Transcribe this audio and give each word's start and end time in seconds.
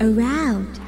Around 0.00 0.80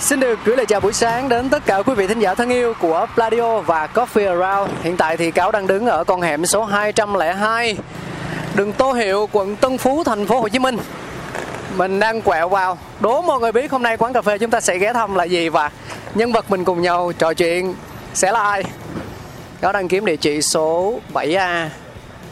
Xin 0.00 0.20
được 0.20 0.38
gửi 0.44 0.56
lời 0.56 0.66
chào 0.66 0.80
buổi 0.80 0.92
sáng 0.92 1.28
đến 1.28 1.48
tất 1.48 1.66
cả 1.66 1.82
quý 1.82 1.94
vị 1.94 2.06
thính 2.06 2.18
giả 2.18 2.34
thân 2.34 2.48
yêu 2.48 2.74
của 2.80 3.06
Pladio 3.14 3.60
và 3.60 3.88
Coffee 3.94 4.40
Around. 4.40 4.72
Hiện 4.82 4.96
tại 4.96 5.16
thì 5.16 5.30
Cáo 5.30 5.52
đang 5.52 5.66
đứng 5.66 5.86
ở 5.86 6.04
con 6.04 6.20
hẻm 6.20 6.46
số 6.46 6.64
202, 6.64 7.76
đường 8.54 8.72
Tô 8.72 8.92
Hiệu, 8.92 9.28
quận 9.32 9.56
Tân 9.56 9.78
Phú, 9.78 10.04
thành 10.04 10.26
phố 10.26 10.40
Hồ 10.40 10.48
Chí 10.48 10.58
Minh. 10.58 10.76
Mình 11.76 12.00
đang 12.00 12.22
quẹo 12.22 12.48
vào. 12.48 12.78
Đố 13.00 13.22
mọi 13.22 13.40
người 13.40 13.52
biết 13.52 13.70
hôm 13.70 13.82
nay 13.82 13.96
quán 13.96 14.12
cà 14.12 14.22
phê 14.22 14.38
chúng 14.38 14.50
ta 14.50 14.60
sẽ 14.60 14.78
ghé 14.78 14.92
thăm 14.92 15.14
là 15.14 15.24
gì 15.24 15.48
và 15.48 15.70
nhân 16.14 16.32
vật 16.32 16.50
mình 16.50 16.64
cùng 16.64 16.82
nhau 16.82 17.12
trò 17.18 17.34
chuyện 17.34 17.74
sẽ 18.14 18.32
là 18.32 18.42
ai? 18.42 18.64
Cáo 19.60 19.72
đang 19.72 19.88
kiếm 19.88 20.04
địa 20.04 20.16
chỉ 20.16 20.42
số 20.42 21.00
7A. 21.14 21.68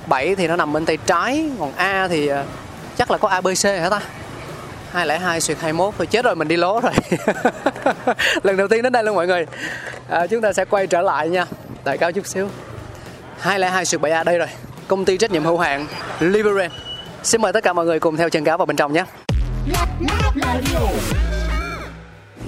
7 0.06 0.34
thì 0.34 0.48
nó 0.48 0.56
nằm 0.56 0.72
bên 0.72 0.86
tay 0.86 0.96
trái, 0.96 1.50
còn 1.58 1.72
A 1.76 2.08
thì 2.08 2.26
ờ, 2.26 2.44
chắc 2.96 3.10
là 3.10 3.18
có 3.18 3.28
ABC 3.28 3.64
hả 3.64 3.88
ta? 3.90 4.00
202 4.92 5.40
xuyệt 5.40 5.58
21 5.60 5.94
thôi 5.98 6.06
chết 6.06 6.24
rồi 6.24 6.34
mình 6.34 6.48
đi 6.48 6.56
lố 6.56 6.80
rồi. 6.80 6.92
Lần 8.42 8.56
đầu 8.56 8.68
tiên 8.68 8.82
đến 8.82 8.92
đây 8.92 9.04
luôn 9.04 9.16
mọi 9.16 9.26
người. 9.26 9.46
À, 10.08 10.26
chúng 10.26 10.40
ta 10.40 10.52
sẽ 10.52 10.64
quay 10.64 10.86
trở 10.86 11.02
lại 11.02 11.28
nha 11.28 11.46
tại 11.84 11.98
cao 11.98 12.12
chút 12.12 12.26
xíu. 12.26 12.48
202 13.38 13.84
xuyệt 13.84 14.00
7A 14.00 14.24
đây 14.24 14.38
rồi 14.38 14.48
công 14.88 15.04
ty 15.04 15.16
trách 15.16 15.30
nhiệm 15.30 15.44
hữu 15.44 15.58
hạn 15.58 15.86
Liberen 16.20 16.70
xin 17.22 17.42
mời 17.42 17.52
tất 17.52 17.64
cả 17.64 17.72
mọi 17.72 17.86
người 17.86 18.00
cùng 18.00 18.16
theo 18.16 18.30
chân 18.30 18.44
cáo 18.44 18.58
vào 18.58 18.66
bên 18.66 18.76
trong 18.76 18.92
nhé. 18.92 19.04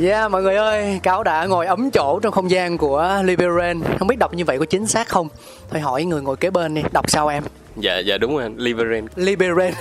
Yeah 0.03 0.31
mọi 0.31 0.43
người 0.43 0.57
ơi, 0.57 1.01
Cáo 1.03 1.23
đã 1.23 1.47
ngồi 1.47 1.67
ấm 1.67 1.91
chỗ 1.91 2.21
trong 2.23 2.33
không 2.33 2.51
gian 2.51 2.79
của 2.79 3.21
Liberen 3.25 3.83
Không 3.99 4.09
biết 4.09 4.19
đọc 4.19 4.35
như 4.35 4.45
vậy 4.45 4.59
có 4.59 4.65
chính 4.65 4.87
xác 4.87 5.09
không? 5.09 5.29
Thôi 5.71 5.81
hỏi 5.81 6.05
người 6.05 6.23
ngồi 6.23 6.37
kế 6.37 6.51
bên 6.51 6.75
đi, 6.75 6.83
đọc 6.93 7.11
sao 7.11 7.29
em? 7.29 7.45
Dạ 7.77 7.99
dạ 7.99 8.19
đúng 8.19 8.37
rồi 8.37 8.51
Liberen 8.57 9.07
Liberen 9.17 9.75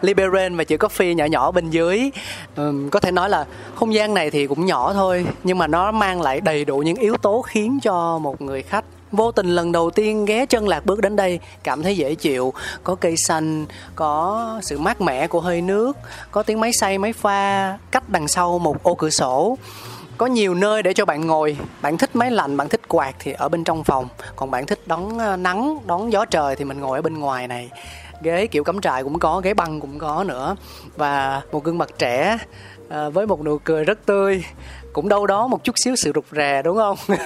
Liberen 0.00 0.54
mà 0.56 0.64
chữ 0.64 0.76
coffee 0.76 1.12
nhỏ 1.12 1.24
nhỏ 1.24 1.50
bên 1.50 1.70
dưới. 1.70 2.10
Ừm, 2.56 2.90
có 2.90 3.00
thể 3.00 3.10
nói 3.10 3.30
là 3.30 3.46
không 3.74 3.94
gian 3.94 4.14
này 4.14 4.30
thì 4.30 4.46
cũng 4.46 4.66
nhỏ 4.66 4.92
thôi 4.92 5.26
nhưng 5.44 5.58
mà 5.58 5.66
nó 5.66 5.92
mang 5.92 6.22
lại 6.22 6.40
đầy 6.40 6.64
đủ 6.64 6.78
những 6.78 6.96
yếu 6.96 7.16
tố 7.16 7.42
khiến 7.42 7.78
cho 7.82 8.18
một 8.18 8.42
người 8.42 8.62
khách 8.62 8.84
vô 9.12 9.32
tình 9.32 9.46
lần 9.46 9.72
đầu 9.72 9.90
tiên 9.90 10.24
ghé 10.24 10.46
chân 10.46 10.68
lạc 10.68 10.86
bước 10.86 11.00
đến 11.00 11.16
đây 11.16 11.40
cảm 11.64 11.82
thấy 11.82 11.96
dễ 11.96 12.14
chịu. 12.14 12.52
Có 12.84 12.94
cây 12.94 13.16
xanh 13.16 13.66
có 13.94 14.60
sự 14.62 14.78
mát 14.78 15.00
mẻ 15.00 15.26
của 15.26 15.40
hơi 15.40 15.60
nước 15.60 15.96
có 16.30 16.42
tiếng 16.42 16.60
máy 16.60 16.72
xay 16.72 16.98
máy 16.98 17.12
pha 17.12 17.78
cách 17.90 18.08
đằng 18.08 18.28
sau 18.28 18.58
một 18.58 18.82
ô 18.82 18.94
cửa 18.94 19.10
sổ 19.10 19.58
có 20.18 20.26
nhiều 20.26 20.54
nơi 20.54 20.82
để 20.82 20.92
cho 20.92 21.04
bạn 21.04 21.26
ngồi, 21.26 21.56
bạn 21.82 21.98
thích 21.98 22.16
máy 22.16 22.30
lạnh, 22.30 22.56
bạn 22.56 22.68
thích 22.68 22.80
quạt 22.88 23.14
thì 23.18 23.32
ở 23.32 23.48
bên 23.48 23.64
trong 23.64 23.84
phòng. 23.84 24.08
Còn 24.36 24.50
bạn 24.50 24.66
thích 24.66 24.80
đón 24.86 25.18
ờ, 25.18 25.36
nắng, 25.36 25.78
đón 25.86 26.12
gió 26.12 26.24
trời 26.24 26.56
thì 26.56 26.64
mình 26.64 26.80
ngồi 26.80 26.98
ở 26.98 27.02
bên 27.02 27.18
ngoài 27.18 27.48
này. 27.48 27.70
Ghế 28.22 28.46
kiểu 28.46 28.64
cắm 28.64 28.80
trại 28.80 29.02
cũng 29.02 29.18
có, 29.18 29.40
ghế 29.44 29.54
băng 29.54 29.80
cũng 29.80 29.98
có 29.98 30.24
nữa. 30.24 30.56
Và 30.96 31.42
một 31.52 31.64
gương 31.64 31.78
mặt 31.78 31.88
trẻ 31.98 32.38
ờ, 32.88 33.10
với 33.10 33.26
một 33.26 33.44
nụ 33.44 33.58
cười 33.58 33.84
rất 33.84 34.06
tươi 34.06 34.44
cũng 34.94 35.08
đâu 35.08 35.26
đó 35.26 35.46
một 35.46 35.64
chút 35.64 35.78
xíu 35.78 35.96
sự 35.96 36.12
rụt 36.14 36.24
rè 36.32 36.62
đúng 36.62 36.76
không? 36.76 36.96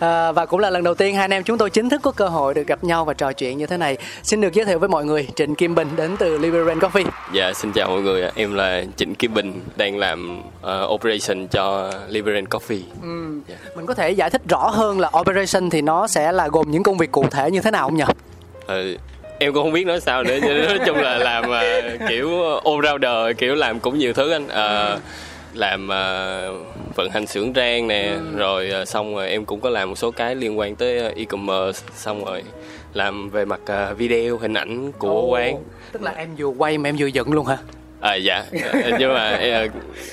À, 0.00 0.32
và 0.32 0.46
cũng 0.46 0.60
là 0.60 0.70
lần 0.70 0.84
đầu 0.84 0.94
tiên 0.94 1.14
hai 1.14 1.24
anh 1.24 1.30
em 1.30 1.42
chúng 1.44 1.58
tôi 1.58 1.70
chính 1.70 1.88
thức 1.88 2.00
có 2.02 2.10
cơ 2.10 2.28
hội 2.28 2.54
được 2.54 2.66
gặp 2.66 2.84
nhau 2.84 3.04
và 3.04 3.14
trò 3.14 3.32
chuyện 3.32 3.58
như 3.58 3.66
thế 3.66 3.76
này. 3.76 3.96
Xin 4.22 4.40
được 4.40 4.52
giới 4.52 4.64
thiệu 4.64 4.78
với 4.78 4.88
mọi 4.88 5.04
người 5.04 5.28
Trịnh 5.36 5.54
Kim 5.54 5.74
Bình 5.74 5.88
đến 5.96 6.16
từ 6.18 6.38
Liberen 6.38 6.78
Coffee. 6.78 7.04
Dạ 7.32 7.52
xin 7.52 7.72
chào 7.72 7.88
mọi 7.88 8.00
người 8.02 8.22
ạ. 8.22 8.30
em 8.34 8.54
là 8.54 8.82
Trịnh 8.96 9.14
Kim 9.14 9.34
Bình 9.34 9.60
đang 9.76 9.98
làm 9.98 10.42
ờ, 10.62 10.86
operation 10.90 11.46
cho 11.48 11.90
Liveren 12.08 12.44
Coffee. 12.44 12.80
Dạ. 13.48 13.56
mình 13.76 13.86
có 13.86 13.94
thể 13.94 14.10
giải 14.10 14.30
thích 14.30 14.42
rõ 14.48 14.68
hơn 14.68 15.00
là 15.00 15.10
operation 15.20 15.70
thì 15.70 15.82
nó 15.82 16.06
sẽ 16.06 16.32
là 16.32 16.48
gồm 16.48 16.70
những 16.70 16.82
công 16.82 16.98
việc 16.98 17.12
cụ 17.12 17.26
thể 17.30 17.50
như 17.50 17.60
thế 17.60 17.70
nào 17.70 17.88
không 17.88 17.96
nhỉ? 17.96 18.04
Ờ, 18.66 18.82
em 19.38 19.52
cũng 19.52 19.62
không 19.64 19.72
biết 19.72 19.86
nói 19.86 20.00
sao 20.00 20.22
nữa 20.22 20.38
nói 20.40 20.78
chung 20.86 20.96
là 20.96 21.18
làm 21.18 21.50
ờ, 21.50 21.62
kiểu 22.08 22.28
all 22.64 22.86
rounder 22.86 23.36
kiểu 23.38 23.54
làm 23.54 23.80
cũng 23.80 23.98
nhiều 23.98 24.12
thứ 24.12 24.30
anh. 24.30 24.48
Ờ, 24.48 24.98
làm 25.54 25.88
ờ, 25.88 26.54
vận 26.94 27.10
hành 27.10 27.26
xưởng 27.26 27.52
rang 27.54 27.88
nè 27.88 28.16
rồi 28.36 28.70
ờ, 28.70 28.84
xong 28.84 29.14
rồi 29.14 29.28
em 29.30 29.44
cũng 29.44 29.60
có 29.60 29.70
làm 29.70 29.88
một 29.88 29.94
số 29.98 30.10
cái 30.10 30.34
liên 30.34 30.58
quan 30.58 30.76
tới 30.76 30.98
ờ, 30.98 31.12
e-commerce 31.16 31.82
xong 31.94 32.24
rồi 32.24 32.42
làm 32.94 33.30
về 33.30 33.44
mặt 33.44 33.60
ờ, 33.66 33.94
video 33.94 34.38
hình 34.38 34.54
ảnh 34.54 34.92
của 34.92 35.08
Ồ, 35.08 35.26
quán 35.26 35.56
tức 35.92 36.02
là 36.02 36.10
em 36.10 36.28
vừa 36.38 36.46
quay 36.46 36.78
mà 36.78 36.88
em 36.88 36.96
vừa 36.98 37.06
dựng 37.06 37.32
luôn 37.32 37.46
hả 37.46 37.56
À 38.00 38.14
dạ, 38.14 38.44
nhưng 38.98 39.14
mà 39.14 39.40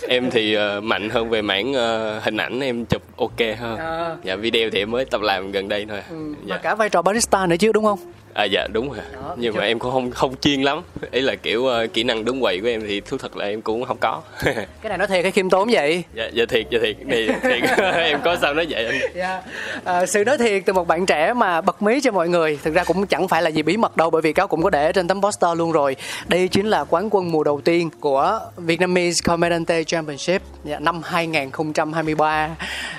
em 0.07 0.29
thì 0.31 0.57
mạnh 0.83 1.09
hơn 1.09 1.29
về 1.29 1.41
mảng 1.41 1.73
hình 2.21 2.37
ảnh 2.37 2.59
em 2.59 2.85
chụp 2.85 3.01
ok 3.17 3.39
hơn. 3.59 3.77
À. 3.77 4.15
Dạ 4.23 4.35
video 4.35 4.69
thì 4.69 4.79
em 4.79 4.91
mới 4.91 5.05
tập 5.05 5.21
làm 5.21 5.51
gần 5.51 5.67
đây 5.67 5.85
thôi. 5.89 5.99
và 6.09 6.15
Dạ. 6.45 6.57
cả 6.57 6.75
vai 6.75 6.89
trò 6.89 7.01
barista 7.01 7.45
nữa 7.47 7.55
chứ 7.59 7.71
đúng 7.71 7.83
không 7.85 7.99
À 8.33 8.43
dạ 8.43 8.67
đúng 8.71 8.89
rồi. 8.89 8.99
Đó, 9.13 9.35
Nhưng 9.37 9.55
mà 9.55 9.63
em 9.63 9.79
cũng 9.79 9.91
không 9.91 10.11
không 10.11 10.35
chuyên 10.41 10.61
lắm. 10.61 10.81
Ý 11.11 11.21
là 11.21 11.35
kiểu 11.35 11.65
ờ, 11.65 11.87
kỹ 11.93 12.03
năng 12.03 12.25
đứng 12.25 12.41
quầy 12.41 12.59
của 12.59 12.67
em 12.67 12.81
thì 12.87 13.01
thú 13.01 13.17
thật 13.17 13.37
là 13.37 13.45
em 13.45 13.61
cũng 13.61 13.85
không 13.85 13.97
có. 13.97 14.21
cái 14.43 14.89
này 14.89 14.97
nói 14.97 15.07
thiệt 15.07 15.23
hay 15.23 15.31
khiêm 15.31 15.49
tốn 15.49 15.69
vậy 15.71 16.03
dạ 16.13 16.29
dạ 16.33 16.45
thiệt 16.49 16.65
dạ 16.69 16.79
thiệt 16.81 16.95
thì 17.11 17.27
thiệt 17.27 17.77
em 17.93 18.19
có 18.23 18.35
sao 18.41 18.53
nói 18.53 18.67
vậy 18.69 18.85
anh. 18.85 18.99
Dạ. 19.15 19.41
À, 19.83 20.05
sự 20.05 20.23
nói 20.23 20.37
thiệt 20.37 20.63
từ 20.65 20.73
một 20.73 20.87
bạn 20.87 21.05
trẻ 21.05 21.33
mà 21.33 21.61
bật 21.61 21.81
mí 21.81 21.99
cho 22.01 22.11
mọi 22.11 22.29
người 22.29 22.59
thực 22.63 22.73
ra 22.73 22.83
cũng 22.83 23.07
chẳng 23.07 23.27
phải 23.27 23.41
là 23.41 23.49
gì 23.49 23.63
bí 23.63 23.77
mật 23.77 23.97
đâu 23.97 24.09
bởi 24.09 24.21
vì 24.21 24.33
cáo 24.33 24.47
cũng 24.47 24.63
có 24.63 24.69
để 24.69 24.91
trên 24.91 25.07
tấm 25.07 25.21
poster 25.21 25.57
luôn 25.57 25.71
rồi 25.71 25.95
đây 26.27 26.47
chính 26.47 26.67
là 26.67 26.83
quán 26.89 27.07
quân 27.11 27.31
mùa 27.31 27.43
đầu 27.43 27.61
tiên 27.61 27.89
của 27.99 28.39
Vietnamese 28.57 29.21
Comediante 29.25 29.83
Championship 29.83 30.41
dạ, 30.63 30.79
năm 30.79 31.01
2023 31.03 32.49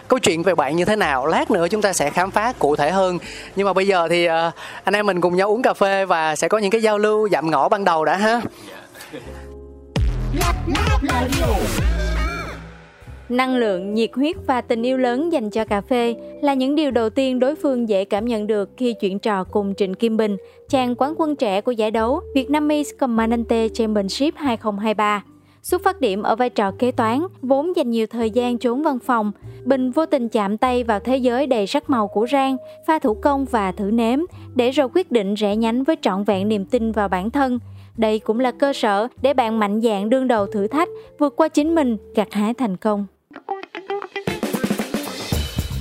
câu 0.09 0.19
chuyện 0.19 0.43
về 0.43 0.55
bạn 0.55 0.77
như 0.77 0.85
thế 0.85 0.97
nào 0.97 1.27
lát 1.27 1.51
nữa 1.51 1.69
chúng 1.69 1.83
ta 1.83 1.93
sẽ 1.93 2.11
khám 2.11 2.31
phá 2.31 2.53
cụ 2.59 2.77
thể 2.77 2.91
hơn 2.91 3.19
nhưng 3.57 3.67
mà 3.67 3.73
bây 3.73 3.87
giờ 3.87 4.09
thì 4.11 4.25
à, 4.25 4.51
anh 4.85 4.95
em 4.95 5.07
mình 5.07 5.20
cùng 5.21 5.37
nhau 5.37 5.49
uống 5.49 5.63
cà 5.63 5.75
phê 5.75 6.05
và 6.05 6.37
sẽ 6.37 6.49
có 6.49 6.59
những 6.59 6.71
cái 6.71 6.83
giao 6.83 6.99
lưu 6.99 7.29
dạm 7.29 7.51
ngõ 7.51 7.69
ban 7.69 7.85
đầu 7.85 8.05
đã 8.05 8.17
ha 8.17 8.41
Năng 13.29 13.57
lượng, 13.57 13.95
nhiệt 13.95 14.11
huyết 14.15 14.37
và 14.47 14.61
tình 14.61 14.83
yêu 14.83 14.97
lớn 14.97 15.33
dành 15.33 15.51
cho 15.51 15.65
cà 15.65 15.81
phê 15.81 16.15
là 16.43 16.55
những 16.55 16.75
điều 16.75 16.91
đầu 16.91 17.11
tiên 17.11 17.39
đối 17.39 17.57
phương 17.57 17.89
dễ 17.89 18.05
cảm 18.05 18.25
nhận 18.25 18.47
được 18.47 18.71
khi 18.77 18.95
chuyện 19.01 19.19
trò 19.19 19.45
cùng 19.45 19.75
Trịnh 19.75 19.95
Kim 19.95 20.17
Bình, 20.17 20.37
chàng 20.69 20.95
quán 20.99 21.15
quân 21.19 21.37
trẻ 21.37 21.61
của 21.61 21.73
giải 21.73 21.91
đấu 21.91 22.21
Vietnamese 22.35 22.97
Comandante 22.97 23.69
Championship 23.69 24.35
2023. 24.37 25.23
Xuất 25.63 25.85
phát 25.85 26.01
điểm 26.01 26.23
ở 26.23 26.37
vai 26.37 26.51
trò 26.51 26.71
kế 26.79 26.91
toán, 26.91 27.27
vốn 27.43 27.77
dành 27.77 27.91
nhiều 27.91 28.07
thời 28.07 28.31
gian 28.31 28.59
trốn 28.59 28.83
văn 28.83 28.99
phòng, 28.99 29.33
Bình 29.65 29.91
vô 29.91 30.07
tình 30.07 30.29
chạm 30.29 30.59
tay 30.59 30.85
vào 30.85 31.01
thế 31.01 31.17
giới 31.17 31.47
đầy 31.47 31.67
sắc 31.67 31.91
màu 31.91 32.09
của 32.09 32.27
rang, 32.33 32.57
pha 32.87 32.99
thủ 32.99 33.15
công 33.15 33.45
và 33.45 33.73
thử 33.73 33.85
nếm, 33.85 34.19
để 34.55 34.71
rồi 34.71 34.89
quyết 34.95 35.13
định 35.13 35.35
rẽ 35.35 35.57
nhánh 35.57 35.85
với 35.85 35.97
trọn 36.03 36.25
vẹn 36.25 36.49
niềm 36.49 36.65
tin 36.65 36.93
vào 36.93 37.09
bản 37.09 37.31
thân. 37.31 37.59
Đây 37.97 38.19
cũng 38.19 38.41
là 38.41 38.51
cơ 38.51 38.73
sở 38.73 39.09
để 39.23 39.35
bạn 39.35 39.59
mạnh 39.59 39.81
dạn 39.81 40.11
đương 40.11 40.29
đầu 40.29 40.47
thử 40.47 40.67
thách, 40.67 40.89
vượt 41.19 41.37
qua 41.37 41.49
chính 41.49 41.75
mình, 41.75 41.97
gặt 42.15 42.29
hái 42.33 42.55
thành 42.55 42.77
công. 42.77 43.07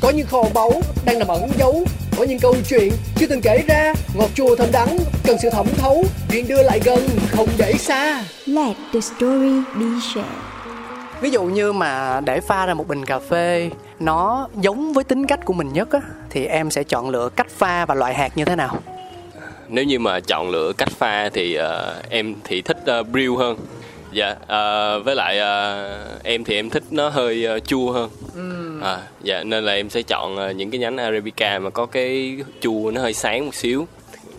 Có 0.02 0.12
những 0.16 0.28
kho 0.28 0.44
báu 0.54 0.72
đang 1.06 1.20
nằm 1.20 1.28
ẩn 1.28 1.42
giấu 1.58 1.84
có 2.20 2.26
những 2.26 2.40
câu 2.40 2.56
chuyện 2.70 2.92
chưa 3.16 3.26
từng 3.28 3.42
kể 3.42 3.64
ra. 3.68 3.94
Ngọt 4.14 4.30
chua 4.36 4.56
thơm 4.56 4.72
đắng 4.72 4.98
cần 5.24 5.38
sự 5.42 5.50
thẩm 5.50 5.68
thấu. 5.78 6.04
Chuyện 6.32 6.48
đưa 6.48 6.64
lại 6.64 6.80
gần 6.86 7.00
không 7.30 7.48
để 7.58 7.74
xa. 7.74 8.24
Let 8.46 8.76
the 8.94 9.00
story 9.00 9.54
be 9.76 9.86
shared. 10.14 10.32
Ví 11.22 11.30
dụ 11.30 11.44
như 11.44 11.74
mà 11.74 12.22
để 12.26 12.40
pha 12.42 12.66
ra 12.66 12.74
một 12.74 12.88
bình 12.88 13.06
cà 13.06 13.20
phê 13.20 13.70
Nó 14.00 14.48
giống 14.62 14.94
với 14.94 15.04
tính 15.04 15.28
cách 15.28 15.46
của 15.46 15.54
mình 15.54 15.74
nhất 15.74 15.92
á 15.92 16.00
Thì 16.30 16.46
em 16.46 16.72
sẽ 16.72 16.84
chọn 16.84 17.10
lựa 17.10 17.30
cách 17.30 17.48
pha 17.50 17.86
và 17.86 17.96
loại 17.96 18.14
hạt 18.14 18.38
như 18.38 18.46
thế 18.46 18.56
nào? 18.56 18.78
Nếu 19.68 19.86
như 19.86 20.00
mà 20.00 20.20
chọn 20.20 20.50
lựa 20.50 20.74
cách 20.78 20.90
pha 20.90 21.30
thì 21.30 21.54
ờ, 21.54 22.02
em 22.10 22.36
thì 22.44 22.62
thích 22.62 22.78
uh, 22.82 23.08
brew 23.08 23.36
hơn. 23.36 23.58
Dạ 24.12 24.36
à, 24.48 24.98
với 24.98 25.16
lại 25.16 25.40
à, 25.40 25.86
em 26.24 26.44
thì 26.44 26.56
em 26.56 26.70
thích 26.70 26.84
nó 26.92 27.10
hơi 27.10 27.46
à, 27.46 27.60
chua 27.60 27.92
hơn. 27.92 28.10
À, 28.84 28.98
dạ 29.22 29.44
nên 29.44 29.66
là 29.66 29.74
em 29.74 29.90
sẽ 29.90 30.02
chọn 30.02 30.38
à, 30.38 30.52
những 30.52 30.72
cái 30.72 30.80
nhánh 30.80 30.98
arabica 30.98 31.60
mà 31.60 31.70
có 31.70 31.86
cái 31.86 32.38
chua 32.62 32.92
nó 32.92 33.02
hơi 33.02 33.14
sáng 33.14 33.46
một 33.46 33.56
xíu. 33.56 33.88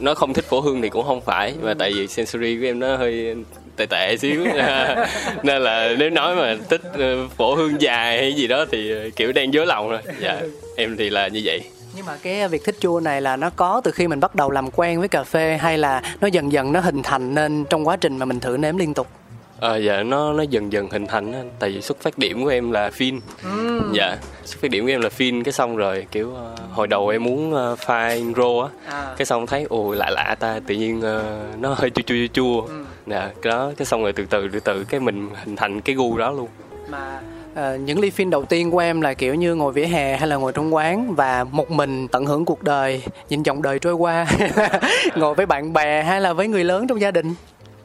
Nó 0.00 0.14
không 0.14 0.32
thích 0.32 0.44
phổ 0.44 0.60
hương 0.60 0.82
thì 0.82 0.88
cũng 0.88 1.06
không 1.06 1.20
phải 1.20 1.54
mà 1.62 1.74
tại 1.74 1.92
vì 1.92 2.06
sensory 2.06 2.56
của 2.56 2.66
em 2.66 2.78
nó 2.78 2.96
hơi 2.96 3.34
tệ 3.76 3.86
tệ 3.86 4.16
xíu. 4.16 4.44
Nên 5.42 5.62
là 5.62 5.94
nếu 5.98 6.10
nói 6.10 6.36
mà 6.36 6.56
thích 6.68 6.82
ờ, 6.98 7.28
phổ 7.36 7.54
hương 7.54 7.80
dài 7.80 8.18
hay 8.18 8.32
gì 8.32 8.46
đó 8.46 8.64
thì 8.70 8.92
ờ, 8.92 9.10
kiểu 9.16 9.32
đang 9.32 9.54
dối 9.54 9.66
lòng 9.66 9.90
rồi. 9.90 10.00
Dạ 10.20 10.40
em 10.76 10.96
thì 10.96 11.10
là 11.10 11.28
như 11.28 11.40
vậy. 11.44 11.60
Nhưng 11.96 12.06
mà 12.06 12.16
cái 12.22 12.48
việc 12.48 12.64
thích 12.64 12.76
chua 12.80 13.00
này 13.00 13.20
là 13.20 13.36
nó 13.36 13.50
có 13.50 13.80
từ 13.84 13.90
khi 13.90 14.08
mình 14.08 14.20
bắt 14.20 14.34
đầu 14.34 14.50
làm 14.50 14.70
quen 14.70 14.98
với 14.98 15.08
cà 15.08 15.22
phê 15.22 15.58
hay 15.60 15.78
là 15.78 16.02
nó 16.20 16.28
dần 16.28 16.52
dần 16.52 16.72
nó 16.72 16.80
hình 16.80 17.02
thành 17.02 17.34
nên 17.34 17.64
trong 17.70 17.88
quá 17.88 17.96
trình 17.96 18.18
mà 18.18 18.24
mình 18.24 18.40
thử 18.40 18.56
nếm 18.56 18.76
liên 18.76 18.94
tục 18.94 19.06
Ờ 19.60 19.76
dạ 19.76 20.02
nó 20.02 20.32
nó 20.32 20.42
dần 20.42 20.72
dần 20.72 20.88
hình 20.90 21.06
thành 21.06 21.32
á 21.32 21.40
tại 21.58 21.70
vì 21.70 21.80
xuất 21.82 22.00
phát 22.00 22.18
điểm 22.18 22.44
của 22.44 22.48
em 22.48 22.70
là 22.70 22.90
phin 22.90 23.20
dạ 23.92 24.16
xuất 24.44 24.60
phát 24.62 24.70
điểm 24.70 24.84
của 24.84 24.90
em 24.90 25.00
là 25.00 25.08
phin 25.08 25.42
cái 25.42 25.52
xong 25.52 25.76
rồi 25.76 26.06
kiểu 26.12 26.34
ờ, 26.34 26.54
hồi 26.72 26.86
đầu 26.86 27.08
em 27.08 27.24
muốn 27.24 27.54
uh, 27.72 27.78
pha 27.78 28.16
rô 28.36 28.58
á 28.58 28.68
À. 28.88 29.14
cái 29.18 29.26
xong 29.26 29.46
thấy 29.46 29.66
ồ 29.68 29.94
lạ 29.94 30.10
lạ 30.10 30.36
ta 30.40 30.60
tự 30.66 30.74
nhiên 30.74 31.00
ờ, 31.00 31.40
nó 31.60 31.74
hơi 31.74 31.90
chua 31.90 32.02
chua 32.06 32.14
chua 32.14 32.26
chua. 32.32 32.74
Dạ 33.06 33.30
cái 33.42 33.50
đó 33.50 33.72
cái 33.76 33.86
xong 33.86 34.02
rồi 34.02 34.12
từ 34.12 34.26
từ 34.30 34.48
từ 34.52 34.60
từ 34.60 34.84
cái 34.84 35.00
mình 35.00 35.28
hình 35.44 35.56
thành 35.56 35.80
cái 35.80 35.94
gu 35.96 36.18
đó 36.18 36.30
luôn. 36.30 36.48
Mà 36.88 37.20
ờ, 37.54 37.76
những 37.76 38.00
ly 38.00 38.10
phim 38.10 38.30
đầu 38.30 38.44
tiên 38.44 38.70
của 38.70 38.78
em 38.78 39.00
là 39.00 39.14
kiểu 39.14 39.34
như 39.34 39.54
ngồi 39.54 39.72
vỉa 39.72 39.84
hè 39.86 40.16
hay 40.16 40.28
là 40.28 40.36
ngồi 40.36 40.52
trong 40.52 40.74
quán 40.74 41.14
và 41.14 41.44
một 41.44 41.70
mình 41.70 42.08
tận 42.08 42.26
hưởng 42.26 42.44
cuộc 42.44 42.62
đời 42.62 43.02
nhìn 43.28 43.42
dòng 43.42 43.62
đời 43.62 43.78
trôi 43.78 43.94
qua 43.94 44.26
ngồi 45.16 45.34
với 45.34 45.46
bạn 45.46 45.72
bè 45.72 46.02
hay 46.02 46.20
là 46.20 46.32
với 46.32 46.48
người 46.48 46.64
lớn 46.64 46.86
trong 46.86 47.00
gia 47.00 47.10
đình 47.10 47.34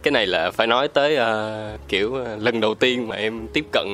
cái 0.06 0.12
này 0.12 0.28
là 0.28 0.52
phải 0.52 0.68
nói 0.68 0.88
tới 0.88 1.16
ờ, 1.16 1.78
kiểu 1.88 2.16
ờ, 2.16 2.38
lần 2.40 2.62
đầu 2.62 2.76
tiên 2.76 3.08
mà 3.08 3.16
em 3.16 3.48
tiếp 3.54 3.66
cận 3.72 3.86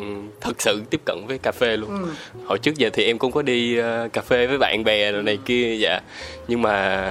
thật 0.42 0.62
sự 0.62 0.82
tiếp 0.90 1.02
cận 1.06 1.26
với 1.28 1.38
cà 1.38 1.52
phê 1.52 1.78
luôn. 1.78 2.08
Hồi 2.46 2.60
trước 2.60 2.78
giờ 2.78 2.90
thì 2.94 3.06
em 3.06 3.18
cũng 3.18 3.32
có 3.32 3.42
đi 3.42 3.78
ờ, 3.78 4.08
cà 4.14 4.22
phê 4.22 4.48
với 4.48 4.58
bạn 4.58 4.84
bè 4.84 5.12
rồi 5.12 5.24
này 5.24 5.38
kia 5.46 5.76
dạ. 5.80 6.00
Nhưng 6.48 6.62
mà 6.62 7.08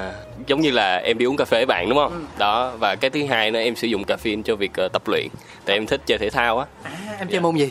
giống 0.47 0.61
như 0.61 0.71
là 0.71 0.97
em 0.97 1.19
đi 1.19 1.27
uống 1.27 1.37
cà 1.37 1.45
phê 1.45 1.59
với 1.59 1.67
bạn 1.67 1.89
đúng 1.89 1.99
không? 1.99 2.27
Đó 2.39 2.73
và 2.79 2.97
cái 2.97 3.11
thứ 3.11 3.25
hai 3.25 3.51
nữa 3.51 3.61
em 3.61 3.77
sử 3.77 3.87
dụng 3.87 4.03
caffeine 4.05 4.43
cho 4.43 4.57
việc 4.57 4.71
ờ, 4.77 4.89
tập 4.89 5.03
luyện. 5.07 5.27
Tại 5.65 5.77
em 5.77 5.87
thích 5.87 6.01
chơi 6.07 6.19
thể 6.19 6.31
thao 6.31 6.59
á. 6.59 6.67
À, 6.83 6.91
em 7.19 7.29
chơi 7.29 7.41
môn 7.41 7.57
gì 7.57 7.71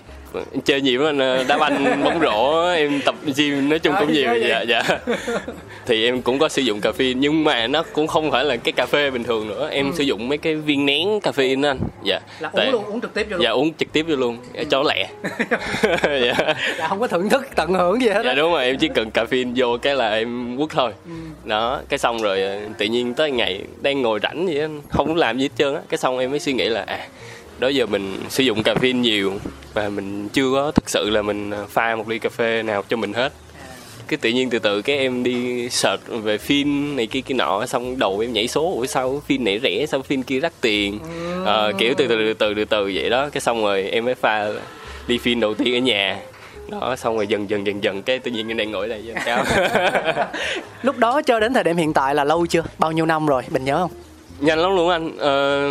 chơi 0.66 0.82
nhiều 0.82 1.06
anh, 1.06 1.48
đá 1.48 1.58
banh 1.58 2.02
bóng 2.04 2.20
rổ 2.22 2.68
em 2.70 3.02
tập 3.06 3.16
gym 3.36 3.70
nói 3.70 3.80
chung 3.80 3.96
cũng 4.00 4.14
nhiều 4.14 4.30
dạ 4.50 4.62
dạ. 4.62 4.82
Thì 5.86 6.06
em 6.06 6.22
cũng 6.22 6.40
có 6.40 6.50
sử 6.50 6.62
dụng 6.62 6.82
cà 6.82 6.92
phê 6.92 7.14
nhưng 7.18 7.44
mà 7.44 7.68
nó 7.68 7.84
cũng 7.94 8.08
không 8.08 8.32
phải 8.32 8.46
là 8.46 8.58
cái 8.58 8.72
cà 8.72 8.86
phê 8.86 9.12
bình 9.12 9.24
thường 9.24 9.48
nữa. 9.48 9.70
Em 9.72 9.92
sử 9.96 10.04
dụng 10.04 10.30
mấy 10.30 10.38
cái 10.38 10.56
viên 10.56 10.86
nén 10.86 11.20
cà 11.20 11.32
phê 11.32 11.56
đó 11.56 11.70
anh 11.70 11.80
dạ. 12.04 12.20
Là 12.40 12.50
Tại- 12.56 12.66
uống 12.66 12.72
luôn 12.72 12.86
uống 12.86 13.02
trực 13.02 13.14
tiếp 13.14 13.28
vô 13.30 13.36
luôn? 13.38 13.44
Dạ 13.44 13.50
uống 13.50 13.74
trực 13.74 13.92
tiếp 13.94 14.06
vô 14.10 14.16
luôn 14.16 14.38
cho 14.70 14.84
lẹ. 14.84 15.10
Dạ. 16.26 16.54
Là 16.78 16.88
không 16.88 17.00
có 17.00 17.08
thưởng 17.08 17.30
thức 17.30 17.48
tận 17.56 17.74
hưởng 17.74 18.02
gì 18.02 18.10
hết 18.10 18.22
dạ 18.26 18.34
đúng 18.34 18.52
rồi 18.52 18.66
em 18.66 18.78
chỉ 18.78 18.88
cần 18.96 19.12
cà 19.12 19.26
phê 19.26 19.44
vô 19.56 19.78
cái 19.82 19.96
là 19.96 20.12
em 20.12 20.58
quất 20.58 20.70
thôi. 20.70 20.92
Đó 21.44 21.82
cái 21.90 22.00
xong 22.00 22.22
rồi 22.22 22.42
ờ, 22.42 22.60
tự 22.78 22.86
nhiên 22.86 23.14
tới 23.14 23.32
ngày 23.32 23.62
đang 23.82 24.02
ngồi 24.02 24.20
rảnh 24.24 24.48
á, 24.48 24.68
không 24.90 25.16
làm 25.16 25.38
gì 25.38 25.44
hết 25.46 25.50
trơn 25.58 25.76
á. 25.76 25.82
Cái 25.90 25.98
xong 25.98 26.18
em 26.20 26.30
mới 26.32 26.40
suy 26.40 26.54
nghĩ 26.54 26.70
là 26.70 26.82
à 26.88 27.00
đó 27.60 27.68
giờ 27.68 27.86
mình 27.86 28.18
sử 28.30 28.44
dụng 28.44 28.64
cà 28.64 28.76
phê 28.76 28.94
nhiều 28.94 29.34
và 29.74 29.90
mình 29.90 30.30
chưa 30.30 30.52
có 30.54 30.72
thực 30.72 30.90
sự 30.90 31.10
là 31.10 31.22
mình 31.22 31.52
ờ, 31.52 31.66
pha 31.70 31.96
một 31.96 32.10
ly 32.10 32.20
cà 32.20 32.30
phê 32.30 32.64
nào 32.64 32.84
cho 32.90 32.98
mình 32.98 33.14
hết. 33.14 33.34
Cái 34.08 34.18
tự 34.18 34.30
nhiên 34.30 34.50
từ 34.50 34.60
từ 34.60 34.82
cái 34.82 34.98
em 34.98 35.24
đi 35.24 35.70
search 35.70 36.02
về 36.08 36.38
phim 36.38 36.96
này 36.96 37.08
kia 37.08 37.22
kia 37.22 37.36
nọ 37.36 37.66
xong 37.66 38.00
đầu 38.00 38.20
em 38.20 38.34
nhảy 38.34 38.48
số 38.48 38.74
ủa 38.76 38.86
sao 38.86 39.22
phim 39.26 39.44
này 39.44 39.60
rẻ 39.64 39.86
sao 39.86 40.02
phim 40.02 40.24
kia 40.24 40.40
đắt 40.40 40.54
tiền? 40.62 41.00
Ờ, 41.46 41.74
kiểu 41.78 41.94
từ 41.98 42.08
từ 42.08 42.16
từ 42.16 42.34
từ 42.34 42.54
từ 42.54 42.66
từ 42.66 42.92
vậy 42.96 43.10
đó. 43.10 43.30
Cái 43.30 43.42
xong 43.42 43.62
rồi 43.62 43.84
em 43.84 44.06
mới 44.06 44.16
pha 44.16 44.48
ly 45.08 45.18
phim 45.18 45.40
đầu 45.40 45.54
tiên 45.54 45.76
ở 45.76 45.80
nhà. 45.80 46.20
Đó 46.70 46.96
xong 46.96 47.16
rồi 47.16 47.28
dần 47.28 47.50
dần 47.50 47.68
dần 47.68 47.84
dần 47.84 48.04
cái 48.04 48.20
tự 48.20 48.32
nhiên 48.32 48.48
em 48.48 48.58
đang 48.58 48.72
ngồi 48.72 48.88
đây 48.88 49.04
cao 49.26 49.44
lúc 50.82 50.98
đó 50.98 51.22
cho 51.22 51.40
đến 51.40 51.54
thời 51.54 51.64
điểm 51.64 51.78
hiện 51.78 51.94
tại 51.94 52.16
là 52.16 52.24
lâu 52.24 52.46
chưa? 52.46 52.64
Bao 52.78 52.92
nhiêu 52.92 53.06
năm 53.06 53.26
rồi? 53.26 53.44
Mình 53.50 53.66
nhớ 53.66 53.78
không 53.78 53.92
nhanh 54.40 54.60
lắm 54.60 54.76
luôn 54.76 54.90
anh. 54.90 55.18
Ờ, 55.18 55.70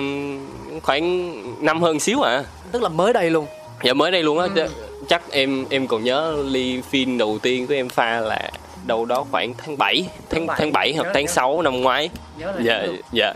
khoảng 0.82 1.32
năm 1.64 1.82
hơn 1.82 2.00
xíu 2.00 2.22
à. 2.22 2.44
Tức 2.72 2.82
là 2.82 2.88
mới 2.88 3.12
đây 3.12 3.30
luôn. 3.30 3.46
Dạ 3.82 3.92
mới 3.92 4.10
đây 4.10 4.22
luôn 4.22 4.38
á. 4.38 4.46
Ch- 4.54 4.68
chắc 5.08 5.22
em 5.30 5.64
em 5.70 5.86
còn 5.86 6.04
nhớ 6.04 6.36
ly 6.46 6.80
phim 6.90 7.18
đầu 7.18 7.38
tiên 7.42 7.66
của 7.66 7.74
em 7.74 7.88
pha 7.88 8.20
là 8.20 8.50
đâu 8.86 9.04
đó 9.04 9.24
khoảng 9.30 9.54
tháng 9.58 9.78
7 9.78 10.08
tháng 10.30 10.46
tháng 10.58 10.72
7 10.72 10.92
hoặc 10.96 11.06
tháng 11.14 11.24
nhớ. 11.24 11.32
6 11.32 11.62
năm 11.62 11.80
ngoái. 11.80 12.10
Dạ 12.62 12.86
dạ. 13.12 13.32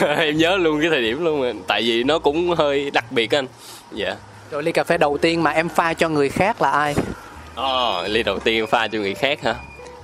Em 0.18 0.36
nhớ 0.36 0.56
luôn 0.56 0.80
cái 0.80 0.90
thời 0.90 1.02
điểm 1.02 1.24
luôn 1.24 1.40
rồi. 1.42 1.54
tại 1.66 1.82
vì 1.82 2.04
nó 2.04 2.18
cũng 2.18 2.50
hơi 2.50 2.90
đặc 2.90 3.04
biệt 3.12 3.34
anh. 3.34 3.46
Dạ. 3.92 4.14
Rồi 4.50 4.62
ly 4.62 4.72
cà 4.72 4.84
phê 4.84 4.98
đầu 4.98 5.18
tiên 5.18 5.42
mà 5.42 5.50
em 5.50 5.68
pha 5.68 5.94
cho 5.94 6.08
người 6.08 6.28
khác 6.28 6.62
là 6.62 6.70
ai? 6.70 6.94
Ờ, 7.54 8.08
ly 8.08 8.22
đầu 8.22 8.38
tiên 8.38 8.66
pha 8.66 8.88
cho 8.88 8.98
người 8.98 9.14
khác 9.14 9.42
hả? 9.42 9.54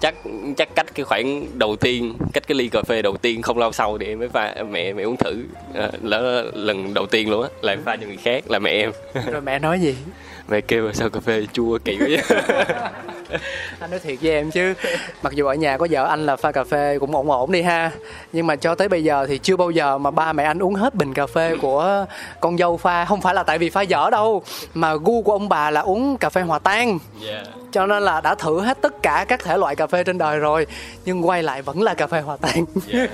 Chắc 0.00 0.14
chắc 0.56 0.68
cách 0.74 0.86
cái 0.94 1.04
khoảng 1.04 1.58
đầu 1.58 1.76
tiên, 1.76 2.14
cách 2.32 2.42
cái 2.46 2.56
ly 2.56 2.68
cà 2.68 2.82
phê 2.82 3.02
đầu 3.02 3.16
tiên 3.16 3.42
không 3.42 3.58
lâu 3.58 3.72
sau 3.72 3.98
thì 3.98 4.06
em 4.06 4.18
mới 4.18 4.28
pha 4.28 4.54
mẹ 4.70 4.92
mẹ 4.92 5.02
uống 5.02 5.16
thử. 5.16 5.44
À, 5.74 5.90
đó 6.02 6.20
là 6.20 6.42
lần 6.54 6.94
đầu 6.94 7.06
tiên 7.06 7.30
luôn 7.30 7.42
á, 7.42 7.48
là 7.62 7.72
em 7.72 7.82
pha 7.84 7.96
cho 7.96 8.06
người 8.06 8.16
khác 8.16 8.50
là 8.50 8.58
mẹ 8.58 8.70
em. 8.70 8.92
rồi 9.32 9.40
mẹ 9.40 9.58
nói 9.58 9.80
gì 9.80 9.94
mẹ 10.48 10.60
kêu 10.60 10.86
là 10.86 10.92
sao 10.92 11.10
cà 11.10 11.20
phê 11.20 11.46
chua 11.52 11.78
kỳ 11.84 11.98
quá 11.98 12.06
vậy? 12.08 12.38
anh 13.80 13.90
nói 13.90 14.00
thiệt 14.00 14.18
với 14.22 14.30
em 14.30 14.50
chứ. 14.50 14.74
Mặc 15.22 15.32
dù 15.32 15.46
ở 15.46 15.54
nhà 15.54 15.76
có 15.76 15.86
vợ 15.90 16.06
anh 16.06 16.26
là 16.26 16.36
pha 16.36 16.52
cà 16.52 16.64
phê 16.64 16.98
cũng 17.00 17.14
ổn 17.14 17.30
ổn 17.30 17.52
đi 17.52 17.62
ha. 17.62 17.90
Nhưng 18.32 18.46
mà 18.46 18.56
cho 18.56 18.74
tới 18.74 18.88
bây 18.88 19.04
giờ 19.04 19.26
thì 19.28 19.38
chưa 19.38 19.56
bao 19.56 19.70
giờ 19.70 19.98
mà 19.98 20.10
ba 20.10 20.32
mẹ 20.32 20.44
anh 20.44 20.62
uống 20.62 20.74
hết 20.74 20.94
bình 20.94 21.14
cà 21.14 21.26
phê 21.26 21.56
của 21.60 22.06
con 22.40 22.58
dâu 22.58 22.76
pha. 22.76 23.04
Không 23.04 23.20
phải 23.20 23.34
là 23.34 23.42
tại 23.42 23.58
vì 23.58 23.70
pha 23.70 23.82
dở 23.82 24.10
đâu 24.10 24.42
mà 24.74 24.94
gu 24.94 25.22
của 25.22 25.32
ông 25.32 25.48
bà 25.48 25.70
là 25.70 25.80
uống 25.80 26.16
cà 26.16 26.30
phê 26.30 26.40
hòa 26.40 26.58
tan. 26.58 26.98
Cho 27.72 27.86
nên 27.86 28.02
là 28.02 28.20
đã 28.20 28.34
thử 28.34 28.60
hết 28.60 28.78
tất 28.80 29.02
cả 29.02 29.24
các 29.28 29.44
thể 29.44 29.56
loại 29.56 29.76
cà 29.76 29.86
phê 29.86 30.04
trên 30.04 30.18
đời 30.18 30.38
rồi 30.38 30.66
nhưng 31.04 31.28
quay 31.28 31.42
lại 31.42 31.62
vẫn 31.62 31.82
là 31.82 31.94
cà 31.94 32.06
phê 32.06 32.20
hòa 32.20 32.36
tan. 32.36 32.64
Dạ. 32.86 33.06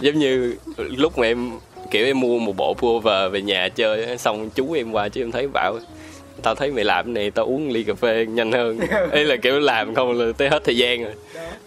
Giống 0.00 0.18
như 0.18 0.56
lúc 0.76 1.18
mà 1.18 1.26
em 1.26 1.50
kiểu 1.90 2.06
em 2.06 2.20
mua 2.20 2.38
một 2.38 2.56
bộ 2.56 2.74
pullover 2.74 3.32
về 3.32 3.42
nhà 3.42 3.68
chơi 3.68 4.18
xong 4.18 4.50
chú 4.50 4.72
em 4.72 4.92
qua 4.92 5.08
chứ 5.08 5.22
em 5.22 5.32
thấy 5.32 5.48
bảo 5.48 5.78
tao 6.40 6.54
thấy 6.54 6.70
mày 6.70 6.84
làm 6.84 7.04
cái 7.04 7.14
này 7.14 7.30
tao 7.30 7.44
uống 7.44 7.68
ly 7.68 7.82
cà 7.82 7.94
phê 7.94 8.26
nhanh 8.28 8.52
hơn. 8.52 8.78
Ấy 9.10 9.24
là 9.24 9.36
kiểu 9.36 9.60
làm 9.60 9.94
không 9.94 10.12
là 10.12 10.32
tới 10.36 10.48
hết 10.48 10.64
thời 10.64 10.76
gian 10.76 11.02
rồi. 11.04 11.12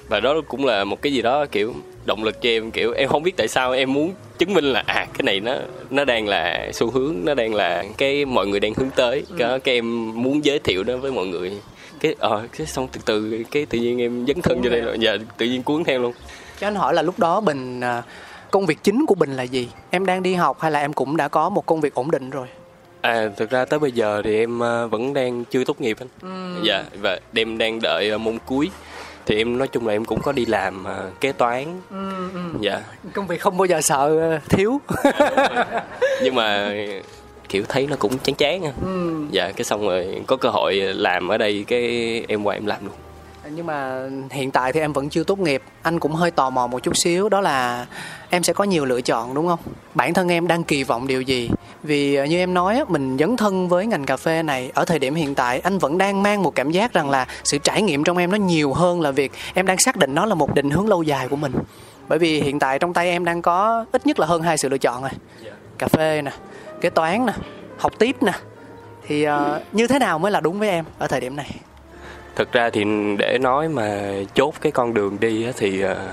Và 0.07 0.19
đó 0.19 0.41
cũng 0.47 0.65
là 0.65 0.83
một 0.83 1.01
cái 1.01 1.13
gì 1.13 1.21
đó 1.21 1.45
kiểu 1.45 1.73
động 2.05 2.23
lực 2.23 2.41
cho 2.41 2.49
em 2.49 2.71
kiểu 2.71 2.93
em 2.93 3.09
không 3.09 3.23
biết 3.23 3.37
tại 3.37 3.47
sao 3.47 3.71
em 3.71 3.93
muốn 3.93 4.13
chứng 4.37 4.53
minh 4.53 4.65
là 4.65 4.83
à 4.85 5.05
cái 5.13 5.23
này 5.23 5.39
nó 5.39 5.55
nó 5.89 6.05
đang 6.05 6.27
là 6.27 6.71
xu 6.73 6.91
hướng 6.91 7.15
nó 7.23 7.33
đang 7.33 7.53
là 7.55 7.83
cái 7.97 8.25
mọi 8.25 8.47
người 8.47 8.59
đang 8.59 8.73
hướng 8.73 8.89
tới. 8.95 9.25
Cái, 9.37 9.59
cái 9.59 9.75
em 9.75 10.11
muốn 10.23 10.45
giới 10.45 10.59
thiệu 10.59 10.83
nó 10.83 10.97
với 10.97 11.11
mọi 11.11 11.25
người. 11.25 11.51
Cái 11.99 12.15
ờ 12.19 12.47
cái 12.57 12.67
xong 12.67 12.87
từ 12.91 13.01
từ 13.05 13.43
cái 13.51 13.65
tự 13.65 13.79
nhiên 13.79 14.01
em 14.01 14.25
dấn 14.27 14.41
thân 14.41 14.61
vô 14.61 14.69
đây 14.69 14.81
rồi. 14.81 14.97
dạ 14.99 15.11
tự 15.37 15.45
nhiên 15.45 15.63
cuốn 15.63 15.83
theo 15.83 15.99
luôn. 15.99 16.13
Cho 16.59 16.67
anh 16.67 16.75
hỏi 16.75 16.93
là 16.93 17.01
lúc 17.01 17.19
đó 17.19 17.41
bình 17.41 17.81
à, 17.81 18.03
công 18.51 18.65
việc 18.65 18.77
chính 18.83 19.05
của 19.05 19.15
bình 19.15 19.35
là 19.35 19.43
gì? 19.43 19.67
Em 19.89 20.05
đang 20.05 20.23
đi 20.23 20.33
học 20.33 20.57
hay 20.59 20.71
là 20.71 20.79
em 20.79 20.93
cũng 20.93 21.17
đã 21.17 21.27
có 21.27 21.49
một 21.49 21.65
công 21.65 21.81
việc 21.81 21.93
ổn 21.93 22.11
định 22.11 22.29
rồi 22.29 22.47
À 23.03 23.29
thực 23.37 23.49
ra 23.49 23.65
tới 23.65 23.79
bây 23.79 23.91
giờ 23.91 24.21
thì 24.23 24.37
em 24.37 24.59
ờ, 24.59 24.87
vẫn 24.87 25.13
đang 25.13 25.45
chưa 25.45 25.63
tốt 25.63 25.81
nghiệp 25.81 25.97
anh. 25.99 26.07
Dạ 26.63 26.83
và 27.01 27.19
em 27.35 27.57
đang 27.57 27.79
đợi 27.81 28.09
ờ, 28.09 28.17
môn 28.17 28.37
cuối. 28.45 28.71
Thì 29.25 29.35
em 29.37 29.57
nói 29.57 29.67
chung 29.67 29.87
là 29.87 29.93
em 29.93 30.05
cũng 30.05 30.21
có 30.21 30.31
đi 30.31 30.45
làm 30.45 30.83
ờ, 30.83 31.09
kế 31.21 31.31
toán. 31.31 31.65
Dạ. 32.61 32.81
công 33.13 33.27
việc 33.27 33.41
không 33.41 33.57
bao 33.57 33.65
giờ 33.65 33.81
sợ 33.81 34.39
thiếu 34.49 34.81
Nhưng 36.23 36.35
mà 36.35 36.73
kiểu 37.49 37.63
thấy 37.69 37.87
nó 37.87 37.95
cũng 37.95 38.17
chán 38.17 38.35
chán 38.35 38.63
anh. 38.63 39.27
Dạ 39.31 39.51
cái 39.51 39.63
xong 39.63 39.81
rồi 39.87 40.21
có 40.27 40.35
cơ 40.35 40.49
hội 40.49 40.75
làm 40.75 41.27
ở 41.27 41.37
đây 41.37 41.65
cái 41.67 42.25
em 42.27 42.43
qua 42.43 42.55
em 42.55 42.65
làm 42.65 42.85
luôn. 42.85 42.95
Nhưng 43.49 43.65
mà 43.65 44.09
hiện 44.31 44.51
tại 44.51 44.73
thì 44.73 44.79
em 44.79 44.93
vẫn 44.93 45.09
chưa 45.09 45.23
tốt 45.23 45.39
nghiệp. 45.39 45.61
Anh 45.81 45.99
cũng 45.99 46.13
hơi 46.13 46.31
tò 46.31 46.49
mò 46.49 46.67
một 46.67 46.83
chút 46.83 46.97
xíu 46.97 47.29
đó 47.29 47.41
là 47.41 47.85
em 48.29 48.43
sẽ 48.43 48.53
có 48.53 48.63
nhiều 48.63 48.85
lựa 48.85 49.01
chọn 49.01 49.33
đúng 49.33 49.47
không? 49.47 49.59
Bản 49.93 50.13
thân 50.13 50.31
em 50.31 50.47
đang 50.47 50.63
kỳ 50.63 50.83
vọng 50.83 51.07
điều 51.07 51.21
gì? 51.21 51.49
Vì 51.83 52.15
ờ, 52.15 52.25
như 52.25 52.37
em 52.37 52.53
nói 52.53 52.83
mình 52.87 53.17
dấn 53.17 53.37
thân 53.37 53.69
với 53.69 53.85
ngành 53.85 54.05
cà 54.05 54.17
phê 54.17 54.43
này 54.43 54.71
ở 54.73 54.85
thời 54.85 54.99
điểm 54.99 55.15
hiện 55.15 55.35
tại 55.35 55.59
anh 55.59 55.77
vẫn 55.77 55.97
đang 55.97 56.23
mang 56.23 56.43
một 56.43 56.55
cảm 56.55 56.71
giác 56.71 56.93
rằng 56.93 57.09
là 57.09 57.27
sự 57.43 57.57
trải 57.57 57.81
nghiệm 57.81 58.03
trong 58.03 58.17
em 58.17 58.31
nó 58.31 58.37
nhiều 58.37 58.73
hơn 58.73 59.01
là 59.01 59.11
việc 59.11 59.31
em 59.53 59.65
đang 59.65 59.77
xác 59.77 59.95
định 59.95 60.15
nó 60.15 60.25
là 60.25 60.35
một 60.35 60.55
định 60.55 60.69
hướng 60.69 60.87
lâu 60.87 61.03
dài 61.03 61.27
của 61.27 61.35
mình. 61.35 61.53
Bởi 62.07 62.19
vì 62.19 62.41
hiện 62.41 62.59
tại 62.59 62.79
trong 62.79 62.93
tay 62.93 63.09
em 63.09 63.25
đang 63.25 63.41
có 63.41 63.85
ít 63.91 64.07
nhất 64.07 64.19
là 64.19 64.27
hơn 64.27 64.41
hai 64.41 64.57
sự 64.57 64.69
lựa 64.69 64.77
chọn 64.77 65.01
rồi. 65.01 65.11
Cà 65.77 65.87
phê 65.87 66.21
nè 66.21 66.31
kế 66.81 66.89
toán 66.89 67.25
nè 67.25 67.33
học 67.77 67.93
tiếp 67.99 68.15
nè. 68.21 68.33
Thì 69.07 69.23
ờ, 69.23 69.61
như 69.71 69.87
thế 69.87 69.99
nào 69.99 70.19
mới 70.19 70.31
là 70.31 70.39
đúng 70.39 70.59
với 70.59 70.69
em 70.69 70.85
ở 70.99 71.07
thời 71.07 71.21
điểm 71.21 71.35
này 71.35 71.55
Thực 72.35 72.51
ra 72.51 72.69
thì 72.69 72.83
để 73.17 73.37
nói 73.41 73.69
mà 73.69 74.13
chốt 74.35 74.53
cái 74.61 74.71
con 74.71 74.93
đường 74.93 75.17
đi 75.19 75.45
thì 75.57 75.81
ờ, 75.81 76.07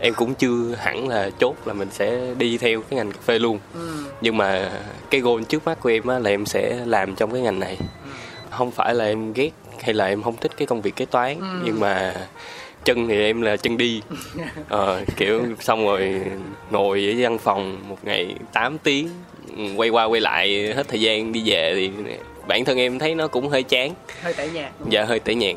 em 0.00 0.14
cũng 0.14 0.34
chưa 0.34 0.74
hẳn 0.78 1.08
là 1.08 1.30
chốt 1.40 1.54
là 1.64 1.72
mình 1.72 1.88
sẽ 1.90 2.34
đi 2.38 2.58
theo 2.58 2.80
cái 2.80 2.96
ngành 2.96 3.12
cà 3.12 3.18
phê 3.24 3.38
luôn. 3.38 3.58
Nhưng 4.20 4.36
mà 4.36 4.70
cái 5.10 5.20
goal 5.20 5.42
trước 5.42 5.64
mắt 5.64 5.80
của 5.80 5.90
em 5.90 6.06
á 6.06 6.18
là 6.18 6.30
em 6.30 6.46
sẽ 6.46 6.78
làm 6.86 7.14
trong 7.14 7.32
cái 7.32 7.40
ngành 7.40 7.60
này. 7.60 7.78
Không 8.50 8.70
phải 8.70 8.94
là 8.94 9.04
em 9.04 9.32
ghét 9.32 9.50
hay 9.82 9.94
là 9.94 10.06
em 10.06 10.22
không 10.22 10.36
thích 10.36 10.52
cái 10.56 10.66
công 10.66 10.80
việc 10.80 10.96
kế 10.96 11.04
toán 11.04 11.36
nhưng 11.64 11.80
mà 11.80 12.14
chân 12.84 13.08
thì 13.08 13.20
em 13.20 13.40
là 13.40 13.56
chân 13.56 13.76
đi 13.76 14.02
ờ, 14.68 15.04
kiểu 15.16 15.42
xong 15.60 15.86
rồi 15.86 16.20
ngồi 16.70 17.08
ở 17.12 17.14
văn 17.18 17.38
phòng 17.38 17.78
một 17.88 17.98
ngày 18.02 18.34
8 18.52 18.78
tiếng 18.78 19.08
quay 19.76 19.88
qua 19.88 20.04
quay 20.04 20.20
lại 20.20 20.72
hết 20.76 20.88
thời 20.88 21.00
gian 21.00 21.32
đi 21.32 21.42
về 21.46 21.72
thì 21.74 21.90
bản 22.48 22.64
thân 22.64 22.78
em 22.78 22.98
thấy 22.98 23.14
nó 23.14 23.28
cũng 23.28 23.48
hơi 23.48 23.62
chán. 23.62 23.94
Hơi 24.22 24.34
tẻ 24.34 24.48
nhạt 24.48 24.72
dạ 24.88 25.04
hơi 25.04 25.18
tẻ 25.20 25.34
nhạt. 25.34 25.56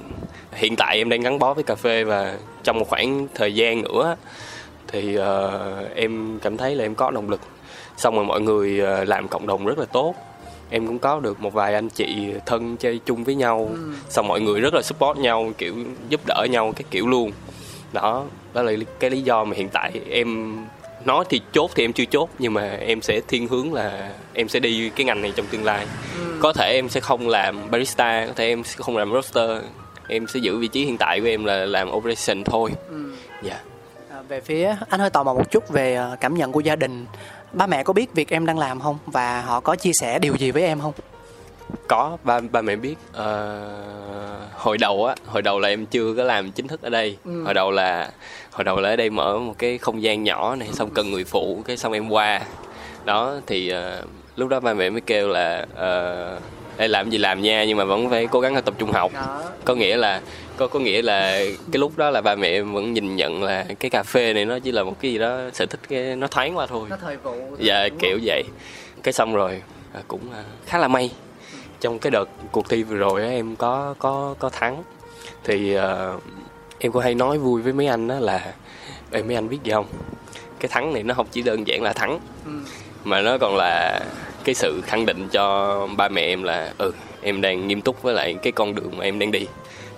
Hiện 0.54 0.76
tại 0.76 0.98
em 0.98 1.10
đang 1.10 1.22
gắn 1.22 1.40
bó 1.40 1.54
với 1.54 1.64
cà 1.64 1.76
phê 1.76 2.04
và 2.04 2.38
trong 2.64 2.80
một 2.80 2.90
khoảng 2.90 3.28
thời 3.36 3.56
gian 3.56 3.82
nữa 3.82 4.16
thì 4.88 5.18
uh, 5.18 5.24
em 5.96 6.40
cảm 6.42 6.58
thấy 6.58 6.76
là 6.76 6.86
em 6.86 6.96
có 6.96 7.12
động 7.12 7.30
lực. 7.30 7.42
Xong 7.98 8.16
rồi 8.16 8.26
mọi 8.26 8.42
người 8.42 8.82
uh, 8.82 9.08
làm 9.08 9.28
cộng 9.28 9.48
đồng 9.48 9.66
rất 9.66 9.78
là 9.78 9.86
tốt. 9.86 10.16
Em 10.70 10.88
cũng 10.88 11.00
có 11.00 11.20
được 11.20 11.42
một 11.42 11.54
vài 11.54 11.74
anh 11.74 11.90
chị 11.90 12.34
thân 12.46 12.78
chơi 12.78 13.00
chung 13.06 13.24
với 13.24 13.36
nhau. 13.36 13.70
Ừ. 13.74 13.94
xong 14.10 14.28
mọi 14.28 14.42
người 14.42 14.62
rất 14.62 14.74
là 14.74 14.82
support 14.82 15.18
nhau 15.18 15.52
kiểu 15.58 15.76
giúp 16.10 16.22
đỡ 16.28 16.48
nhau 16.52 16.74
cái 16.76 16.84
kiểu 16.92 17.08
luôn. 17.08 17.32
Đó 17.94 18.26
đó 18.54 18.62
là 18.62 18.72
cái 19.00 19.10
lý 19.10 19.22
do 19.22 19.44
mà 19.44 19.56
hiện 19.56 19.70
tại 19.70 19.92
em 20.10 20.58
nói 21.08 21.26
thì 21.30 21.42
chốt 21.54 21.72
thì 21.76 21.84
em 21.84 21.94
chưa 21.94 22.06
chốt 22.06 22.30
nhưng 22.40 22.54
mà 22.54 22.70
em 22.70 23.02
sẽ 23.02 23.22
thiên 23.28 23.48
hướng 23.48 23.74
là 23.74 24.12
em 24.34 24.50
sẽ 24.50 24.60
đi 24.60 24.90
cái 24.90 25.06
ngành 25.06 25.22
này 25.22 25.34
trong 25.36 25.46
tương 25.46 25.64
lai 25.64 25.88
ừ. 26.18 26.38
có 26.42 26.54
thể 26.54 26.72
em 26.74 26.90
sẽ 26.90 27.00
không 27.00 27.28
làm 27.28 27.72
barista 27.72 28.26
có 28.28 28.34
thể 28.36 28.48
em 28.48 28.64
sẽ 28.64 28.76
không 28.78 28.98
làm 28.98 29.14
roaster 29.14 29.50
em 30.08 30.28
sẽ 30.28 30.40
giữ 30.40 30.58
vị 30.58 30.68
trí 30.68 30.86
hiện 30.86 30.98
tại 30.98 31.20
của 31.22 31.28
em 31.28 31.46
là 31.46 31.66
làm 31.66 31.92
operation 31.92 32.44
thôi 32.44 32.72
ừ. 32.90 33.12
dạ 33.44 33.54
yeah. 33.54 33.66
à, 34.10 34.22
về 34.28 34.42
phía 34.42 34.76
anh 34.90 35.00
hơi 35.00 35.10
tò 35.10 35.24
mò 35.24 35.34
một 35.34 35.52
chút 35.52 35.70
về 35.70 35.96
ờ, 35.96 36.16
cảm 36.22 36.36
nhận 36.36 36.52
của 36.52 36.60
gia 36.60 36.76
đình 36.76 37.06
ba 37.52 37.68
mẹ 37.68 37.84
có 37.84 37.94
biết 37.94 38.14
việc 38.14 38.30
em 38.30 38.46
đang 38.46 38.60
làm 38.60 38.80
không 38.80 38.98
và 39.06 39.42
họ 39.42 39.60
có 39.60 39.76
chia 39.76 39.94
sẻ 39.94 40.20
điều 40.20 40.36
gì 40.36 40.52
với 40.52 40.64
em 40.64 40.80
không 40.80 40.94
có 41.88 42.18
ba 42.24 42.40
ba 42.52 42.62
mẹ 42.62 42.76
biết 42.76 42.96
uh, 43.12 43.18
hồi 44.54 44.78
đầu 44.78 45.06
á 45.06 45.16
hồi 45.26 45.42
đầu 45.42 45.60
là 45.60 45.70
em 45.70 45.86
chưa 45.86 46.14
có 46.18 46.24
làm 46.24 46.52
chính 46.52 46.68
thức 46.68 46.82
ở 46.82 46.90
đây 46.90 47.18
ừ. 47.26 47.44
hồi 47.44 47.54
đầu 47.54 47.72
là 47.72 48.12
hồi 48.58 48.64
đầu 48.64 48.80
là 48.80 48.90
ở 48.90 48.96
đây 48.96 49.10
mở 49.10 49.40
một 49.40 49.56
cái 49.58 49.78
không 49.78 50.02
gian 50.02 50.24
nhỏ 50.24 50.56
này 50.56 50.68
xong 50.74 50.90
cần 50.90 51.12
người 51.12 51.24
phụ 51.24 51.62
cái 51.66 51.78
xong 51.78 51.94
em 51.94 52.10
qua. 52.10 52.42
Đó 53.06 53.36
thì 53.48 53.74
uh, 53.74 54.10
lúc 54.36 54.50
đó 54.50 54.60
ba 54.60 54.74
mẹ 54.74 54.90
mới 54.90 55.02
kêu 55.02 55.30
là 55.30 55.66
uh, 55.74 56.42
Ê, 56.78 56.88
làm 56.88 57.10
gì 57.10 57.18
làm 57.18 57.42
nha 57.42 57.66
nhưng 57.66 57.78
mà 57.78 57.84
vẫn 57.84 58.10
phải 58.10 58.28
cố 58.28 58.40
gắng 58.40 58.62
tập 58.62 58.74
trung 58.78 58.92
học. 58.92 59.12
Đó. 59.14 59.44
có 59.66 59.76
nghĩa 59.76 59.98
là 59.98 60.22
có 60.58 60.68
có 60.68 60.80
nghĩa 60.80 61.02
là 61.02 61.40
cái 61.72 61.80
lúc 61.80 61.98
đó 61.98 62.10
là 62.10 62.22
ba 62.22 62.36
mẹ 62.36 62.62
vẫn 62.62 62.94
nhìn 62.94 63.16
nhận 63.16 63.44
là 63.44 63.66
cái 63.80 63.90
cà 63.90 64.04
phê 64.04 64.34
này 64.34 64.46
nó 64.46 64.60
chỉ 64.60 64.72
là 64.72 64.84
một 64.84 64.96
cái 65.02 65.12
gì 65.12 65.18
đó 65.18 65.40
sở 65.54 65.66
thích 65.66 65.80
cái 65.90 66.16
nó 66.16 66.28
thoáng 66.28 66.58
qua 66.58 66.66
thôi. 66.66 66.88
Nó 66.90 66.98
thời 67.02 67.18
vụ 67.18 67.36
dạ 67.60 67.90
kiểu 68.00 68.18
không? 68.18 68.26
vậy. 68.26 68.44
Cái 69.04 69.14
xong 69.14 69.36
rồi 69.36 69.62
à, 69.94 70.02
cũng 70.08 70.22
à, 70.34 70.44
khá 70.66 70.78
là 70.78 70.88
may. 70.88 71.12
Trong 71.80 72.00
cái 72.00 72.12
đợt 72.12 72.30
cuộc 72.52 72.70
thi 72.70 72.84
vừa 72.84 72.98
rồi 72.98 73.22
á 73.22 73.30
em 73.30 73.56
có 73.56 73.96
có 74.00 74.36
có 74.40 74.50
thắng. 74.50 74.84
Thì 75.44 75.78
uh, 75.78 75.82
em 76.80 76.92
có 76.92 77.00
hay 77.00 77.16
nói 77.16 77.38
vui 77.38 77.62
với 77.62 77.74
mấy 77.74 77.88
anh 77.88 78.08
đó 78.08 78.16
là 78.20 78.54
Ê, 79.12 79.24
mấy 79.24 79.36
anh 79.36 79.50
biết 79.50 79.60
gì 79.64 79.72
không? 79.72 79.86
Cái 80.60 80.70
thắng 80.70 80.94
này 80.94 81.04
nó 81.04 81.14
không 81.14 81.28
chỉ 81.32 81.42
đơn 81.42 81.68
giản 81.68 81.84
là 81.84 81.94
thắng 81.94 82.20
ừ. 82.46 82.52
mà 83.04 83.22
nó 83.22 83.38
còn 83.38 83.56
là 83.56 84.00
cái 84.44 84.56
sự 84.56 84.82
khẳng 84.86 85.06
định 85.06 85.28
cho 85.32 85.88
ba 85.98 86.10
mẹ 86.10 86.22
em 86.22 86.44
là 86.44 86.74
ừ 86.78 86.92
em 87.22 87.42
đang 87.42 87.68
nghiêm 87.68 87.82
túc 87.82 88.02
với 88.02 88.14
lại 88.14 88.36
cái 88.42 88.52
con 88.52 88.76
đường 88.76 88.98
mà 88.98 89.04
em 89.04 89.20
đang 89.20 89.32
đi. 89.32 89.46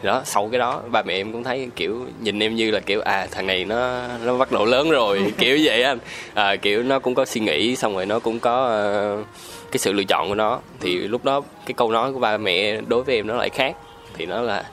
Đó 0.04 0.22
sau 0.26 0.50
cái 0.52 0.60
đó 0.60 0.82
ba 0.92 1.04
mẹ 1.04 1.14
em 1.14 1.32
cũng 1.32 1.44
thấy 1.44 1.70
kiểu 1.76 2.06
nhìn 2.20 2.44
em 2.44 2.56
như 2.56 2.72
là 2.72 2.80
kiểu 2.80 3.02
à 3.02 3.28
thằng 3.32 3.48
này 3.48 3.66
nó 3.66 4.02
nó 4.26 4.38
bắt 4.38 4.52
đầu 4.52 4.66
lớn 4.66 4.90
rồi. 4.90 5.20
Kiểu 5.38 5.58
vậy 5.64 5.84
anh. 5.84 6.00
À, 6.34 6.56
kiểu 6.56 6.84
nó 6.84 7.00
cũng 7.00 7.16
có 7.16 7.26
suy 7.26 7.42
nghĩ 7.42 7.76
xong 7.76 7.96
rồi 7.96 8.06
nó 8.06 8.20
cũng 8.20 8.40
có 8.40 8.84
uh, 9.20 9.26
cái 9.72 9.78
sự 9.80 9.94
lựa 9.94 10.04
chọn 10.04 10.30
của 10.30 10.36
nó. 10.36 10.60
Thì 10.80 10.96
lúc 10.96 11.26
đó 11.26 11.42
cái 11.66 11.74
câu 11.74 11.92
nói 11.92 12.14
của 12.14 12.20
ba 12.20 12.38
mẹ 12.38 12.82
đối 12.88 13.04
với 13.04 13.16
em 13.16 13.28
nó 13.28 13.36
lại 13.36 13.50
khác. 13.50 13.76
Thì 14.14 14.26
nó 14.26 14.42
là 14.42 14.64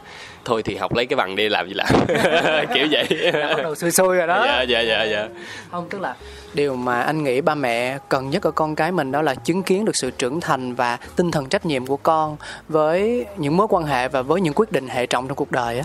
thôi 0.47 0.63
thì 0.63 0.77
học 0.77 0.95
lấy 0.95 1.07
cái 1.07 1.17
bằng 1.17 1.37
đi 1.37 1.49
làm 1.49 1.69
gì 1.69 1.75
làm. 1.75 1.87
Kiểu 2.75 2.87
vậy. 2.91 3.33
Bắt 3.33 3.63
đầu 3.63 3.75
xui 3.75 3.91
xui 3.91 4.17
rồi 4.17 4.27
đó. 4.27 4.45
Dạ 4.45 4.63
dạ 4.63 4.81
dạ 4.81 5.05
dạ. 5.05 5.29
Không 5.71 5.89
tức 5.91 6.01
là 6.01 6.15
điều 6.55 6.77
mà 6.77 7.01
anh 7.01 7.25
nghĩ 7.25 7.41
ba 7.41 7.55
mẹ 7.55 7.99
cần 8.09 8.31
nhất 8.31 8.43
ở 8.43 8.51
con 8.51 8.75
cái 8.75 8.93
mình 8.93 9.13
đó 9.13 9.23
là 9.23 9.35
chứng 9.35 9.63
kiến 9.63 9.85
được 9.85 9.97
sự 9.97 10.11
trưởng 10.11 10.41
thành 10.41 10.75
và 10.75 10.99
tinh 11.17 11.31
thần 11.31 11.49
trách 11.49 11.67
nhiệm 11.67 11.87
của 11.87 11.97
con 11.97 12.37
với 12.69 13.27
những 13.37 13.57
mối 13.57 13.67
quan 13.71 13.85
hệ 13.85 14.09
và 14.09 14.23
với 14.23 14.41
những 14.41 14.55
quyết 14.55 14.73
định 14.73 14.89
hệ 14.89 15.07
trọng 15.07 15.29
trong 15.29 15.37
cuộc 15.37 15.53
đời 15.53 15.79
á. 15.79 15.85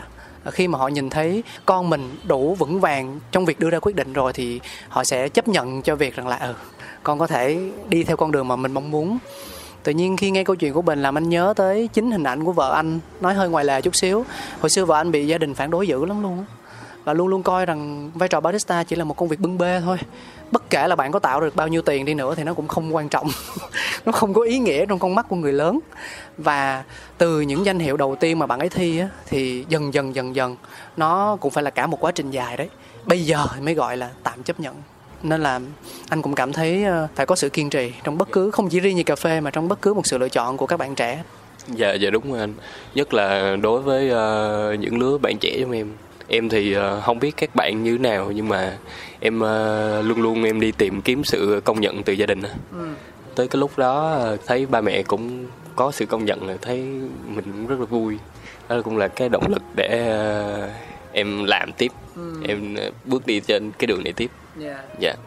Khi 0.52 0.68
mà 0.68 0.78
họ 0.78 0.88
nhìn 0.88 1.10
thấy 1.10 1.44
con 1.66 1.90
mình 1.90 2.18
đủ 2.24 2.56
vững 2.56 2.80
vàng 2.80 3.20
trong 3.32 3.46
việc 3.46 3.60
đưa 3.60 3.70
ra 3.70 3.80
quyết 3.80 3.96
định 3.96 4.14
rồi 4.14 4.34
thì 4.34 4.60
họ 4.90 5.04
sẽ 5.04 5.30
chấp 5.30 5.48
nhận 5.48 5.82
cho 5.82 5.96
việc 5.96 6.16
rằng 6.16 6.28
là 6.28 6.38
ừ 6.38 6.54
con 7.04 7.20
có 7.20 7.28
thể 7.28 7.60
đi 7.90 8.04
theo 8.04 8.18
con 8.18 8.32
đường 8.32 8.48
mà 8.48 8.56
mình 8.56 8.74
mong 8.74 8.92
muốn 8.92 9.18
tự 9.84 9.92
nhiên 9.92 10.18
khi 10.18 10.32
nghe 10.32 10.44
câu 10.44 10.56
chuyện 10.56 10.74
của 10.74 10.82
bình 10.82 11.02
làm 11.02 11.18
anh 11.18 11.30
nhớ 11.30 11.54
tới 11.56 11.90
chính 11.94 12.12
hình 12.12 12.24
ảnh 12.24 12.44
của 12.44 12.52
vợ 12.52 12.74
anh. 12.74 13.00
Nói 13.22 13.34
hơi 13.34 13.50
ngoài 13.50 13.66
lề 13.66 13.82
chút 13.82 13.96
xíu. 13.96 14.26
Hồi 14.60 14.70
xưa 14.70 14.86
vợ 14.86 14.96
anh 14.96 15.12
bị 15.12 15.28
gia 15.28 15.38
đình 15.38 15.54
phản 15.54 15.70
đối 15.70 15.88
dữ 15.88 16.06
lắm 16.06 16.22
luôn 16.22 16.46
và 17.04 17.14
luôn 17.14 17.28
luôn 17.28 17.44
coi 17.44 17.66
rằng 17.66 18.12
vai 18.14 18.30
trò 18.30 18.40
barista 18.40 18.84
chỉ 18.84 18.96
là 18.96 19.04
một 19.04 19.18
công 19.18 19.30
việc 19.30 19.40
bưng 19.40 19.58
bê 19.58 19.82
thôi. 19.86 19.98
Bất 20.52 20.70
kể 20.70 20.88
là 20.88 20.96
bạn 20.96 21.12
có 21.12 21.20
tạo 21.20 21.42
được 21.42 21.56
bao 21.56 21.68
nhiêu 21.68 21.82
tiền 21.82 22.06
đi 22.06 22.14
nữa 22.14 22.36
thì 22.36 22.44
nó 22.44 22.54
cũng 22.54 22.68
không 22.68 22.96
quan 22.96 23.10
trọng. 23.10 23.30
Nó 24.06 24.12
không 24.12 24.34
có 24.34 24.42
ý 24.42 24.60
nghĩa 24.60 24.86
trong 24.86 25.00
con 25.00 25.16
mắt 25.16 25.26
của 25.30 25.36
người 25.36 25.54
lớn. 25.54 25.80
Và 26.38 26.84
từ 27.18 27.42
những 27.42 27.66
danh 27.66 27.80
hiệu 27.80 27.98
đầu 27.98 28.16
tiên 28.16 28.40
mà 28.40 28.46
bạn 28.46 28.60
ấy 28.60 28.70
thi 28.70 29.00
á, 29.00 29.10
thì 29.28 29.66
dần 29.70 29.94
dần 29.94 30.16
dần 30.16 30.36
dần 30.36 30.56
nó 30.98 31.38
cũng 31.42 31.52
phải 31.52 31.64
là 31.64 31.70
cả 31.70 31.88
một 31.88 31.98
quá 32.00 32.12
trình 32.12 32.32
dài 32.32 32.58
đấy. 32.58 32.70
Bây 33.06 33.26
giờ 33.26 33.46
mới 33.62 33.74
gọi 33.74 33.98
là 33.98 34.10
tạm 34.24 34.44
chấp 34.44 34.60
nhận 34.60 34.76
nên 35.24 35.44
là 35.44 35.60
anh 36.10 36.22
cũng 36.22 36.36
cảm 36.36 36.54
thấy 36.54 36.84
ờ, 36.84 37.08
phải 37.16 37.26
có 37.26 37.36
sự 37.36 37.50
kiên 37.50 37.70
trì 37.70 37.94
trong 38.04 38.18
bất 38.18 38.32
cứ 38.32 38.52
không 38.52 38.70
chỉ 38.70 38.80
riêng 38.80 38.96
như 38.96 39.04
cà 39.04 39.16
phê 39.16 39.42
mà 39.42 39.52
trong 39.52 39.68
bất 39.68 39.82
cứ 39.82 39.94
một 39.94 40.08
sự 40.08 40.18
lựa 40.18 40.30
chọn 40.30 40.58
của 40.58 40.66
các 40.66 40.78
bạn 40.78 40.96
trẻ. 40.96 41.24
Dạ 41.68 41.94
dạ 41.94 42.10
đúng 42.10 42.32
rồi 42.32 42.40
anh. 42.40 42.54
Nhất 42.96 43.14
là 43.14 43.56
đối 43.62 43.82
với 43.82 44.06
uh, 44.06 44.80
những 44.80 45.00
lứa 45.00 45.18
bạn 45.18 45.38
trẻ 45.40 45.58
trong 45.60 45.72
em. 45.72 45.88
Em 46.28 46.50
thì 46.50 46.78
uh, 46.78 46.82
không 47.04 47.20
biết 47.20 47.38
các 47.38 47.56
bạn 47.56 47.84
như 47.84 47.98
thế 47.98 48.10
nào 48.10 48.32
nhưng 48.32 48.50
mà 48.50 48.78
em 49.20 49.36
uh, 49.40 50.06
luôn 50.06 50.22
luôn 50.22 50.44
em 50.44 50.60
đi 50.60 50.72
tìm 50.72 51.02
kiếm 51.02 51.24
sự 51.24 51.62
công 51.64 51.82
nhận 51.82 52.04
từ 52.04 52.14
gia 52.14 52.26
đình 52.26 52.42
ừ. 52.72 52.88
tới 53.36 53.48
cái 53.48 53.60
lúc 53.60 53.78
đó 53.78 54.20
thấy 54.46 54.66
ba 54.66 54.82
mẹ 54.82 55.04
cũng 55.04 55.46
có 55.76 55.92
sự 55.92 56.06
công 56.06 56.26
nhận 56.26 56.58
thấy 56.62 56.78
mình 57.28 57.46
cũng 57.46 57.68
rất 57.68 57.80
là 57.80 57.86
vui. 57.86 58.18
Đó 58.70 58.82
cũng 58.84 58.98
là 58.98 59.08
cái 59.08 59.30
động 59.30 59.48
lực 59.50 59.62
để 59.76 60.18
em 61.12 61.44
làm 61.44 61.72
tiếp 61.74 61.92
ừ. 62.16 62.34
em 62.48 62.76
bước 63.06 63.28
đi 63.28 63.40
trên 63.40 63.72
cái 63.80 63.88
đường 63.88 64.04
này 64.04 64.14
tiếp 64.14 64.32
dạ 64.58 64.68
yeah. 64.70 65.02
Yeah. 65.02 65.18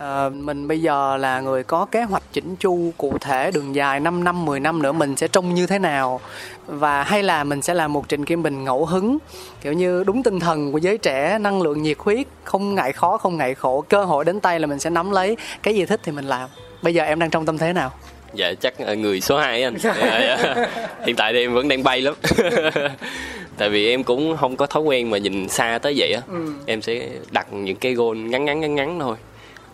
À, 0.00 0.28
mình 0.28 0.68
bây 0.68 0.80
giờ 0.80 1.16
là 1.16 1.40
người 1.40 1.64
có 1.64 1.84
kế 1.84 2.02
hoạch 2.02 2.22
chỉnh 2.32 2.56
chu 2.56 2.92
cụ 2.96 3.18
thể 3.20 3.50
đường 3.50 3.74
dài 3.74 4.00
5 4.00 4.24
năm 4.24 4.44
10 4.44 4.60
năm 4.60 4.82
nữa 4.82 4.92
mình 4.92 5.16
sẽ 5.16 5.28
trông 5.28 5.54
như 5.54 5.66
thế 5.66 5.78
nào 5.78 6.20
và 6.66 7.02
hay 7.02 7.22
là 7.22 7.44
mình 7.44 7.62
sẽ 7.62 7.74
làm 7.74 7.92
một 7.92 8.08
Trịnh 8.08 8.24
Kim 8.24 8.42
Bình 8.42 8.64
ngẫu 8.64 8.86
hứng 8.86 9.18
kiểu 9.60 9.72
như 9.72 10.04
đúng 10.04 10.22
tinh 10.22 10.40
thần 10.40 10.72
của 10.72 10.78
giới 10.78 10.98
trẻ 10.98 11.38
năng 11.38 11.62
lượng 11.62 11.82
nhiệt 11.82 11.96
huyết 11.98 12.26
không 12.44 12.74
ngại 12.74 12.92
khó 12.92 13.16
không 13.16 13.36
ngại 13.36 13.54
khổ 13.54 13.84
cơ 13.88 14.04
hội 14.04 14.24
đến 14.24 14.40
tay 14.40 14.60
là 14.60 14.66
mình 14.66 14.78
sẽ 14.78 14.90
nắm 14.90 15.10
lấy 15.10 15.36
cái 15.62 15.74
gì 15.74 15.86
thích 15.86 16.00
thì 16.02 16.12
mình 16.12 16.24
làm 16.24 16.48
bây 16.82 16.94
giờ 16.94 17.04
em 17.04 17.18
đang 17.18 17.30
trong 17.30 17.46
tâm 17.46 17.58
thế 17.58 17.72
nào 17.72 17.92
dạ 18.34 18.54
chắc 18.54 18.80
người 18.98 19.20
số 19.20 19.38
2 19.38 19.62
anh. 19.62 19.76
Dạ, 19.82 19.94
dạ. 20.00 20.66
hiện 21.06 21.16
tại 21.16 21.32
thì 21.32 21.40
em 21.40 21.54
vẫn 21.54 21.68
đang 21.68 21.82
bay 21.82 22.00
lắm. 22.00 22.14
Tại 23.56 23.68
vì 23.68 23.88
em 23.88 24.04
cũng 24.04 24.36
không 24.36 24.56
có 24.56 24.66
thói 24.66 24.82
quen 24.82 25.10
mà 25.10 25.18
nhìn 25.18 25.48
xa 25.48 25.78
tới 25.82 25.94
vậy 25.96 26.12
á. 26.12 26.20
Ừ. 26.28 26.52
em 26.66 26.82
sẽ 26.82 27.08
đặt 27.30 27.52
những 27.52 27.76
cái 27.76 27.94
gôn 27.94 28.30
ngắn 28.30 28.44
ngắn 28.44 28.60
ngắn 28.60 28.74
ngắn 28.74 28.98
thôi. 29.00 29.16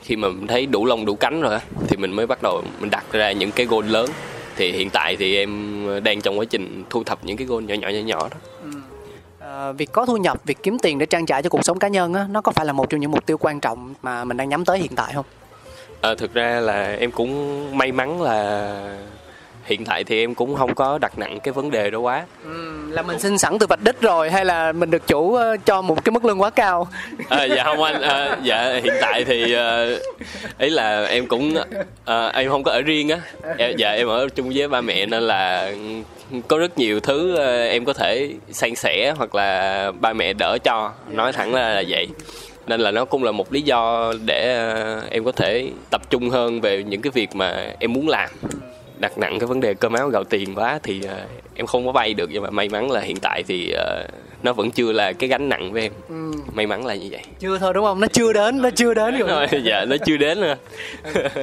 Khi 0.02 0.16
mà 0.16 0.28
mình 0.28 0.46
thấy 0.46 0.66
đủ 0.66 0.86
lông 0.86 1.06
đủ 1.06 1.14
cánh 1.14 1.40
rồi 1.40 1.58
thì 1.88 1.96
mình 1.96 2.12
mới 2.12 2.26
bắt 2.26 2.42
đầu 2.42 2.62
mình 2.80 2.90
đặt 2.90 3.04
ra 3.12 3.32
những 3.32 3.50
cái 3.50 3.66
gôn 3.66 3.88
lớn. 3.88 4.10
Thì 4.56 4.72
hiện 4.72 4.90
tại 4.90 5.16
thì 5.16 5.36
em 5.36 5.82
đang 6.04 6.20
trong 6.20 6.38
quá 6.38 6.44
trình 6.50 6.84
thu 6.90 7.04
thập 7.04 7.24
những 7.24 7.36
cái 7.36 7.46
gôn 7.46 7.66
nhỏ 7.66 7.74
nhỏ 7.74 7.88
nhỏ 7.88 8.00
nhỏ 8.00 8.28
đó. 8.30 8.36
Ừ. 8.62 8.70
à, 9.38 9.72
việc 9.72 9.92
có 9.92 10.06
thu 10.06 10.16
nhập 10.16 10.40
việc 10.44 10.58
kiếm 10.62 10.78
tiền 10.78 10.98
để 10.98 11.06
trang 11.06 11.26
trải 11.26 11.42
cho 11.42 11.48
cuộc 11.48 11.64
sống 11.64 11.78
cá 11.78 11.88
nhân 11.88 12.14
á 12.14 12.26
nó 12.30 12.40
có 12.40 12.52
phải 12.52 12.66
là 12.66 12.72
một 12.72 12.90
trong 12.90 13.00
những 13.00 13.10
mục 13.10 13.26
tiêu 13.26 13.38
quan 13.38 13.60
trọng 13.60 13.94
mà 14.02 14.24
mình 14.24 14.36
đang 14.36 14.48
nhắm 14.48 14.64
tới 14.64 14.78
hiện 14.78 14.92
tại 14.96 15.12
không 15.14 15.24
à, 16.06 16.14
thực 16.14 16.34
ra 16.34 16.60
là 16.60 16.96
em 17.00 17.10
cũng 17.10 17.78
may 17.78 17.92
mắn 17.92 18.22
là 18.22 18.72
hiện 19.64 19.84
tại 19.84 20.04
thì 20.04 20.22
em 20.22 20.34
cũng 20.34 20.56
không 20.56 20.74
có 20.74 20.98
đặt 20.98 21.18
nặng 21.18 21.38
cái 21.40 21.52
vấn 21.52 21.70
đề 21.70 21.90
đó 21.90 21.98
quá. 21.98 22.24
Ừ, 22.44 22.72
là 22.90 23.02
mình 23.02 23.18
xin 23.18 23.38
sẵn 23.38 23.58
từ 23.58 23.66
vạch 23.66 23.84
đích 23.84 24.00
rồi 24.00 24.30
hay 24.30 24.44
là 24.44 24.72
mình 24.72 24.90
được 24.90 25.06
chủ 25.06 25.34
ờ, 25.34 25.56
cho 25.64 25.82
một 25.82 26.04
cái 26.04 26.10
mức 26.12 26.24
lương 26.24 26.40
quá 26.40 26.50
cao? 26.50 26.88
À, 27.28 27.44
dạ 27.56 27.64
không 27.64 27.82
anh 27.82 28.00
à, 28.00 28.36
dạ 28.42 28.80
hiện 28.84 28.94
tại 29.00 29.24
thì 29.24 29.56
uh, 29.56 30.00
ý 30.58 30.70
là 30.70 31.04
em 31.04 31.26
cũng 31.26 31.54
uh, 32.10 32.34
em 32.34 32.50
không 32.50 32.62
có 32.62 32.72
ở 32.72 32.82
riêng 32.82 33.08
á. 33.08 33.20
Dạ 33.78 33.90
em 33.90 34.08
ở 34.08 34.28
chung 34.28 34.52
với 34.54 34.68
ba 34.68 34.80
mẹ 34.80 35.06
nên 35.06 35.22
là 35.22 35.72
có 36.48 36.58
rất 36.58 36.78
nhiều 36.78 37.00
thứ 37.00 37.36
em 37.68 37.84
có 37.84 37.92
thể 37.92 38.30
san 38.50 38.74
sẻ 38.74 39.14
hoặc 39.16 39.34
là 39.34 39.92
ba 40.00 40.12
mẹ 40.12 40.32
đỡ 40.32 40.58
cho. 40.64 40.92
Nói 41.08 41.32
thẳng 41.32 41.54
là, 41.54 41.74
là 41.74 41.82
vậy 41.88 42.08
nên 42.66 42.80
là 42.80 42.90
nó 42.90 43.04
cũng 43.04 43.24
là 43.24 43.32
một 43.32 43.52
lý 43.52 43.62
do 43.62 44.12
để 44.24 44.72
uh, 45.04 45.10
em 45.10 45.24
có 45.24 45.32
thể 45.32 45.70
tập 45.90 46.10
trung 46.10 46.30
hơn 46.30 46.60
về 46.60 46.82
những 46.82 47.02
cái 47.02 47.10
việc 47.10 47.34
mà 47.34 47.74
em 47.78 47.92
muốn 47.92 48.08
làm. 48.08 48.30
Đặt 48.98 49.18
nặng 49.18 49.38
cái 49.38 49.46
vấn 49.46 49.60
đề 49.60 49.74
cơm 49.74 49.92
áo 49.92 50.08
gạo 50.08 50.24
tiền 50.24 50.54
quá 50.54 50.78
thì 50.82 51.00
uh, 51.04 51.10
em 51.54 51.66
không 51.66 51.86
có 51.86 51.92
vay 51.92 52.14
được 52.14 52.30
nhưng 52.32 52.42
mà 52.42 52.50
may 52.50 52.68
mắn 52.68 52.90
là 52.90 53.00
hiện 53.00 53.16
tại 53.22 53.42
thì 53.48 53.74
uh, 53.74 54.10
nó 54.42 54.52
vẫn 54.52 54.70
chưa 54.70 54.92
là 54.92 55.12
cái 55.12 55.28
gánh 55.28 55.48
nặng 55.48 55.72
với 55.72 55.82
em. 55.82 55.92
Ừ. 56.08 56.32
may 56.54 56.66
mắn 56.66 56.86
là 56.86 56.94
như 56.94 57.08
vậy. 57.10 57.22
Chưa 57.38 57.58
thôi 57.58 57.74
đúng 57.74 57.84
không? 57.84 58.00
Nó 58.00 58.06
chưa 58.12 58.32
đến 58.32 58.62
nó 58.62 58.70
chưa 58.70 58.94
đến. 58.94 59.18
Rồi 59.18 59.46
dạ 59.64 59.84
nó 59.84 59.96
chưa 60.06 60.16
đến 60.16 60.40
nữa. 60.40 60.56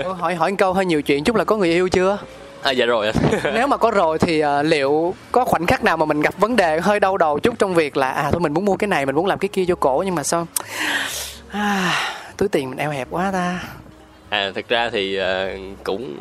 Hỏi 0.18 0.36
hỏi 0.36 0.56
câu 0.58 0.74
hơi 0.74 0.86
nhiều 0.86 1.02
chuyện 1.02 1.24
chút 1.24 1.36
là 1.36 1.44
có 1.44 1.58
người 1.58 1.70
yêu 1.70 1.90
chưa 1.90 2.18
À, 2.64 2.72
dạ 2.72 2.86
rồi. 2.86 3.12
Nếu 3.54 3.68
mà 3.68 3.78
có 3.78 3.92
rồi 3.92 4.20
thì 4.20 4.44
uh, 4.44 4.66
liệu 4.66 5.14
có 5.32 5.46
khoảnh 5.46 5.66
khắc 5.66 5.84
nào 5.84 5.98
mà 5.98 6.06
mình 6.06 6.22
gặp 6.22 6.40
vấn 6.40 6.56
đề 6.56 6.80
hơi 6.80 7.00
đau 7.00 7.18
đầu 7.18 7.40
chút 7.40 7.60
trong 7.60 7.74
việc 7.74 7.98
là 7.98 8.12
à 8.12 8.32
thôi 8.32 8.40
mình 8.40 8.54
muốn 8.54 8.66
mua 8.66 8.76
cái 8.76 8.88
này 8.88 9.06
mình 9.06 9.16
muốn 9.16 9.26
làm 9.26 9.40
cái 9.40 9.50
kia 9.50 9.66
cho 9.68 9.76
cổ 9.76 10.04
nhưng 10.06 10.16
mà 10.16 10.24
sao? 10.24 10.48
À, 11.52 11.94
túi 12.38 12.50
tiền 12.50 12.70
mình 12.70 12.78
eo 12.80 12.92
hẹp 12.92 13.08
quá 13.12 13.32
ta. 13.34 13.64
À 14.30 14.52
thực 14.56 14.68
ra 14.68 14.90
thì 14.90 15.20
uh, 15.20 15.24
cũng 15.84 16.18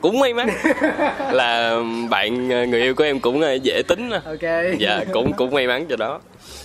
cũng 0.00 0.20
may 0.20 0.34
mắn 0.34 0.48
là 1.32 1.76
bạn 2.10 2.48
người 2.48 2.82
yêu 2.82 2.94
của 2.94 3.04
em 3.04 3.20
cũng 3.20 3.42
dễ 3.62 3.82
tính 3.88 4.10
ok. 4.10 4.76
Dạ 4.78 5.04
cũng 5.12 5.32
cũng 5.32 5.50
may 5.50 5.66
mắn 5.66 5.86
cho 5.88 5.96
đó. 5.96 6.20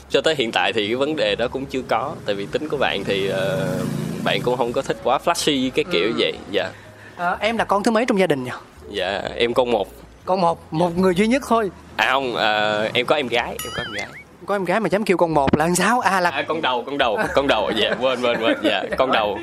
Cho 0.10 0.22
tới 0.22 0.36
hiện 0.36 0.52
tại 0.52 0.74
thì 0.74 0.88
cái 0.88 0.96
vấn 0.96 1.16
đề 1.16 1.36
đó 1.36 1.48
cũng 1.48 1.66
chưa 1.66 1.82
có 1.88 2.14
tại 2.26 2.36
vì 2.36 2.46
tính 2.46 2.70
của 2.70 2.78
bạn 2.78 3.04
thì 3.04 3.30
uh, 3.30 3.36
bạn 4.24 4.42
cũng 4.42 4.58
không 4.58 4.74
có 4.74 4.82
thích 4.82 4.98
quá 5.04 5.20
flashy 5.26 5.70
cái 5.70 5.86
kiểu 5.92 6.08
ừ. 6.08 6.14
vậy. 6.18 6.34
Dạ. 6.52 6.70
À, 7.18 7.38
em 7.40 7.58
là 7.58 7.64
con 7.64 7.84
thứ 7.84 7.92
mấy 7.92 8.06
trong 8.06 8.20
gia 8.20 8.28
đình 8.28 8.44
nhỉ 8.44 8.52
dạ 8.90 9.22
em 9.36 9.54
con 9.54 9.72
một. 9.72 9.88
Con 10.26 10.42
một 10.42 10.74
một 10.74 10.98
người 10.98 11.16
duy 11.16 11.28
nhất 11.28 11.44
thôi. 11.48 11.72
À 11.96 12.12
không 12.12 12.34
uh, 12.34 12.94
em 12.94 13.06
có 13.06 13.16
em 13.16 13.28
gái 13.28 13.58
em 13.64 13.72
có 13.76 13.84
em 13.84 13.92
gái. 13.92 14.08
Có 14.46 14.56
em 14.56 14.66
gái 14.66 14.80
mà 14.80 14.90
dám 14.90 15.04
kêu 15.04 15.18
con 15.18 15.34
một 15.34 15.56
là 15.56 15.70
sao? 15.78 16.00
À 16.00 16.22
là 16.22 16.30
à, 16.30 16.44
con 16.48 16.62
đầu 16.62 16.84
con 16.86 16.98
đầu 16.98 17.18
con 17.36 17.48
đầu. 17.48 17.72
Dạ 17.76 17.96
quên 18.02 18.22
quên 18.22 18.42
quên. 18.42 18.58
Dạ 18.64 18.84
con 18.98 19.12
đầu. 19.12 19.40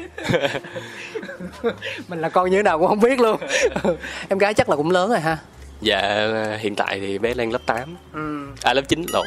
Mình 2.09 2.21
là 2.21 2.29
con 2.29 2.51
như 2.51 2.57
thế 2.57 2.63
nào 2.63 2.79
cũng 2.79 2.89
không 2.89 3.01
biết 3.01 3.21
luôn. 3.21 3.37
Em 4.29 4.39
gái 4.39 4.55
chắc 4.55 4.69
là 4.69 4.77
cũng 4.77 4.91
lớn 4.91 5.11
rồi 5.11 5.21
ha. 5.21 5.39
Dạ 5.81 6.29
hiện 6.59 6.75
tại 6.77 7.01
thì 7.01 7.19
bé 7.19 7.35
lên 7.35 7.51
lớp 7.51 7.61
8 7.67 7.97
ừ. 8.15 8.47
à 8.63 8.75
lớp 8.75 8.83
9 8.89 9.05
lộn. 9.13 9.27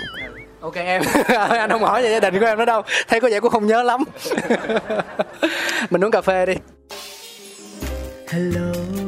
Ok 0.61 0.75
em. 0.75 1.01
Anh 1.49 1.69
không 1.69 1.83
hỏi 1.83 2.03
về 2.03 2.09
gia 2.09 2.19
đình 2.19 2.39
của 2.39 2.45
em 2.45 2.57
nữa 2.57 2.65
đâu. 2.65 2.81
Thấy 3.07 3.19
có 3.19 3.29
vẻ 3.31 3.39
cũng 3.39 3.51
không 3.51 3.67
nhớ 3.67 3.83
lắm. 3.83 4.03
Mình 5.89 6.03
uống 6.03 6.11
cà 6.11 6.21
phê 6.21 6.45
đi. 6.45 6.53
Hello 8.27 9.04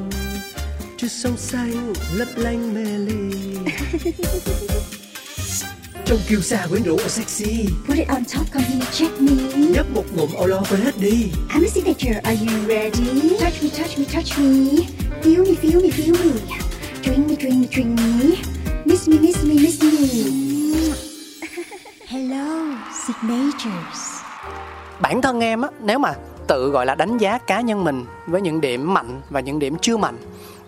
chút 1.08 1.12
sông 1.12 1.38
xanh 1.38 1.94
lấp 2.14 2.28
lánh 2.36 2.74
mê 2.74 2.84
ly. 2.98 3.32
Trông 6.06 6.20
kiêu 6.30 6.42
sa 6.42 6.66
quyến 6.70 6.84
rũ 6.84 6.98
và 7.04 7.10
sexy. 7.10 7.66
Put 7.88 7.98
it 7.98 8.08
on 8.08 8.24
top, 8.26 8.52
come 8.52 8.66
here, 8.66 8.86
check 8.92 9.22
me. 9.22 9.32
Nhấp 9.56 9.86
một 9.94 10.04
ngụm 10.16 10.30
lo 10.48 10.62
quên 10.70 10.82
hết 10.82 10.92
đi. 11.00 11.32
I'm 11.50 11.64
a 11.64 11.68
signature, 11.68 12.22
are 12.24 12.38
you 12.40 12.68
ready? 12.68 13.38
Touch 13.40 13.64
me, 13.64 13.70
touch 13.70 14.00
me, 14.00 14.06
touch 14.14 14.40
me. 14.40 14.86
Feel 15.24 15.46
me, 15.46 15.56
feel 15.62 15.82
me, 15.82 15.90
feel 15.90 16.12
me. 16.12 16.32
Drink 17.04 17.30
me, 17.30 17.36
drink 17.36 17.56
me, 17.62 17.68
drink 17.72 18.00
me. 18.00 18.38
Miss 18.86 19.10
me, 19.10 19.18
miss 19.22 19.44
me, 19.44 19.54
miss 19.54 19.84
me. 19.84 19.92
Hello, 22.08 22.76
signatures. 23.06 24.22
Bản 25.02 25.22
thân 25.22 25.40
em 25.40 25.62
á, 25.62 25.70
nếu 25.82 26.00
mà 26.00 26.14
tự 26.48 26.70
gọi 26.70 26.86
là 26.86 26.96
đánh 26.96 27.18
giá 27.18 27.38
cá 27.38 27.62
nhân 27.62 27.84
mình 27.84 28.06
với 28.28 28.42
những 28.42 28.62
điểm 28.62 28.94
mạnh 28.94 29.22
và 29.30 29.40
những 29.40 29.60
điểm 29.60 29.76
chưa 29.82 29.98
mạnh 29.98 30.18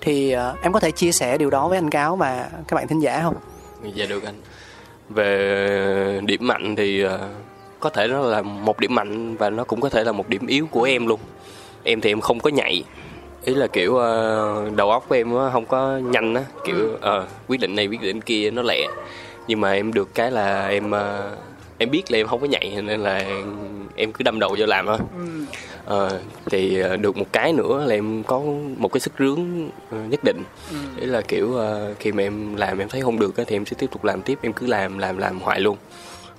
thì 0.02 0.36
uh, 0.36 0.62
em 0.62 0.74
có 0.74 0.80
thể 0.80 0.92
chia 0.92 1.12
sẻ 1.12 1.38
điều 1.38 1.50
đó 1.50 1.68
với 1.68 1.78
anh 1.78 1.90
cáo 1.90 2.16
và 2.16 2.50
các 2.68 2.76
bạn 2.76 2.88
thính 2.88 3.00
giả 3.00 3.20
không? 3.24 3.36
Dạ 3.94 4.06
được 4.06 4.24
anh. 4.24 4.36
Về 5.10 6.22
điểm 6.26 6.48
mạnh 6.48 6.76
thì 6.76 7.02
ờ, 7.02 7.30
có 7.80 7.90
thể 7.90 8.08
nó 8.08 8.20
là 8.20 8.42
một 8.42 8.80
điểm 8.80 8.96
mạnh 8.96 9.38
và 9.38 9.50
nó 9.50 9.64
cũng 9.64 9.82
có 9.82 9.90
thể 9.90 10.04
là 10.04 10.12
một 10.12 10.30
điểm 10.30 10.48
yếu 10.48 10.68
của 10.68 10.84
em 10.84 11.08
luôn. 11.08 11.20
Em 11.84 12.02
thì 12.02 12.12
em 12.12 12.22
không 12.22 12.40
có 12.40 12.50
nhạy. 12.50 12.84
Ý 13.44 13.56
là 13.56 13.68
kiểu 13.68 13.92
uh, 13.92 14.76
đầu 14.76 14.92
óc 14.92 15.06
của 15.10 15.16
em 15.16 15.34
không 15.54 15.66
có 15.66 15.98
nhanh 15.98 16.36
á 16.36 16.44
kiểu 16.66 16.76
uh, 16.96 17.28
quyết 17.48 17.60
định 17.60 17.76
này 17.76 17.88
quyết 17.88 18.02
định 18.02 18.22
kia 18.22 18.52
nó 18.52 18.62
lẹ. 18.62 18.88
Nhưng 19.48 19.62
mà 19.62 19.72
em 19.72 19.94
được 19.94 20.16
cái 20.16 20.32
là 20.32 20.68
em 20.68 20.92
em 21.78 21.92
biết 21.92 22.12
là 22.12 22.18
em 22.18 22.28
không 22.28 22.40
có 22.40 22.48
nhạy 22.48 22.82
nên 22.82 23.00
là 23.00 23.26
em 23.96 24.12
cứ 24.12 24.24
đâm 24.24 24.40
đầu 24.40 24.56
vô 24.60 24.66
làm 24.66 24.86
thôi. 24.86 24.98
Ừ. 25.18 25.46
ờ, 25.90 26.20
thì 26.46 26.80
ờ, 26.80 26.98
được 26.98 27.18
một 27.18 27.26
cái 27.32 27.54
nữa 27.54 27.86
là 27.86 27.96
em 27.96 28.24
có 28.24 28.40
một 28.78 28.94
cái 28.94 29.00
sức 29.00 29.14
rướng 29.20 29.70
ờ, 29.92 29.98
nhất 30.10 30.20
định. 30.24 30.44
Ừ. 30.72 30.78
đấy 30.98 31.08
là 31.08 31.22
kiểu 31.22 31.48
uh, 31.48 32.00
khi 32.00 32.12
mà 32.12 32.24
em 32.24 32.56
làm 32.56 32.78
em 32.78 32.90
thấy 32.90 33.02
không 33.02 33.20
được 33.20 33.34
thì 33.48 33.56
em 33.56 33.66
sẽ 33.66 33.76
tiếp 33.80 33.88
tục 33.92 34.04
làm 34.04 34.22
tiếp 34.22 34.40
em 34.42 34.54
cứ 34.54 34.68
làm 34.68 34.98
làm 34.98 35.18
làm 35.18 35.40
hoài 35.40 35.60
luôn. 35.60 35.78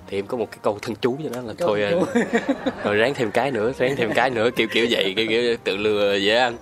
Thì 0.07 0.19
em 0.19 0.27
có 0.27 0.37
một 0.37 0.51
cái 0.51 0.59
câu 0.63 0.79
thân 0.83 0.97
chú 1.01 1.17
cho 1.25 1.31
đó 1.35 1.41
là 1.47 1.53
câu 1.59 1.69
thôi 1.69 1.81
rồi 2.85 2.97
ráng 2.97 3.15
thêm 3.15 3.31
cái 3.31 3.51
nữa 3.51 3.73
ráng 3.79 3.97
thêm 3.97 4.13
cái 4.15 4.31
nữa 4.31 4.51
kiểu 4.57 4.69
kiểu 4.73 4.87
vậy 4.91 5.13
kiểu, 5.17 5.27
kiểu 5.29 5.57
tự 5.65 5.77
lừa 5.77 6.15
dễ 6.15 6.37
ăn 6.37 6.57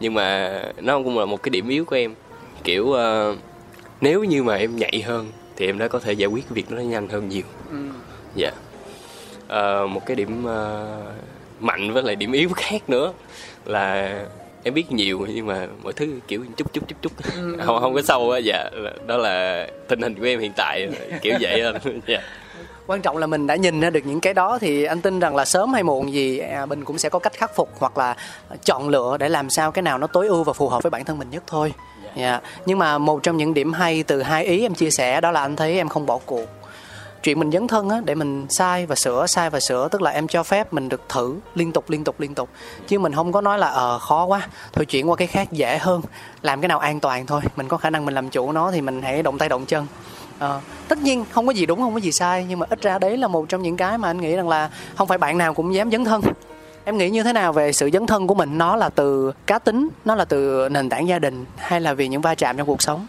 nhưng 0.00 0.14
mà 0.14 0.62
nó 0.80 1.02
cũng 1.02 1.18
là 1.18 1.24
một 1.24 1.42
cái 1.42 1.50
điểm 1.50 1.68
yếu 1.68 1.84
của 1.84 1.96
em. 1.96 2.14
Kiểu 2.64 2.84
uh, 2.84 3.38
nếu 4.00 4.24
như 4.24 4.42
mà 4.42 4.54
em 4.54 4.76
nhạy 4.76 5.02
hơn 5.06 5.32
thì 5.56 5.66
em 5.66 5.78
đã 5.78 5.88
có 5.88 5.98
thể 5.98 6.12
giải 6.12 6.26
quyết 6.28 6.44
cái 6.48 6.54
việc 6.54 6.70
nó 6.70 6.82
nhanh 6.82 7.08
hơn 7.08 7.28
nhiều. 7.28 7.44
Ừ. 7.70 7.78
Dạ. 8.34 8.50
Uh, 9.44 9.90
một 9.90 10.06
cái 10.06 10.16
điểm 10.16 10.44
uh, 10.44 10.50
mạnh 11.60 11.92
với 11.92 12.02
lại 12.02 12.16
điểm 12.16 12.32
yếu 12.32 12.48
khác 12.56 12.90
nữa 12.90 13.12
là 13.64 14.18
em 14.62 14.74
biết 14.74 14.92
nhiều 14.92 15.26
nhưng 15.34 15.46
mà 15.46 15.66
mọi 15.82 15.92
thứ 15.92 16.06
kiểu 16.28 16.44
chút 16.56 16.72
chút 16.72 16.88
chút 16.88 16.96
chút 17.02 17.12
ừ. 17.36 17.56
không 17.64 17.80
không 17.80 17.94
có 17.94 18.02
sâu 18.02 18.30
á 18.30 18.38
dạ 18.38 18.70
đó 19.06 19.16
là 19.16 19.66
tình 19.88 20.00
hình 20.00 20.14
của 20.14 20.24
em 20.24 20.40
hiện 20.40 20.52
tại 20.56 20.88
kiểu 21.22 21.34
vậy 21.40 21.60
anh 21.60 22.00
dạ 22.06 22.20
quan 22.88 23.02
trọng 23.02 23.16
là 23.16 23.26
mình 23.26 23.46
đã 23.46 23.56
nhìn 23.56 23.80
ra 23.80 23.90
được 23.90 24.06
những 24.06 24.20
cái 24.20 24.34
đó 24.34 24.58
thì 24.60 24.84
anh 24.84 25.00
tin 25.00 25.20
rằng 25.20 25.36
là 25.36 25.44
sớm 25.44 25.72
hay 25.72 25.82
muộn 25.82 26.12
gì 26.12 26.38
à, 26.38 26.66
mình 26.66 26.84
cũng 26.84 26.98
sẽ 26.98 27.08
có 27.08 27.18
cách 27.18 27.32
khắc 27.32 27.56
phục 27.56 27.70
hoặc 27.78 27.98
là 27.98 28.16
chọn 28.64 28.88
lựa 28.88 29.16
để 29.20 29.28
làm 29.28 29.50
sao 29.50 29.72
cái 29.72 29.82
nào 29.82 29.98
nó 29.98 30.06
tối 30.06 30.26
ưu 30.26 30.44
và 30.44 30.52
phù 30.52 30.68
hợp 30.68 30.82
với 30.82 30.90
bản 30.90 31.04
thân 31.04 31.18
mình 31.18 31.30
nhất 31.30 31.42
thôi 31.46 31.72
yeah. 32.04 32.16
Dạ. 32.16 32.30
yeah. 32.30 32.42
nhưng 32.66 32.78
mà 32.78 32.98
một 32.98 33.22
trong 33.22 33.36
những 33.36 33.54
điểm 33.54 33.72
hay 33.72 34.02
từ 34.02 34.22
hai 34.22 34.44
ý 34.44 34.62
em 34.62 34.74
chia 34.74 34.90
sẻ 34.90 35.20
đó 35.20 35.30
là 35.30 35.40
anh 35.40 35.56
thấy 35.56 35.76
em 35.76 35.88
không 35.88 36.06
bỏ 36.06 36.18
cuộc 36.26 36.57
chuyện 37.22 37.38
mình 37.38 37.50
dấn 37.50 37.68
thân 37.68 37.88
á 37.88 38.00
để 38.04 38.14
mình 38.14 38.46
sai 38.48 38.86
và 38.86 38.94
sửa 38.94 39.26
sai 39.26 39.50
và 39.50 39.60
sửa 39.60 39.88
tức 39.88 40.02
là 40.02 40.10
em 40.10 40.28
cho 40.28 40.42
phép 40.42 40.72
mình 40.72 40.88
được 40.88 41.08
thử 41.08 41.36
liên 41.54 41.72
tục 41.72 41.90
liên 41.90 42.04
tục 42.04 42.20
liên 42.20 42.34
tục. 42.34 42.48
Chứ 42.88 42.98
mình 42.98 43.14
không 43.14 43.32
có 43.32 43.40
nói 43.40 43.58
là 43.58 43.68
ờ 43.68 43.98
khó 43.98 44.24
quá 44.24 44.48
thôi 44.72 44.86
chuyển 44.86 45.10
qua 45.10 45.16
cái 45.16 45.26
khác 45.26 45.52
dễ 45.52 45.78
hơn 45.78 46.02
làm 46.42 46.60
cái 46.60 46.68
nào 46.68 46.78
an 46.78 47.00
toàn 47.00 47.26
thôi 47.26 47.40
mình 47.56 47.68
có 47.68 47.76
khả 47.76 47.90
năng 47.90 48.04
mình 48.04 48.14
làm 48.14 48.28
chủ 48.28 48.52
nó 48.52 48.70
thì 48.70 48.80
mình 48.80 49.02
hãy 49.02 49.22
động 49.22 49.38
tay 49.38 49.48
động 49.48 49.66
chân. 49.66 49.86
À, 50.38 50.60
tất 50.88 50.98
nhiên 50.98 51.24
không 51.32 51.46
có 51.46 51.52
gì 51.52 51.66
đúng 51.66 51.80
không 51.80 51.94
có 51.94 52.00
gì 52.00 52.12
sai 52.12 52.46
nhưng 52.48 52.58
mà 52.58 52.66
ít 52.70 52.82
ra 52.82 52.98
đấy 52.98 53.16
là 53.16 53.28
một 53.28 53.48
trong 53.48 53.62
những 53.62 53.76
cái 53.76 53.98
mà 53.98 54.10
anh 54.10 54.20
nghĩ 54.20 54.36
rằng 54.36 54.48
là 54.48 54.70
không 54.96 55.08
phải 55.08 55.18
bạn 55.18 55.38
nào 55.38 55.54
cũng 55.54 55.74
dám 55.74 55.90
dấn 55.90 56.04
thân. 56.04 56.22
Em 56.84 56.98
nghĩ 56.98 57.10
như 57.10 57.22
thế 57.22 57.32
nào 57.32 57.52
về 57.52 57.72
sự 57.72 57.90
dấn 57.92 58.06
thân 58.06 58.26
của 58.26 58.34
mình? 58.34 58.58
Nó 58.58 58.76
là 58.76 58.88
từ 58.88 59.32
cá 59.46 59.58
tính 59.58 59.88
nó 60.04 60.14
là 60.14 60.24
từ 60.24 60.68
nền 60.68 60.88
tảng 60.88 61.08
gia 61.08 61.18
đình 61.18 61.44
hay 61.56 61.80
là 61.80 61.94
vì 61.94 62.08
những 62.08 62.20
va 62.20 62.34
chạm 62.34 62.56
trong 62.56 62.66
cuộc 62.66 62.82
sống? 62.82 63.06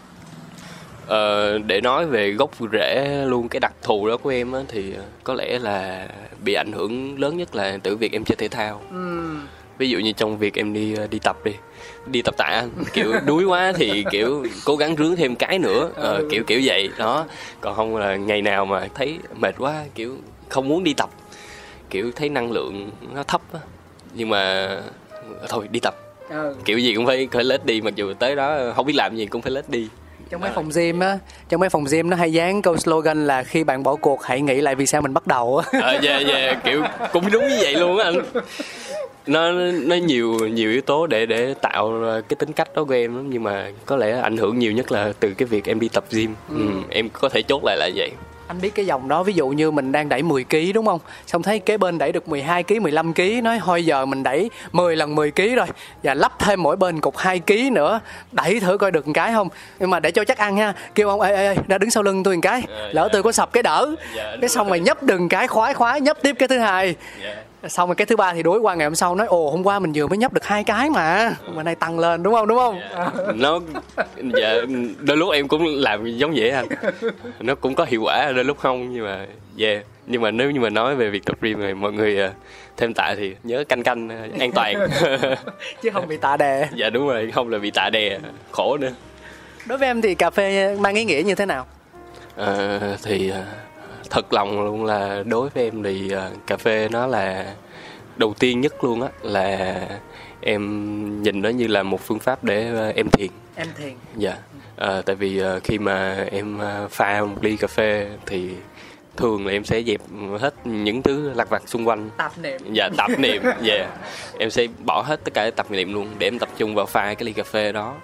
Ờ, 1.10 1.58
để 1.58 1.80
nói 1.80 2.06
về 2.06 2.30
gốc 2.30 2.50
rễ 2.72 3.24
luôn 3.26 3.48
cái 3.48 3.60
đặc 3.60 3.72
thù 3.82 4.08
đó 4.08 4.16
của 4.16 4.30
em 4.30 4.52
á, 4.52 4.60
thì 4.68 4.94
có 5.24 5.34
lẽ 5.34 5.58
là 5.58 6.08
bị 6.44 6.54
ảnh 6.54 6.72
hưởng 6.72 7.20
lớn 7.20 7.36
nhất 7.36 7.54
là 7.54 7.78
từ 7.82 7.96
việc 7.96 8.12
em 8.12 8.24
chơi 8.24 8.36
thể 8.36 8.48
thao 8.48 8.82
ừ. 8.90 9.36
ví 9.78 9.90
dụ 9.90 9.98
như 9.98 10.12
trong 10.12 10.38
việc 10.38 10.54
em 10.54 10.72
đi 10.72 10.94
đi 11.10 11.18
tập 11.18 11.36
đi 11.44 11.52
đi 12.06 12.22
tập 12.22 12.34
tạ 12.38 12.64
kiểu 12.92 13.12
đuối 13.26 13.44
quá 13.44 13.72
thì 13.76 14.04
kiểu 14.10 14.46
cố 14.64 14.76
gắng 14.76 14.96
rướng 14.96 15.16
thêm 15.16 15.36
cái 15.36 15.58
nữa 15.58 15.90
ờ, 15.94 16.16
ừ. 16.16 16.28
kiểu 16.30 16.44
kiểu 16.46 16.60
vậy 16.64 16.88
đó 16.98 17.26
còn 17.60 17.76
không 17.76 17.96
là 17.96 18.16
ngày 18.16 18.42
nào 18.42 18.66
mà 18.66 18.88
thấy 18.94 19.18
mệt 19.36 19.54
quá 19.58 19.84
kiểu 19.94 20.16
không 20.48 20.68
muốn 20.68 20.84
đi 20.84 20.94
tập 20.94 21.10
kiểu 21.90 22.12
thấy 22.16 22.28
năng 22.28 22.52
lượng 22.52 22.90
nó 23.14 23.22
thấp 23.22 23.40
á 23.52 23.60
nhưng 24.14 24.28
mà 24.28 24.68
thôi 25.48 25.68
đi 25.70 25.80
tập 25.80 25.94
ừ. 26.28 26.54
kiểu 26.64 26.78
gì 26.78 26.94
cũng 26.94 27.06
phải 27.06 27.28
phải 27.32 27.44
lết 27.44 27.66
đi 27.66 27.80
mặc 27.80 27.94
dù 27.96 28.14
tới 28.14 28.36
đó 28.36 28.72
không 28.76 28.86
biết 28.86 28.96
làm 28.96 29.16
gì 29.16 29.26
cũng 29.26 29.42
phải 29.42 29.52
lết 29.52 29.70
đi 29.70 29.88
trong 30.30 30.40
mấy 30.40 30.50
phòng 30.54 30.68
gym 30.74 31.00
á 31.00 31.18
trong 31.48 31.60
mấy 31.60 31.68
phòng 31.68 31.84
gym 31.90 32.10
nó 32.10 32.16
hay 32.16 32.32
dán 32.32 32.62
câu 32.62 32.76
slogan 32.76 33.26
là 33.26 33.42
khi 33.42 33.64
bạn 33.64 33.82
bỏ 33.82 33.96
cuộc 33.96 34.22
hãy 34.22 34.40
nghĩ 34.40 34.60
lại 34.60 34.74
vì 34.74 34.86
sao 34.86 35.02
mình 35.02 35.14
bắt 35.14 35.26
đầu. 35.26 35.62
Á 35.72 35.80
ờ 35.80 35.98
dạ 36.02 36.18
dạ 36.18 36.60
kiểu 36.64 36.82
cũng 37.12 37.30
đúng 37.30 37.48
như 37.48 37.58
vậy 37.60 37.74
luôn 37.74 37.98
á 37.98 38.04
anh. 38.04 38.42
Nó 39.26 39.52
nó 39.86 39.96
nhiều 39.96 40.32
nhiều 40.48 40.70
yếu 40.70 40.80
tố 40.80 41.06
để 41.06 41.26
để 41.26 41.54
tạo 41.54 42.02
cái 42.28 42.36
tính 42.38 42.52
cách 42.52 42.68
đó 42.74 42.84
của 42.84 42.94
em 42.94 43.16
lắm 43.16 43.30
nhưng 43.30 43.42
mà 43.42 43.70
có 43.86 43.96
lẽ 43.96 44.20
ảnh 44.20 44.36
hưởng 44.36 44.58
nhiều 44.58 44.72
nhất 44.72 44.92
là 44.92 45.12
từ 45.20 45.34
cái 45.34 45.46
việc 45.46 45.64
em 45.64 45.80
đi 45.80 45.88
tập 45.88 46.04
gym. 46.10 46.34
Ừ. 46.48 46.56
Ừ, 46.56 46.64
em 46.90 47.08
có 47.12 47.28
thể 47.28 47.42
chốt 47.42 47.62
lại 47.64 47.76
là 47.76 47.90
vậy 47.96 48.10
anh 48.50 48.60
biết 48.60 48.74
cái 48.74 48.86
dòng 48.86 49.08
đó 49.08 49.22
ví 49.22 49.32
dụ 49.32 49.48
như 49.48 49.70
mình 49.70 49.92
đang 49.92 50.08
đẩy 50.08 50.22
10 50.22 50.44
kg 50.44 50.72
đúng 50.74 50.86
không? 50.86 51.00
Xong 51.26 51.42
thấy 51.42 51.58
kế 51.58 51.78
bên 51.78 51.98
đẩy 51.98 52.12
được 52.12 52.28
12 52.28 52.62
kg 52.62 52.82
15 52.82 53.14
kg 53.14 53.42
nói 53.42 53.60
thôi 53.64 53.84
giờ 53.84 54.06
mình 54.06 54.22
đẩy 54.22 54.50
10 54.72 54.96
lần 54.96 55.14
10 55.14 55.30
kg 55.30 55.54
rồi 55.54 55.66
và 56.02 56.14
lắp 56.14 56.32
thêm 56.38 56.62
mỗi 56.62 56.76
bên 56.76 57.00
cục 57.00 57.16
2 57.16 57.40
kg 57.46 57.74
nữa 57.74 58.00
đẩy 58.32 58.60
thử 58.60 58.76
coi 58.76 58.90
được 58.90 59.06
một 59.06 59.12
cái 59.14 59.32
không? 59.32 59.48
Nhưng 59.78 59.90
mà 59.90 60.00
để 60.00 60.10
cho 60.10 60.24
chắc 60.24 60.38
ăn 60.38 60.56
ha 60.56 60.74
kêu 60.94 61.08
ông 61.08 61.20
ê 61.20 61.36
ê 61.36 61.46
ê 61.46 61.56
ra 61.68 61.78
đứng 61.78 61.90
sau 61.90 62.02
lưng 62.02 62.22
tôi 62.22 62.36
một 62.36 62.40
cái 62.42 62.62
ờ, 62.68 62.92
lỡ 62.92 63.02
dạ. 63.02 63.08
tôi 63.12 63.22
có 63.22 63.32
sập 63.32 63.52
cái 63.52 63.62
đỡ. 63.62 63.94
Dạ, 64.14 64.36
cái 64.40 64.48
xong 64.48 64.68
mày 64.68 64.80
nhấp 64.80 65.02
đừng 65.02 65.28
cái 65.28 65.46
khoái 65.46 65.74
khoái 65.74 66.00
nhấp 66.00 66.22
tiếp 66.22 66.36
cái 66.38 66.48
thứ 66.48 66.58
hai. 66.58 66.94
Dạ 67.24 67.34
xong 67.68 67.88
rồi 67.88 67.96
cái 67.96 68.06
thứ 68.06 68.16
ba 68.16 68.34
thì 68.34 68.42
đối 68.42 68.60
qua 68.60 68.74
ngày 68.74 68.86
hôm 68.86 68.94
sau 68.94 69.14
nói 69.14 69.26
ồ 69.26 69.50
hôm 69.50 69.66
qua 69.66 69.78
mình 69.78 69.92
vừa 69.94 70.06
mới 70.06 70.18
nhấp 70.18 70.32
được 70.32 70.44
hai 70.44 70.64
cái 70.64 70.90
mà. 70.90 71.34
Bữa 71.56 71.62
nay 71.62 71.74
tăng 71.74 71.98
lên 71.98 72.22
đúng 72.22 72.34
không? 72.34 72.48
Đúng 72.48 72.58
không? 72.58 72.80
Yeah. 72.80 73.14
Dạ. 73.14 73.32
nó 73.34 73.60
dạ 74.16 74.54
đôi 74.98 75.16
lúc 75.16 75.30
em 75.32 75.48
cũng 75.48 75.64
làm 75.66 76.06
giống 76.16 76.32
vậy 76.36 76.50
anh. 76.50 76.66
Nó 77.40 77.54
cũng 77.54 77.74
có 77.74 77.84
hiệu 77.84 78.02
quả 78.02 78.32
đôi 78.32 78.44
lúc 78.44 78.58
không 78.58 78.92
nhưng 78.92 79.04
mà 79.04 79.26
yeah 79.58 79.84
nhưng 80.10 80.22
mà 80.22 80.30
nếu 80.30 80.50
như 80.50 80.60
mà 80.60 80.70
nói 80.70 80.96
về 80.96 81.10
việc 81.10 81.24
tập 81.24 81.36
gym 81.40 81.60
thì 81.60 81.74
mọi 81.74 81.92
người 81.92 82.20
à, 82.20 82.32
thêm 82.76 82.94
tạ 82.94 83.14
thì 83.16 83.34
nhớ 83.42 83.64
canh 83.68 83.82
canh 83.82 84.08
à, 84.08 84.26
an 84.38 84.52
toàn. 84.52 84.88
Chứ 85.82 85.90
không 85.92 86.08
bị 86.08 86.16
tạ 86.16 86.36
đè. 86.36 86.68
Dạ 86.74 86.90
đúng 86.90 87.08
rồi 87.08 87.30
không 87.34 87.48
là 87.48 87.58
bị 87.58 87.70
tạ 87.70 87.90
đè 87.90 88.18
khổ 88.50 88.76
nữa. 88.76 88.92
Đối 89.66 89.78
với 89.78 89.88
em 89.88 90.00
thì 90.00 90.14
cà 90.14 90.30
phê 90.30 90.76
mang 90.80 90.94
ý 90.94 91.04
nghĩa 91.04 91.22
như 91.26 91.34
thế 91.34 91.46
nào? 91.46 91.66
À, 92.36 92.80
thì 93.02 93.32
thật 94.10 94.32
lòng 94.32 94.64
luôn 94.64 94.84
là 94.84 95.22
đối 95.26 95.48
với 95.48 95.64
em 95.64 95.82
thì 95.82 96.12
uh, 96.14 96.46
cà 96.46 96.56
phê 96.56 96.88
nó 96.90 97.06
là 97.06 97.54
đầu 98.16 98.34
tiên 98.38 98.60
nhất 98.60 98.84
luôn 98.84 99.02
á 99.02 99.08
là 99.22 99.80
em 100.40 101.22
nhìn 101.22 101.42
nó 101.42 101.48
như 101.48 101.66
là 101.66 101.82
một 101.82 102.00
phương 102.00 102.18
pháp 102.18 102.44
để 102.44 102.88
uh, 102.88 102.94
em 102.94 103.10
thiền. 103.10 103.30
Em 103.54 103.66
thiền. 103.78 103.94
Dạ. 104.16 104.36
Uh, 104.84 105.04
tại 105.06 105.16
vì 105.16 105.42
khi 105.64 105.78
mà 105.78 106.26
em 106.30 106.58
pha 106.90 107.20
một 107.24 107.36
ly 107.40 107.56
cà 107.56 107.66
phê 107.66 108.08
thì 108.26 108.50
thường 109.16 109.46
là 109.46 109.52
em 109.52 109.64
sẽ 109.64 109.82
dẹp 109.82 110.00
hết 110.40 110.54
những 110.64 111.02
thứ 111.02 111.32
lặt 111.34 111.50
vặt 111.50 111.62
xung 111.66 111.88
quanh. 111.88 112.10
Tạp 112.16 112.38
niệm. 112.38 112.60
Dạ 112.72 112.88
tạp 112.96 113.18
niệm 113.18 113.42
dạ. 113.62 113.88
Em 114.38 114.50
sẽ 114.50 114.66
bỏ 114.84 115.02
hết 115.02 115.24
tất 115.24 115.34
cả 115.34 115.50
tạp 115.50 115.70
niệm 115.70 115.92
luôn 115.92 116.08
để 116.18 116.26
em 116.26 116.38
tập 116.38 116.48
trung 116.56 116.74
vào 116.74 116.86
pha 116.86 117.14
cái 117.14 117.24
ly 117.24 117.32
cà 117.32 117.42
phê 117.42 117.72
đó 117.72 117.94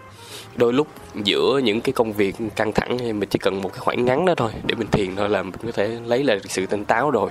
đôi 0.57 0.73
lúc 0.73 0.87
giữa 1.15 1.61
những 1.65 1.81
cái 1.81 1.93
công 1.93 2.13
việc 2.13 2.37
căng 2.57 2.73
thẳng 2.73 2.99
thì 2.99 3.13
mình 3.13 3.29
chỉ 3.29 3.39
cần 3.39 3.63
một 3.63 3.73
cái 3.73 3.79
khoảng 3.79 4.05
ngắn 4.05 4.25
đó 4.25 4.35
thôi 4.35 4.51
để 4.67 4.75
mình 4.75 4.89
thiền 4.93 5.17
thôi 5.17 5.29
là 5.29 5.43
mình 5.43 5.53
có 5.67 5.73
thể 5.73 5.89
lấy 6.07 6.25
lại 6.25 6.41
sự 6.49 6.67
tỉnh 6.67 6.85
táo 6.85 7.11
rồi. 7.11 7.31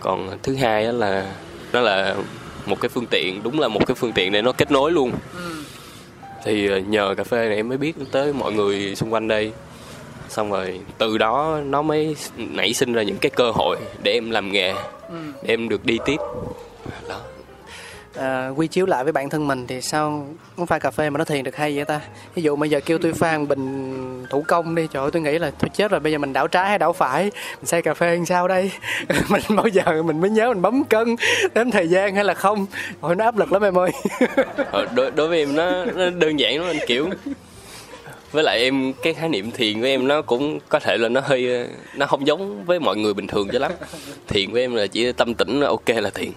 Còn 0.00 0.38
thứ 0.42 0.54
hai 0.54 0.84
đó 0.84 0.92
là 0.92 1.34
nó 1.72 1.80
là 1.80 2.16
một 2.66 2.80
cái 2.80 2.88
phương 2.88 3.06
tiện, 3.10 3.42
đúng 3.42 3.60
là 3.60 3.68
một 3.68 3.86
cái 3.86 3.94
phương 3.94 4.12
tiện 4.12 4.32
để 4.32 4.42
nó 4.42 4.52
kết 4.52 4.70
nối 4.70 4.92
luôn. 4.92 5.12
Thì 6.44 6.68
ờ, 6.68 6.78
nhờ 6.78 7.14
cà 7.16 7.24
phê 7.24 7.48
này 7.48 7.56
em 7.56 7.68
mới 7.68 7.78
biết 7.78 7.92
tới 8.12 8.32
mọi 8.32 8.52
người 8.52 8.94
xung 8.96 9.12
quanh 9.12 9.28
đây. 9.28 9.52
Xong 10.28 10.50
rồi 10.50 10.80
từ 10.98 11.18
đó 11.18 11.60
nó 11.64 11.82
mới 11.82 12.16
nảy 12.36 12.74
sinh 12.74 12.92
ra 12.92 13.02
những 13.02 13.18
cái 13.18 13.30
cơ 13.30 13.50
hội 13.50 13.76
để 14.02 14.12
em 14.12 14.30
làm 14.30 14.52
nghề, 14.52 14.74
để 15.42 15.48
em 15.48 15.68
được 15.68 15.84
đi 15.84 15.98
tiếp. 16.04 16.16
Đó 17.08 17.20
à, 18.18 18.48
quy 18.48 18.66
chiếu 18.66 18.86
lại 18.86 19.04
với 19.04 19.12
bản 19.12 19.30
thân 19.30 19.46
mình 19.46 19.66
thì 19.66 19.80
sao? 19.80 20.26
Uống 20.56 20.66
pha 20.66 20.78
cà 20.78 20.90
phê 20.90 21.10
mà 21.10 21.18
nó 21.18 21.24
thiền 21.24 21.44
được 21.44 21.56
hay 21.56 21.76
vậy 21.76 21.84
ta? 21.84 22.00
Ví 22.34 22.42
dụ 22.42 22.56
bây 22.56 22.70
giờ 22.70 22.80
kêu 22.80 22.98
tôi 22.98 23.12
pha 23.12 23.38
một 23.38 23.44
bình 23.48 24.26
thủ 24.30 24.44
công 24.48 24.74
đi 24.74 24.88
trời 24.92 25.02
ơi 25.02 25.10
tôi 25.10 25.22
nghĩ 25.22 25.38
là 25.38 25.50
tôi 25.58 25.68
chết 25.68 25.90
rồi 25.90 26.00
bây 26.00 26.12
giờ 26.12 26.18
mình 26.18 26.32
đảo 26.32 26.48
trái 26.48 26.68
hay 26.68 26.78
đảo 26.78 26.92
phải? 26.92 27.22
Mình 27.56 27.66
xay 27.66 27.82
cà 27.82 27.94
phê 27.94 28.14
làm 28.14 28.26
sao 28.26 28.48
đây? 28.48 28.70
Mình 29.28 29.42
bao 29.56 29.68
giờ 29.68 30.02
mình 30.02 30.20
mới 30.20 30.30
nhớ 30.30 30.48
mình 30.48 30.62
bấm 30.62 30.84
cân 30.84 31.16
đếm 31.54 31.70
thời 31.70 31.88
gian 31.88 32.14
hay 32.14 32.24
là 32.24 32.34
không? 32.34 32.66
Ôi 33.00 33.16
nó 33.16 33.24
áp 33.24 33.36
lực 33.36 33.52
lắm 33.52 33.62
em 33.62 33.78
ơi. 33.78 33.90
Ờ, 34.70 34.86
đối, 34.94 35.10
đối 35.10 35.28
với 35.28 35.38
em 35.38 35.56
nó, 35.56 35.84
nó 35.84 36.10
đơn 36.10 36.40
giản 36.40 36.58
lắm 36.58 36.66
anh 36.66 36.86
kiểu 36.86 37.08
với 38.36 38.44
lại 38.44 38.58
em 38.58 38.92
cái 39.02 39.14
khái 39.14 39.28
niệm 39.28 39.50
thiền 39.50 39.80
của 39.80 39.86
em 39.86 40.08
nó 40.08 40.22
cũng 40.22 40.58
có 40.68 40.78
thể 40.78 40.96
là 40.96 41.08
nó 41.08 41.20
hơi 41.20 41.54
ờ, 41.54 41.66
nó 41.94 42.06
không 42.06 42.26
giống 42.26 42.64
với 42.64 42.80
mọi 42.80 42.96
người 42.96 43.14
bình 43.14 43.26
thường 43.26 43.48
cho 43.52 43.58
lắm. 43.58 43.72
Thiền 44.28 44.52
với 44.52 44.62
em 44.62 44.74
là 44.74 44.86
chỉ 44.86 45.12
tâm 45.12 45.34
tĩnh 45.34 45.60
là 45.60 45.68
ok 45.68 45.88
là 45.88 46.10
thiền. 46.10 46.30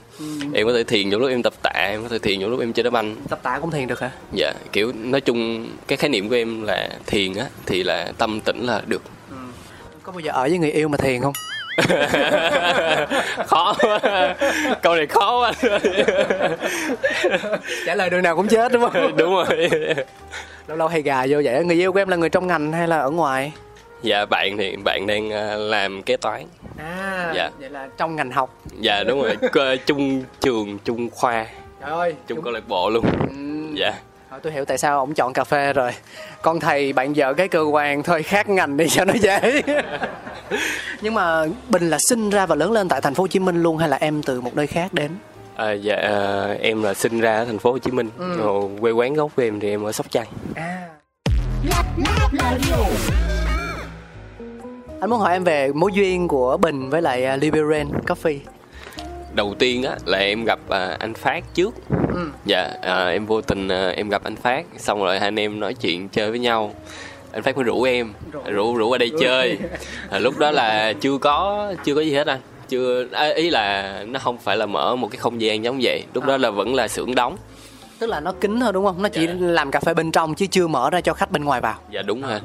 Em 0.54 0.68
có 0.68 0.74
thể 0.74 0.84
thiền 0.84 1.10
những 1.10 1.20
lúc 1.20 1.30
em 1.30 1.44
tập 1.44 1.54
tạ 1.64 1.88
em 1.92 2.04
có 2.04 2.10
thể 2.10 2.20
thiền 2.20 2.40
những 2.40 2.50
lúc 2.50 2.60
em 2.60 2.74
chơi 2.74 2.84
đá 2.84 2.90
banh. 2.90 3.16
Tập 3.30 3.40
tạ 3.44 3.60
cũng 3.62 3.72
thiền 3.72 3.88
được 3.88 4.00
hả? 4.00 4.12
Dạ 4.34 4.54
kiểu 4.72 4.92
nói 4.96 5.22
chung 5.22 5.70
cái 5.88 5.98
khái 5.98 6.10
niệm 6.10 6.30
của 6.30 6.36
em 6.36 6.64
là 6.64 6.90
thiền 7.06 7.34
á 7.34 7.46
thì 7.66 7.84
là 7.84 8.12
tâm 8.18 8.42
tĩnh 8.42 8.66
là 8.66 8.82
được. 8.88 9.02
Có 10.04 10.12
bao 10.12 10.20
giờ 10.20 10.32
ở 10.32 10.42
với 10.50 10.58
người 10.58 10.72
yêu 10.72 10.88
mà 10.88 10.98
thiền 10.98 11.22
không 11.22 11.34
khó 13.48 13.76
quá. 13.82 14.36
câu 14.82 14.96
này 14.96 15.08
khó 15.08 15.39
quá. 15.42 15.54
Trả 17.86 17.96
lời 17.96 18.10
đường 18.10 18.24
nào 18.24 18.36
cũng 18.36 18.48
chết 18.48 18.72
đúng 18.72 18.82
không? 18.89 19.18
Đúng 19.18 19.34
rồi. 19.36 19.70
Lâu 20.68 20.78
lâu 20.78 20.88
hay 20.88 21.02
gà 21.02 21.26
vô 21.30 21.42
vậy 21.44 21.63
người 21.65 21.76
yêu 21.76 21.94
của 21.94 22.00
em 22.00 22.08
là 22.08 22.15
người 22.18 22.30
trong 22.30 22.48
ngành 22.48 22.72
hay 22.74 22.88
là 22.88 22.98
ở 23.00 23.10
ngoài? 23.10 23.52
Dạ 24.02 24.26
bạn 24.26 24.58
thì 24.58 24.76
bạn 24.76 25.08
đang 25.08 25.30
ờ, 25.32 25.58
làm 25.58 26.04
kế 26.04 26.18
toán. 26.18 26.44
À 26.78 27.32
Dạ. 27.36 27.50
vậy 27.60 27.70
là 27.70 27.88
trong 27.98 28.15
ngành 28.15 28.32
học. 28.32 28.56
Dạ 28.80 29.04
đúng 29.04 29.22
rồi. 29.22 29.38
Chung 29.86 30.24
trường 30.42 30.78
chung 30.86 31.10
khoa. 31.10 31.46
Trời 31.82 31.92
ơi 31.92 32.15
chung 32.28 32.42
câu 32.42 32.54
lạc 32.54 32.68
bộ 32.68 32.89
luôn. 32.89 33.06
Ừm, 33.28 33.76
dạ 33.76 33.94
tôi 34.43 34.54
hiểu 34.54 34.65
tại 34.65 34.78
sao 34.78 34.99
ông 34.99 35.13
chọn 35.13 35.34
cà 35.34 35.43
phê 35.43 35.73
rồi 35.73 35.91
Con 36.41 36.60
thầy 36.60 36.93
bạn 36.93 37.13
vợ 37.15 37.34
cái 37.34 37.47
cơ 37.47 37.62
quan 37.62 38.04
thôi 38.04 38.23
khác 38.23 38.49
ngành 38.49 38.78
đi 38.78 38.89
cho 38.89 39.06
nó 39.06 39.13
dễ 39.13 39.62
Nhưng 41.02 41.13
mà 41.13 41.45
Bình 41.69 41.89
là 41.89 41.97
sinh 42.10 42.30
ra 42.30 42.45
và 42.45 42.56
lớn 42.56 42.71
lên 42.71 42.89
tại 42.89 43.02
thành 43.02 43.13
phố 43.15 43.23
Hồ 43.23 43.28
Chí 43.28 43.39
Minh 43.39 43.63
luôn 43.63 43.78
hay 43.78 43.89
là 43.89 43.97
em 44.02 44.23
từ 44.23 44.41
một 44.41 44.56
nơi 44.56 44.67
khác 44.67 44.93
đến? 44.93 45.12
à, 45.56 45.71
dạ 45.71 45.95
à, 45.95 46.47
em 46.62 46.84
là 46.84 46.93
sinh 46.93 47.19
ra 47.19 47.36
ở 47.36 47.45
thành 47.45 47.60
phố 47.60 47.71
Hồ 47.71 47.78
Chí 47.78 47.91
Minh 47.91 48.10
Ừ. 48.17 48.38
rồi 48.38 48.63
quê 48.82 48.91
quán 48.91 49.13
gốc 49.13 49.32
của 49.36 49.43
em 49.43 49.60
thì 49.60 49.69
em 49.69 49.84
ở 49.84 49.91
Sóc 49.91 50.06
Trăng 50.12 50.28
À. 50.56 50.88
Anh 55.02 55.10
muốn 55.10 55.19
hỏi 55.19 55.34
em 55.34 55.43
về 55.43 55.71
mối 55.73 55.91
duyên 55.93 56.28
của 56.28 56.58
Bình 56.58 56.89
với 56.89 57.02
lại 57.02 57.28
uh, 57.36 57.41
Liberian 57.41 57.88
Coffee 58.08 58.39
đầu 59.34 59.56
tiên 59.60 59.84
á 59.84 59.96
là 60.06 60.18
em 60.18 60.46
gặp 60.46 60.60
à, 60.70 60.96
anh 61.00 61.13
Phát 61.13 61.44
trước. 61.54 61.76
Ừ. 62.13 62.30
dạ 62.46 62.70
à, 62.82 63.08
em 63.08 63.26
vô 63.26 63.42
tình 63.42 63.68
à, 63.68 63.89
em 63.89 64.10
gặp 64.10 64.24
anh 64.24 64.36
Phát 64.36 64.65
xong 64.78 65.00
rồi 65.04 65.20
hai 65.20 65.28
anh 65.28 65.39
em 65.39 65.60
nói 65.60 65.74
chuyện 65.74 66.10
chơi 66.10 66.30
với 66.30 66.39
nhau. 66.39 66.74
Anh 67.32 67.44
Phát 67.44 67.56
mới 67.56 67.63
rủ 67.63 67.84
em 67.84 68.13
rủ. 68.46 68.76
rủ 68.76 68.89
qua 68.89 68.98
đây 68.98 69.12
chơi. 69.20 69.58
À, 70.10 70.20
lúc 70.20 70.38
đó 70.38 70.52
là 70.52 70.94
chưa 71.02 71.18
có 71.18 71.68
chưa 71.86 71.96
có 71.96 72.02
gì 72.02 72.13
hết 72.13 72.28
anh. 72.28 72.39
Chưa 72.70 73.06
à, 73.12 73.28
ý 73.36 73.50
là 73.50 73.94
nó 74.08 74.20
không 74.20 74.38
phải 74.38 74.58
là 74.58 74.65
mở 74.65 74.96
một 74.96 75.08
cái 75.12 75.18
không 75.18 75.42
gian 75.42 75.63
giống 75.63 75.80
vậy. 75.82 76.04
Lúc 76.13 76.26
đó 76.26 76.38
là 76.38 76.50
vẫn 76.50 76.76
là 76.76 76.88
xưởng 76.88 77.15
đóng. 77.15 77.38
Tức 78.00 78.08
là 78.08 78.20
nó 78.20 78.32
kín 78.32 78.60
thôi 78.60 78.74
đúng 78.74 78.86
không? 78.86 79.02
Nó 79.02 79.10
chỉ 79.10 79.28
Dạ. 79.28 79.34
làm 79.39 79.72
cà 79.72 79.80
phê 79.80 79.94
bên 79.94 80.12
trong 80.12 80.36
chứ 80.36 80.46
chưa 80.48 80.68
mở 80.68 80.89
ra 80.89 81.02
cho 81.02 81.13
khách 81.13 81.32
bên 81.32 81.46
ngoài 81.46 81.62
vào. 81.62 81.76
Dạ 81.92 82.02
đúng 82.02 82.22
rồi. 82.22 82.39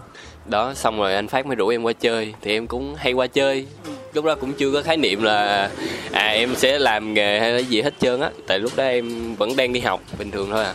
Đó 0.46 0.74
xong 0.74 0.98
rồi 0.98 1.14
anh 1.14 1.28
phát 1.28 1.46
mới 1.46 1.56
rủ 1.56 1.68
em 1.68 1.82
qua 1.82 1.92
chơi. 1.92 2.34
Thì 2.42 2.52
em 2.52 2.66
cũng 2.66 2.94
hay 2.98 3.12
qua 3.12 3.26
chơi 3.26 3.66
lúc 4.14 4.24
đó 4.24 4.34
cũng 4.34 4.52
chưa 4.52 4.72
có 4.72 4.82
khái 4.82 4.96
niệm 4.96 5.22
là 5.22 5.70
à 6.12 6.26
em 6.26 6.54
sẽ 6.56 6.78
làm 6.78 7.14
nghề 7.14 7.40
hay 7.40 7.52
là 7.52 7.58
gì 7.58 7.82
hết 7.82 7.94
trơn 8.00 8.20
á. 8.20 8.30
Tại 8.46 8.58
lúc 8.58 8.72
đó 8.76 8.84
em 8.84 9.34
vẫn 9.34 9.56
đang 9.56 9.72
đi 9.72 9.80
học 9.80 10.00
bình 10.18 10.30
thường 10.30 10.50
thôi 10.50 10.64
à. 10.64 10.74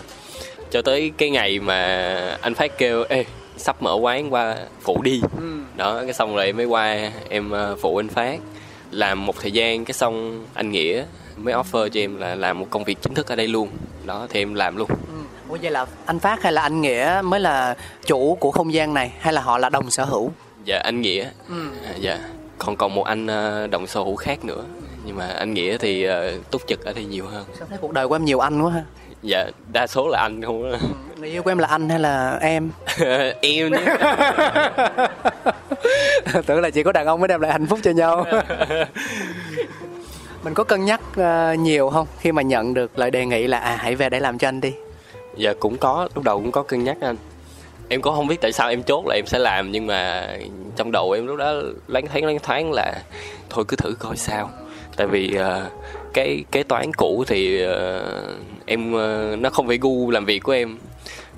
Cho 0.72 0.82
tới 0.82 1.12
cái 1.18 1.30
ngày 1.30 1.60
mà 1.60 2.38
anh 2.42 2.56
phát 2.56 2.78
kêu 2.78 3.04
ê 3.10 3.26
sắp 3.58 3.82
mở 3.82 3.94
quán 3.94 4.34
qua 4.34 4.56
phụ 4.82 5.02
đi. 5.02 5.22
Đó 5.76 6.02
cái 6.04 6.14
xong 6.14 6.36
rồi 6.36 6.46
em 6.46 6.58
mới 6.58 6.66
qua 6.66 7.12
em 7.30 7.52
ờ, 7.52 7.76
phụ 7.82 7.98
anh 7.98 8.10
phát. 8.10 8.40
Làm 8.92 9.26
một 9.26 9.36
thời 9.42 9.52
gian 9.52 9.86
cái 9.86 9.94
xong 9.94 10.46
anh 10.54 10.72
nghĩa 10.72 11.04
mới 11.38 11.54
offer 11.54 11.90
cho 11.90 12.00
em 12.00 12.18
là 12.18 12.36
làm 12.36 12.60
một 12.60 12.68
công 12.70 12.84
việc 12.84 13.02
chính 13.02 13.14
thức 13.14 13.28
ở 13.28 13.36
đây 13.36 13.48
luôn. 13.48 13.70
Đó 14.06 14.28
thì 14.30 14.42
em 14.42 14.54
làm 14.54 14.78
luôn. 14.78 14.90
Ủa 15.50 15.58
vậy 15.62 15.72
là 15.72 15.86
anh 16.06 16.20
Phát 16.20 16.44
hay 16.44 16.54
là 16.54 16.62
anh 16.62 16.82
Nghĩa 16.82 17.22
mới 17.24 17.40
là 17.40 17.76
chủ 18.06 18.38
của 18.40 18.52
không 18.52 18.74
gian 18.74 18.94
này 18.94 19.12
hay 19.20 19.34
là 19.34 19.42
họ 19.42 19.58
là 19.58 19.70
đồng 19.70 19.92
sở 19.92 20.06
hữu? 20.06 20.32
dạ 20.66 20.80
anh 20.80 21.02
nghĩa. 21.02 21.30
À, 21.86 21.94
dạ 22.00 22.20
còn 22.60 22.76
còn 22.76 22.96
một 22.96 23.04
anh 23.04 23.28
ờ, 23.28 23.68
đồng 23.68 23.88
sở 23.88 24.00
hữu 24.00 24.16
khác 24.16 24.46
nữa 24.46 24.64
nhưng 25.06 25.16
mà 25.16 25.28
anh 25.28 25.54
nghĩa 25.54 25.78
thì 25.78 26.04
ờ, 26.04 26.38
túc 26.52 26.62
trực 26.68 26.86
ở 26.86 26.94
đây 26.94 27.06
nhiều 27.06 27.26
hơn 27.28 27.46
Sao 27.60 27.68
thấy 27.70 27.78
cuộc 27.82 27.94
đời 27.94 28.08
của 28.08 28.16
em 28.16 28.26
nhiều 28.26 28.40
anh 28.40 28.62
quá 28.62 28.72
ha? 28.72 28.84
dạ 29.24 29.46
đa 29.74 29.88
số 29.88 30.08
là 30.08 30.20
anh 30.22 30.42
không 30.42 30.72
á. 30.72 30.80
Người 31.18 31.30
yêu 31.30 31.44
của 31.44 31.52
em 31.52 31.58
là 31.58 31.68
anh 31.68 31.90
hay 31.90 32.00
là 32.00 32.38
em? 32.42 32.70
em 33.42 33.72
Tưởng 36.46 36.62
là 36.62 36.70
chỉ 36.70 36.84
có 36.84 36.92
đàn 36.92 37.06
ông 37.06 37.20
mới 37.20 37.28
đem 37.28 37.42
lại 37.42 37.52
hạnh 37.52 37.68
phúc 37.68 37.80
cho 37.84 37.92
nhau. 37.92 38.26
Mình 40.44 40.54
có 40.54 40.64
cân 40.64 40.86
nhắc 40.86 41.02
ờ, 41.16 41.54
nhiều 41.54 41.90
không 41.90 42.08
khi 42.20 42.32
mà 42.32 42.42
nhận 42.42 42.74
được 42.74 43.00
lời 43.00 43.12
đề 43.12 43.26
nghị 43.26 43.48
là 43.48 43.60
à 43.60 43.76
hãy 43.80 43.96
về 43.96 44.10
đây 44.10 44.22
làm 44.22 44.38
cho 44.38 44.48
anh 44.48 44.62
đi. 44.62 44.74
dạ 45.38 45.54
cũng 45.60 45.78
có 45.78 46.10
lúc 46.16 46.24
đầu 46.24 46.38
cũng 46.38 46.52
có 46.52 46.64
cân 46.64 46.84
nhắc 46.84 46.98
anh 47.02 47.16
em 47.90 48.02
cũng 48.02 48.16
không 48.16 48.28
biết 48.28 48.42
tại 48.42 48.52
sao 48.52 48.70
em 48.70 48.84
chốt 48.84 49.06
là 49.08 49.16
em 49.16 49.26
sẽ 49.28 49.40
làm 49.40 49.72
nhưng 49.72 49.88
mà 49.88 50.28
trong 50.76 50.92
đầu 50.92 51.12
em 51.12 51.28
lúc 51.28 51.38
đó 51.38 51.54
loáng 51.88 52.08
thoáng 52.08 52.24
loáng 52.24 52.40
thoáng 52.40 52.72
là 52.72 52.94
thôi 53.50 53.66
cứ 53.68 53.76
thử 53.76 53.96
coi 54.00 54.18
sao. 54.18 54.50
Tại 54.96 55.08
vì 55.08 55.36
ờ, 55.36 55.70
cái 56.14 56.44
kế 56.52 56.64
toán 56.64 56.94
cũ 56.94 57.24
thì 57.28 57.64
ờ, 57.64 58.36
em 58.66 58.94
ờ, 58.94 59.36
nó 59.40 59.50
không 59.50 59.68
phải 59.68 59.78
gu 59.82 60.12
làm 60.12 60.26
việc 60.26 60.40
của 60.40 60.52
em. 60.52 60.78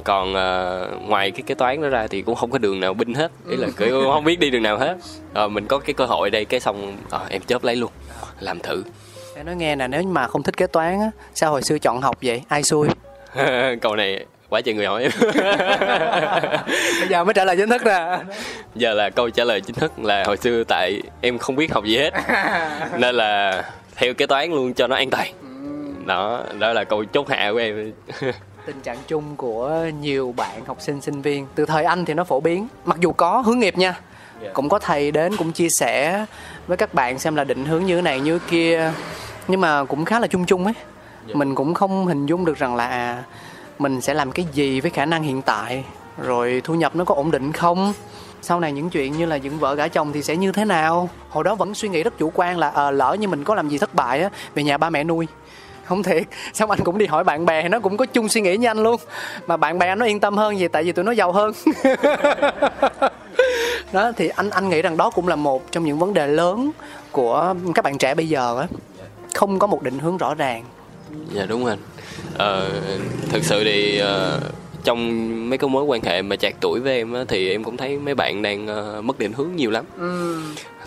Còn 0.03 0.33
ờ, 0.33 0.87
ngoài 1.07 1.31
cái 1.31 1.41
kế 1.41 1.55
toán 1.55 1.81
đó 1.81 1.89
ra 1.89 2.07
thì 2.07 2.21
cũng 2.21 2.35
không 2.35 2.51
có 2.51 2.57
đường 2.57 2.79
nào 2.79 2.93
binh 2.93 3.13
hết. 3.13 3.31
Ý 3.49 3.55
là 3.55 3.67
kiểu 3.77 4.09
không 4.13 4.23
biết 4.23 4.39
đi 4.39 4.49
đường 4.49 4.63
nào 4.63 4.77
hết. 4.77 4.97
Ờ, 5.33 5.47
mình 5.47 5.67
có 5.67 5.79
cái 5.79 5.93
cơ 5.93 6.05
hội 6.05 6.29
đây 6.29 6.45
cái 6.45 6.59
xong 6.59 6.97
ờ, 7.09 7.25
em 7.29 7.41
chớp 7.41 7.63
lấy 7.63 7.75
luôn 7.75 7.91
làm 8.39 8.59
thử. 8.59 8.83
Em 9.35 9.45
nói 9.45 9.55
nghe 9.55 9.75
nè 9.75 9.87
nếu 9.87 10.03
mà 10.03 10.27
không 10.27 10.43
thích 10.43 10.57
kế 10.57 10.67
toán 10.67 10.99
á, 10.99 11.11
sao 11.33 11.51
hồi 11.51 11.61
xưa 11.61 11.79
chọn 11.79 12.01
học 12.01 12.17
vậy? 12.21 12.41
Ai 12.47 12.63
xui? 12.63 12.87
câu 13.81 13.95
này 13.95 14.25
quá 14.51 14.61
trời 14.61 14.75
người 14.75 14.85
hỏi 14.85 15.03
em 15.03 15.11
Bây 16.99 17.07
giờ 17.09 17.23
mới 17.23 17.33
trả 17.33 17.45
lời 17.45 17.57
chính 17.57 17.69
thức 17.69 17.85
nè. 17.85 18.17
giờ 18.75 18.93
là 18.93 19.09
câu 19.09 19.29
trả 19.29 19.43
lời 19.43 19.61
chính 19.61 19.75
thức 19.75 19.99
là 19.99 20.23
hồi 20.27 20.37
xưa 20.37 20.63
tại 20.67 21.01
em 21.21 21.37
không 21.37 21.55
biết 21.55 21.73
học 21.73 21.85
gì 21.85 21.97
hết 21.97 22.11
nên 22.97 23.15
là 23.15 23.63
theo 23.95 24.13
kế 24.13 24.25
toán 24.25 24.51
luôn 24.51 24.73
cho 24.73 24.87
nó 24.87 24.95
an 24.95 25.09
toàn 25.09 25.27
đó 26.05 26.43
đó 26.59 26.73
là 26.73 26.83
câu 26.83 27.05
chốt 27.05 27.29
hạ 27.29 27.49
của 27.51 27.57
em 27.57 27.91
Tình 28.65 28.81
trạng 28.81 28.97
chung 29.07 29.35
của 29.35 29.85
nhiều 30.01 30.33
bạn 30.37 30.65
học 30.65 30.77
sinh 30.79 31.01
sinh 31.01 31.21
viên 31.21 31.47
từ 31.55 31.65
thời 31.65 31.83
anh 31.83 32.05
thì 32.05 32.13
nó 32.13 32.23
phổ 32.23 32.39
biến, 32.39 32.67
mặc 32.85 32.97
dù 32.99 33.11
có 33.11 33.41
hướng 33.45 33.59
nghiệp 33.59 33.77
nha. 33.77 33.99
Dạ. 34.43 34.49
Cũng 34.53 34.69
có 34.69 34.79
thầy 34.79 35.11
đến 35.11 35.37
cũng 35.37 35.51
chia 35.51 35.69
sẻ 35.69 36.25
với 36.67 36.77
các 36.77 36.93
bạn 36.93 37.19
xem 37.19 37.35
là 37.35 37.43
định 37.43 37.65
hướng 37.65 37.85
như 37.85 37.95
thế 37.95 38.01
này 38.01 38.19
như 38.19 38.39
thế 38.39 38.45
kia. 38.49 38.91
Nhưng 39.47 39.61
mà 39.61 39.83
cũng 39.83 40.05
khá 40.05 40.19
là 40.19 40.27
chung 40.27 40.45
chung 40.45 40.65
ấy. 40.65 40.73
Dạ. 41.27 41.33
Mình 41.35 41.55
cũng 41.55 41.73
không 41.73 42.05
hình 42.05 42.25
dung 42.25 42.45
được 42.45 42.57
rằng 42.57 42.75
là 42.75 42.87
à, 42.87 43.23
mình 43.81 44.01
sẽ 44.01 44.13
làm 44.13 44.31
cái 44.31 44.45
gì 44.53 44.81
với 44.81 44.91
khả 44.91 45.05
năng 45.05 45.23
hiện 45.23 45.41
tại, 45.41 45.83
rồi 46.17 46.61
thu 46.63 46.75
nhập 46.75 46.95
nó 46.95 47.05
có 47.05 47.15
ổn 47.15 47.31
định 47.31 47.51
không? 47.51 47.93
Sau 48.41 48.59
này 48.59 48.71
những 48.71 48.89
chuyện 48.89 49.17
như 49.17 49.25
là 49.25 49.35
dựng 49.35 49.59
vợ 49.59 49.75
gả 49.75 49.87
chồng 49.87 50.11
thì 50.13 50.23
sẽ 50.23 50.35
như 50.35 50.51
thế 50.51 50.65
nào? 50.65 51.09
Hồi 51.29 51.43
đó 51.43 51.55
vẫn 51.55 51.73
suy 51.73 51.89
nghĩ 51.89 52.03
rất 52.03 52.17
chủ 52.17 52.31
quan 52.35 52.57
là 52.57 52.69
à, 52.69 52.91
lỡ 52.91 53.15
như 53.19 53.27
mình 53.27 53.43
có 53.43 53.55
làm 53.55 53.69
gì 53.69 53.77
thất 53.77 53.95
bại 53.95 54.21
á, 54.21 54.29
về 54.55 54.63
nhà 54.63 54.77
ba 54.77 54.89
mẹ 54.89 55.03
nuôi. 55.03 55.27
Không 55.85 56.03
thiệt. 56.03 56.23
Xong 56.53 56.71
anh 56.71 56.79
cũng 56.79 56.97
đi 56.97 57.05
hỏi 57.05 57.23
bạn 57.23 57.45
bè 57.45 57.69
nó 57.69 57.79
cũng 57.79 57.97
có 57.97 58.05
chung 58.05 58.29
suy 58.29 58.41
nghĩ 58.41 58.57
như 58.57 58.67
anh 58.67 58.83
luôn. 58.83 59.01
Mà 59.47 59.57
bạn 59.57 59.79
bè 59.79 59.87
anh 59.87 59.99
nó 59.99 60.05
yên 60.05 60.19
tâm 60.19 60.37
hơn 60.37 60.59
gì 60.59 60.67
tại 60.67 60.83
vì 60.83 60.91
tụi 60.91 61.05
nó 61.05 61.11
giàu 61.11 61.31
hơn. 61.31 61.53
Đó 63.91 64.11
thì 64.17 64.27
anh 64.27 64.49
anh 64.49 64.69
nghĩ 64.69 64.81
rằng 64.81 64.97
đó 64.97 65.09
cũng 65.09 65.27
là 65.27 65.35
một 65.35 65.71
trong 65.71 65.83
những 65.83 65.99
vấn 65.99 66.13
đề 66.13 66.27
lớn 66.27 66.71
của 67.11 67.55
các 67.75 67.85
bạn 67.85 67.97
trẻ 67.97 68.15
bây 68.15 68.29
giờ 68.29 68.59
á. 68.59 68.67
Không 69.33 69.59
có 69.59 69.67
một 69.67 69.83
định 69.83 69.99
hướng 69.99 70.17
rõ 70.17 70.35
ràng. 70.35 70.63
Dạ 71.33 71.45
đúng 71.45 71.65
anh 71.65 71.79
ờ, 72.37 72.69
thực 73.29 73.43
sự 73.43 73.63
thì 73.63 73.97
ờ, 73.97 74.39
trong 74.83 75.49
mấy 75.49 75.57
cái 75.57 75.69
mối 75.69 75.83
quan 75.83 76.01
hệ 76.03 76.21
mà 76.21 76.35
chạc 76.35 76.55
tuổi 76.61 76.79
với 76.79 76.97
em 76.97 77.13
á, 77.13 77.23
thì 77.27 77.51
em 77.51 77.63
cũng 77.63 77.77
thấy 77.77 77.99
mấy 77.99 78.15
bạn 78.15 78.41
đang 78.41 78.67
ờ, 78.67 79.01
mất 79.01 79.19
định 79.19 79.33
hướng 79.33 79.55
nhiều 79.55 79.71
lắm. 79.71 79.85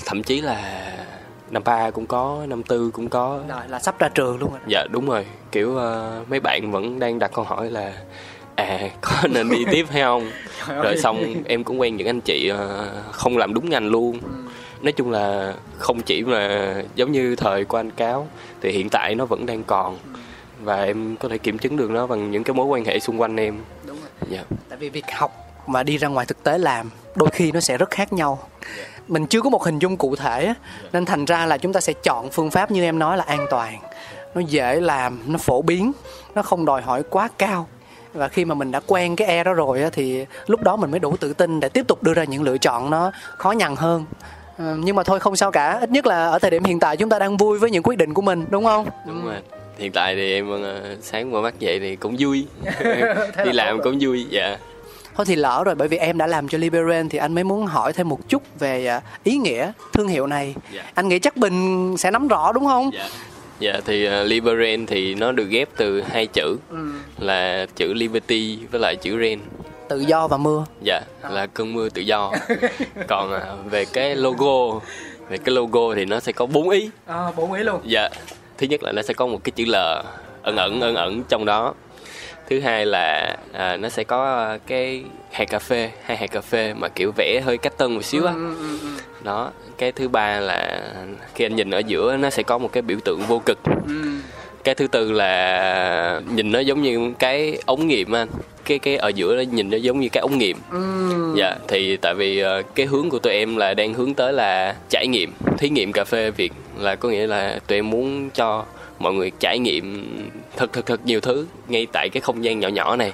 Thậm 0.06 0.22
chí 0.22 0.40
là 0.40 0.90
năm 1.50 1.62
ba 1.64 1.90
cũng 1.90 2.06
có 2.06 2.46
năm 2.48 2.62
tư 2.62 2.90
cũng 2.92 3.08
có. 3.08 3.40
Rồi 3.48 3.60
là 3.68 3.78
sắp 3.78 3.98
ra 3.98 4.08
trường 4.08 4.38
luôn 4.38 4.50
rồi 4.50 4.60
dạ 4.66 4.84
đúng 4.90 5.08
rồi. 5.08 5.26
Kiểu 5.52 5.70
uh, 5.70 6.30
mấy 6.30 6.40
bạn 6.40 6.72
vẫn 6.72 6.98
đang 6.98 7.18
đặt 7.18 7.30
câu 7.34 7.44
hỏi 7.44 7.70
là 7.70 7.92
à 8.54 8.90
có 9.00 9.12
nên 9.30 9.50
đi 9.50 9.64
tiếp 9.70 9.86
hay 9.90 10.02
không? 10.02 10.30
Rồi 10.82 10.96
xong 10.96 11.34
em 11.44 11.64
cũng 11.64 11.80
quen 11.80 11.96
những 11.96 12.08
anh 12.08 12.20
chị 12.20 12.52
uh, 12.52 12.58
không 13.12 13.36
làm 13.36 13.54
đúng 13.54 13.70
ngành 13.70 13.88
luôn. 13.88 14.18
Nói 14.82 14.92
chung 14.92 15.10
là 15.10 15.54
không 15.78 16.02
chỉ 16.02 16.22
mà 16.22 16.74
giống 16.94 17.12
như 17.12 17.36
thời 17.36 17.64
của 17.64 17.76
anh 17.76 17.90
cáo 17.90 18.28
thì 18.60 18.70
hiện 18.70 18.88
tại 18.88 19.14
nó 19.14 19.24
vẫn 19.24 19.46
đang 19.46 19.64
còn 19.64 19.98
và 20.64 20.84
em 20.84 21.16
có 21.16 21.28
thể 21.28 21.38
kiểm 21.38 21.58
chứng 21.58 21.76
được 21.76 21.90
nó 21.90 22.06
bằng 22.06 22.30
những 22.30 22.44
cái 22.44 22.54
mối 22.54 22.66
quan 22.66 22.84
hệ 22.84 23.00
xung 23.00 23.20
quanh 23.20 23.36
em. 23.36 23.58
Đúng 23.86 23.96
rồi. 24.00 24.30
Dạ. 24.30 24.42
Tại 24.68 24.78
vì 24.78 24.90
việc 24.90 25.04
học 25.12 25.32
mà 25.66 25.82
đi 25.82 25.98
ra 25.98 26.08
ngoài 26.08 26.26
thực 26.26 26.42
tế 26.42 26.58
làm 26.58 26.90
đôi 27.14 27.28
khi 27.32 27.52
nó 27.52 27.60
sẽ 27.60 27.78
rất 27.78 27.90
khác 27.90 28.12
nhau. 28.12 28.38
Mình 29.08 29.26
chưa 29.26 29.40
có 29.40 29.50
một 29.50 29.64
hình 29.64 29.78
dung 29.78 29.96
cụ 29.96 30.16
thể 30.16 30.44
á, 30.44 30.54
nên 30.92 31.04
thành 31.04 31.24
ra 31.24 31.46
là 31.46 31.58
chúng 31.58 31.72
ta 31.72 31.80
sẽ 31.80 31.92
chọn 31.92 32.30
phương 32.30 32.50
pháp 32.50 32.70
như 32.70 32.84
em 32.84 32.98
nói 32.98 33.16
là 33.16 33.24
an 33.24 33.46
toàn. 33.50 33.78
Nó 34.34 34.40
dễ 34.40 34.80
làm 34.80 35.18
nó 35.26 35.38
phổ 35.38 35.62
biến 35.62 35.92
nó 36.34 36.42
không 36.42 36.64
đòi 36.64 36.82
hỏi 36.82 37.02
quá 37.10 37.28
cao. 37.38 37.68
Và 38.12 38.28
khi 38.28 38.44
mà 38.44 38.54
mình 38.54 38.70
đã 38.70 38.80
quen 38.86 39.16
cái 39.16 39.28
e 39.28 39.44
đó 39.44 39.52
rồi 39.52 39.84
thì 39.92 40.26
lúc 40.46 40.62
đó 40.62 40.76
mình 40.76 40.90
mới 40.90 41.00
đủ 41.00 41.16
tự 41.16 41.32
tin 41.32 41.60
để 41.60 41.68
tiếp 41.68 41.88
tục 41.88 42.02
đưa 42.02 42.14
ra 42.14 42.24
những 42.24 42.42
lựa 42.42 42.58
chọn 42.58 42.90
nó 42.90 43.12
khó 43.38 43.52
nhằn 43.52 43.76
hơn. 43.76 44.04
Ờ, 44.58 44.76
nhưng 44.78 44.96
mà 44.96 45.02
thôi 45.02 45.20
không 45.20 45.36
sao 45.36 45.50
cả. 45.50 45.78
Ít 45.80 45.90
nhất 45.90 46.06
là 46.06 46.26
ở 46.26 46.38
thời 46.38 46.50
điểm 46.50 46.64
hiện 46.64 46.80
tại 46.80 46.96
chúng 46.96 47.08
ta 47.08 47.18
đang 47.18 47.36
vui 47.36 47.58
với 47.58 47.70
những 47.70 47.82
quyết 47.82 47.98
định 47.98 48.14
của 48.14 48.22
mình 48.22 48.44
đúng 48.50 48.64
không? 48.64 48.86
Đúng 49.06 49.24
rồi 49.24 49.36
hiện 49.78 49.92
tại 49.92 50.14
thì 50.14 50.32
em 50.34 50.50
ờ, 50.62 50.96
sáng 51.02 51.30
mở 51.30 51.40
mắt 51.40 51.58
dậy 51.58 51.78
thì 51.80 51.96
cũng 51.96 52.16
vui 52.18 52.46
đi 53.44 53.52
làm 53.52 53.82
cũng 53.82 53.98
vui 54.00 54.26
dạ 54.30 54.56
Thôi 55.16 55.26
thì 55.26 55.36
lỡ 55.36 55.62
rồi 55.66 55.74
bởi 55.74 55.88
vì 55.88 55.96
em 55.96 56.18
đã 56.18 56.26
làm 56.26 56.48
cho 56.48 56.58
Liberen 56.58 57.08
thì 57.08 57.18
anh 57.18 57.34
mới 57.34 57.44
muốn 57.44 57.66
hỏi 57.66 57.92
thêm 57.92 58.08
một 58.08 58.28
chút 58.28 58.42
về 58.58 58.86
à, 58.86 59.00
ý 59.24 59.36
nghĩa 59.36 59.72
thương 59.92 60.08
hiệu 60.08 60.26
này. 60.26 60.54
Dạ. 60.72 60.82
Anh 60.94 61.08
nghĩ 61.08 61.18
chắc 61.18 61.36
Bình 61.36 61.94
sẽ 61.98 62.10
nắm 62.10 62.28
rõ 62.28 62.52
đúng 62.52 62.64
không? 62.66 62.90
dạ 62.94 63.08
dạ 63.60 63.80
thì 63.86 64.06
uh, 64.08 64.12
Liberen 64.26 64.86
thì 64.86 65.14
nó 65.14 65.32
được 65.32 65.48
ghép 65.50 65.68
từ 65.76 66.00
hai 66.00 66.26
chữ 66.26 66.56
là 67.18 67.66
chữ 67.76 67.92
Liberty 67.94 68.58
với 68.70 68.80
lại 68.80 68.96
chữ 68.96 69.18
Rain 69.20 69.38
Tự 69.88 70.00
do 70.00 70.28
và 70.28 70.36
mưa. 70.36 70.64
dạ 70.82 71.00
là 71.30 71.46
cơn 71.46 71.72
mưa 71.74 71.88
tự 71.88 72.02
do 72.02 72.32
còn 73.08 73.32
à, 73.32 73.40
về 73.70 73.84
cái 73.84 74.16
logo 74.16 74.80
về 75.28 75.38
cái 75.38 75.54
logo 75.54 75.94
thì 75.94 76.04
nó 76.04 76.20
sẽ 76.20 76.32
có 76.32 76.46
bốn 76.46 76.70
ý 76.70 76.90
À, 77.06 77.26
bốn 77.36 77.52
ý 77.52 77.62
luôn. 77.62 77.80
dạ 77.84 78.08
thứ 78.58 78.66
nhất 78.66 78.82
là 78.82 78.92
nó 78.92 79.02
sẽ 79.02 79.14
có 79.14 79.26
một 79.26 79.44
cái 79.44 79.52
chữ 79.56 79.64
L 79.64 79.74
ẩn 80.42 80.56
ẩn 80.56 80.80
ẩn 80.80 80.94
ẩn 80.94 81.22
trong 81.28 81.44
đó. 81.44 81.74
Thứ 82.48 82.60
hai 82.60 82.86
là 82.86 83.36
à, 83.52 83.76
nó 83.76 83.88
sẽ 83.88 84.04
có 84.04 84.58
cái 84.66 85.04
hạt 85.30 85.44
cà 85.44 85.58
phê 85.58 85.90
hai 86.02 86.16
hạt 86.16 86.26
cà 86.26 86.40
phê 86.40 86.74
mà 86.74 86.88
kiểu 86.88 87.12
vẽ 87.16 87.40
hơi 87.44 87.58
cách 87.58 87.78
tân 87.78 87.94
một 87.94 88.04
xíu 88.04 88.26
á. 88.26 88.34
Đó 89.22 89.50
cái 89.78 89.92
thứ 89.92 90.08
ba 90.08 90.40
là 90.40 90.82
khi 91.34 91.44
anh 91.44 91.56
nhìn 91.56 91.70
ở 91.70 91.78
giữa 91.78 92.16
nó 92.16 92.30
sẽ 92.30 92.42
có 92.42 92.58
một 92.58 92.72
cái 92.72 92.82
biểu 92.82 92.98
tượng 93.04 93.20
vô 93.20 93.42
cực. 93.46 93.58
Cái 94.64 94.74
thứ 94.74 94.86
tư 94.86 95.12
là 95.12 96.20
nhìn 96.34 96.52
nó 96.52 96.60
giống 96.60 96.82
như 96.82 97.12
cái 97.18 97.58
ống 97.66 97.88
nghiệm 97.88 98.14
anh 98.14 98.28
cái 98.64 98.78
cái 98.78 98.96
ở 98.96 99.08
giữa 99.08 99.36
nó 99.36 99.42
nhìn 99.42 99.70
nó 99.70 99.76
giống 99.76 100.00
như 100.00 100.08
cái 100.08 100.20
ống 100.20 100.38
nghiệm. 100.38 100.56
Dạ 101.36 101.56
thì 101.68 101.96
tại 101.96 102.14
vì 102.14 102.38
ờ, 102.38 102.62
cái 102.74 102.86
hướng 102.86 103.10
của 103.10 103.18
tụi 103.18 103.32
em 103.32 103.56
là 103.56 103.74
đang 103.74 103.94
hướng 103.94 104.14
tới 104.14 104.32
là 104.32 104.76
trải 104.90 105.06
nghiệm 105.06 105.32
thí 105.58 105.68
nghiệm 105.68 105.92
cà 105.92 106.04
phê 106.04 106.30
việt 106.30 106.52
là 106.78 106.96
có 106.96 107.08
nghĩa 107.08 107.26
là 107.26 107.58
tụi 107.66 107.78
em 107.78 107.90
muốn 107.90 108.30
cho 108.30 108.64
mọi 108.98 109.12
người 109.14 109.30
trải 109.40 109.58
nghiệm 109.58 110.06
thật 110.56 110.72
thật 110.72 110.86
thật 110.86 111.00
nhiều 111.04 111.20
thứ 111.20 111.46
ngay 111.68 111.86
tại 111.92 112.08
cái 112.08 112.20
không 112.20 112.44
gian 112.44 112.60
nhỏ 112.60 112.68
nhỏ 112.68 112.96
này. 112.96 113.12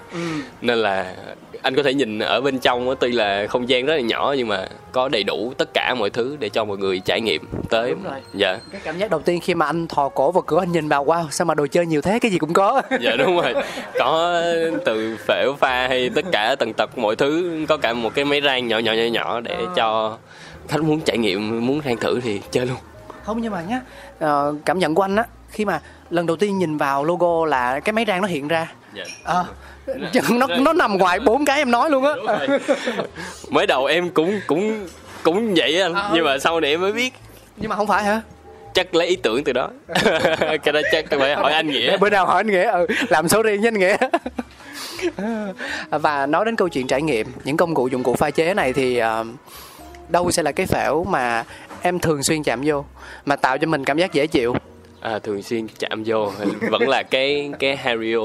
Nên 0.63 0.79
là 0.79 1.15
anh 1.63 1.75
có 1.75 1.83
thể 1.83 1.95
nhìn 1.95 2.19
ở 2.19 2.41
bên 2.41 2.59
trong 2.59 2.89
á, 2.89 2.95
tuy 3.01 3.13
là 3.13 3.47
không 3.49 3.69
gian 3.69 3.87
rất 3.87 3.95
là 3.95 4.01
nhỏ 4.01 4.35
nhưng 4.39 4.49
mà 4.49 4.67
có 4.93 5.09
đầy 5.09 5.23
đủ 5.25 5.53
tất 5.59 5.69
cả 5.75 5.95
mọi 5.99 6.11
thứ 6.11 6.37
để 6.41 6.49
cho 6.49 6.65
mọi 6.65 6.79
người 6.79 7.01
trải 7.01 7.21
nghiệm 7.21 7.43
tới 7.71 7.91
Đúng 7.91 8.03
rồi. 8.03 8.21
dạ 8.35 8.59
Cái 8.73 8.81
cảm 8.85 8.99
giác 8.99 9.11
đầu 9.11 9.21
tiên 9.21 9.41
khi 9.43 9.55
mà 9.55 9.67
anh 9.67 9.87
thò 9.89 10.09
cổ 10.09 10.33
vào 10.33 10.43
cửa 10.43 10.59
anh 10.59 10.73
nhìn 10.73 10.89
vào 10.89 11.05
wow 11.05 11.25
sao 11.31 11.45
mà 11.45 11.55
đồ 11.55 11.67
chơi 11.67 11.87
nhiều 11.87 12.01
thế 12.03 12.19
cái 12.19 12.31
gì 12.31 12.39
cũng 12.39 12.53
có. 12.53 12.83
dạ 13.01 13.17
đúng 13.19 13.37
rồi 13.41 13.55
có 13.99 14.43
từ 14.85 15.17
phễu 15.27 15.55
pha 15.59 15.89
hay 15.89 16.11
tất 16.15 16.25
cả 16.33 16.55
tầng 16.59 16.73
tật 16.73 16.99
mọi 16.99 17.17
thứ 17.17 17.65
có 17.69 17.77
cả 17.77 17.93
một 17.93 18.15
cái 18.15 18.25
máy 18.25 18.41
rang 18.45 18.69
nhỏ 18.69 18.79
nhỏ 18.79 18.93
nhỏ 18.93 19.03
nhỏ 19.13 19.41
để 19.41 19.57
cho 19.77 20.19
khách 20.69 20.83
muốn 20.83 21.01
trải 21.01 21.19
nghiệm 21.19 21.67
muốn 21.67 21.81
rang 21.85 21.97
thử 21.97 22.21
thì 22.21 22.41
chơi 22.51 22.67
luôn 22.67 22.77
Không 23.25 23.41
nhưng 23.41 23.53
mà 23.53 23.63
nhá, 23.63 23.81
ờ, 24.19 24.55
cảm 24.65 24.79
nhận 24.79 24.95
của 24.95 25.03
anh 25.03 25.17
á 25.17 25.25
khi 25.51 25.65
mà 25.65 25.81
lần 26.11 26.27
đầu 26.27 26.37
tiên 26.37 26.59
nhìn 26.59 26.77
vào 26.77 27.05
logo 27.05 27.47
là 27.47 27.81
cái 27.81 27.93
máy 27.93 28.05
rang 28.09 28.21
nó 28.23 28.29
hiện 28.29 28.49
ra. 28.49 28.73
Dạ. 28.95 29.05
Ờ, 29.25 29.47
nó 30.31 30.47
nó 30.47 30.73
nằm 30.73 30.99
ngoài 30.99 31.21
bốn 31.21 31.45
cái 31.45 31.59
em 31.59 31.71
nói 31.71 31.91
luôn 31.91 32.05
á. 32.05 32.13
Mới 33.51 33.67
đầu 33.67 33.87
em 33.87 34.11
cũng 34.11 34.41
cũng 34.47 34.89
cũng 35.23 35.55
vậy 35.57 35.81
anh 35.81 35.95
nhưng 36.15 36.25
mà 36.25 36.39
sau 36.39 36.61
này 36.61 36.71
em 36.71 36.81
mới 36.81 36.93
biết. 36.93 37.15
Nhưng 37.57 37.69
mà 37.69 37.77
không 37.77 37.87
phải 37.87 38.05
hả? 38.05 38.21
chắc 38.75 38.95
lấy 38.95 39.07
ý 39.07 39.17
tưởng 39.17 39.45
từ 39.45 39.53
đó. 39.53 39.71
Cái 40.63 40.73
đó 40.73 40.81
chắc 40.93 41.05
phải 41.11 41.35
hỏi 41.35 41.53
anh 41.53 41.67
nghĩa. 41.67 41.97
Bữa 41.97 42.11
nào 42.11 42.27
hỏi 42.27 42.37
anh 42.37 42.47
nghĩa 42.47 42.71
ừ, 42.71 42.87
làm 43.09 43.29
số 43.29 43.43
riêng 43.43 43.61
với 43.61 43.69
anh 43.69 43.79
nghĩa. 43.79 43.97
Và 45.91 46.27
nói 46.27 46.45
đến 46.45 46.57
câu 46.57 46.69
chuyện 46.69 46.87
trải 46.87 47.03
nghiệm 47.03 47.27
những 47.45 47.57
công 47.57 47.75
cụ 47.75 47.89
dụng 47.89 48.03
cụ 48.03 48.15
pha 48.15 48.31
chế 48.31 48.55
này 48.55 48.73
thì 48.73 48.97
ờ, 48.97 49.25
đâu 50.09 50.31
sẽ 50.31 50.43
là 50.43 50.53
cái 50.53 50.67
phễu 50.67 51.05
mà 51.05 51.45
em 51.83 51.99
thường 51.99 52.23
xuyên 52.23 52.43
chạm 52.43 52.61
vô 52.65 52.85
mà 53.25 53.37
tạo 53.37 53.59
cho 53.59 53.67
mình 53.67 53.85
cảm 53.85 53.99
giác 53.99 54.13
dễ 54.13 54.27
chịu 54.27 54.55
à, 55.01 55.19
thường 55.19 55.43
xuyên 55.43 55.67
chạm 55.79 56.03
vô. 56.07 56.33
Vẫn 56.71 56.89
là 56.89 57.03
cái 57.03 57.51
cái 57.59 57.77
Hario 57.77 58.19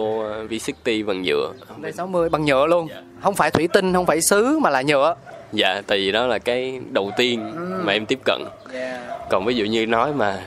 V60 0.50 1.06
bằng 1.06 1.22
nhựa. 1.22 1.52
Đây 1.78 1.92
60 1.92 2.30
bằng 2.30 2.46
nhựa 2.46 2.68
luôn. 2.68 2.88
Không 3.22 3.36
phải 3.36 3.52
thủy 3.52 3.68
tinh 3.74 3.94
không 3.94 4.06
phải 4.06 4.22
sứ 4.22 4.60
mà 4.60 4.70
là 4.70 4.82
nhựa. 4.82 5.16
Dạ 5.54 5.82
tại 5.88 5.98
vì 5.98 6.12
đó 6.12 6.28
là 6.28 6.40
cái 6.40 6.80
đầu 6.92 7.12
tiên 7.18 7.52
mà 7.84 7.94
em 7.94 8.06
tiếp 8.06 8.20
cận. 8.26 8.42
Còn 9.30 9.46
ví 9.46 9.56
dụ 9.56 9.66
như 9.66 9.86
nói 9.86 10.14
mà 10.14 10.40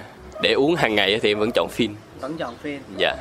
để 0.42 0.52
uống 0.52 0.74
hàng 0.74 0.94
ngày 0.94 1.18
thì 1.22 1.30
em 1.30 1.38
vẫn 1.38 1.50
chọn 1.54 1.68
phin 1.68 1.90
vẫn 2.20 2.36
chọn 2.38 2.54
phin 2.62 2.80
dạ. 2.96 3.16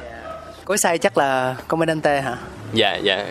Cối 0.65 0.77
xay 0.77 0.97
chắc 0.97 1.17
là 1.17 1.55
Commandante 1.67 2.21
hả? 2.21 2.37
Dạ 2.73 2.95
dạ. 2.95 3.25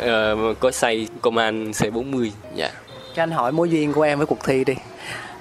Ờ, 0.00 0.36
có 0.60 0.70
xây 0.70 1.08
Command 1.20 1.82
C40 1.82 2.30
dạ. 2.54 2.70
Cho 3.14 3.22
anh 3.22 3.30
hỏi 3.30 3.52
mối 3.52 3.70
duyên 3.70 3.92
của 3.92 4.02
em 4.02 4.18
với 4.18 4.26
cuộc 4.26 4.44
thi 4.44 4.64
đi 4.64 4.74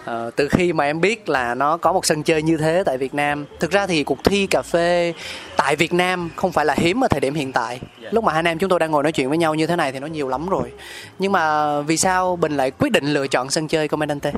Ờ, 0.06 0.32
từ 0.36 0.48
khi 0.48 0.74
mà 0.74 0.84
em 0.84 1.02
biết 1.02 1.30
là 1.30 1.56
nó 1.56 1.78
có 1.78 1.94
một 1.94 2.06
sân 2.06 2.24
chơi 2.24 2.42
như 2.42 2.58
thế 2.58 2.84
tại 2.86 2.98
Việt 2.98 3.14
Nam 3.14 3.46
thực 3.60 3.72
ra 3.72 3.88
thì 3.88 4.04
cuộc 4.04 4.24
thi 4.24 4.48
cà 4.48 4.62
phê 4.62 5.14
tại 5.58 5.76
Việt 5.76 5.94
Nam 5.94 6.30
không 6.36 6.52
phải 6.52 6.66
là 6.66 6.76
hiếm 6.78 7.04
ở 7.04 7.08
thời 7.08 7.20
điểm 7.20 7.34
hiện 7.34 7.52
tại. 7.52 7.80
Lúc 8.12 8.24
mà 8.24 8.34
hai 8.34 8.40
anh 8.40 8.48
em 8.48 8.58
chúng 8.58 8.70
tôi 8.70 8.80
đang 8.80 8.92
ngồi 8.92 9.04
nói 9.04 9.12
chuyện 9.12 9.30
với 9.30 9.38
nhau 9.38 9.56
như 9.56 9.68
thế 9.68 9.76
này 9.76 9.92
thì 9.92 10.00
nó 10.00 10.08
nhiều 10.08 10.28
lắm 10.28 10.50
rồi. 10.50 10.72
Nhưng 11.20 11.32
mà 11.32 11.82
vì 11.82 11.98
sao 11.98 12.36
Bình 12.36 12.58
lại 12.58 12.72
quyết 12.72 12.92
định 12.92 13.14
lựa 13.14 13.28
chọn 13.28 13.50
sân 13.50 13.68
chơi 13.68 13.88
Commandante 13.88 14.32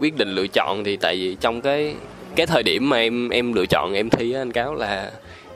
quyết 0.00 0.16
định 0.16 0.28
lựa 0.28 0.46
chọn 0.46 0.84
thì 0.84 0.96
tại 0.96 1.16
vì 1.16 1.36
trong 1.40 1.60
cái 1.60 1.94
cái 2.36 2.46
thời 2.46 2.62
điểm 2.62 2.90
mà 2.90 2.96
em 2.96 3.28
em 3.28 3.52
lựa 3.52 3.66
chọn 3.66 3.94
em 3.94 4.10
thi 4.10 4.32
á 4.32 4.40
anh 4.40 4.52
cáo 4.52 4.74
là 4.74 5.10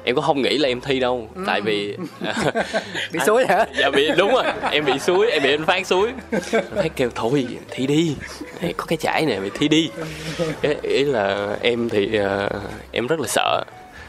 em 0.09 0.17
có 0.17 0.23
không 0.23 0.43
nghĩ 0.43 0.59
là 0.59 0.69
em 0.69 0.81
thi 0.81 1.01
đâu 1.01 1.29
tại 1.47 1.61
vì 1.61 1.97
bị 3.13 3.21
suối 3.27 3.47
hả? 3.47 3.67
Dạ 3.79 3.91
bị 3.91 4.09
đúng 4.17 4.33
rồi 4.33 4.45
em 4.71 4.85
bị 4.85 4.99
suối 4.99 5.31
em 5.31 5.43
bị 5.43 5.51
anh 5.51 5.65
phát 5.67 5.87
suối. 5.87 6.13
Phát 6.51 6.97
kêu 6.97 7.11
thôi 7.15 7.47
thi 7.71 7.87
đi. 7.87 8.17
Có 8.77 8.85
cái 8.87 8.99
giải 9.01 9.27
này 9.27 9.41
mày 9.41 9.51
thi 9.55 9.69
đi. 9.69 9.91
Ý, 10.63 10.71
ý 10.83 11.05
là 11.05 11.57
em 11.61 11.89
thì 11.89 12.17
ờ, 12.17 12.49
em 12.93 13.07
rất 13.07 13.21
là 13.21 13.27
sợ. 13.29 13.65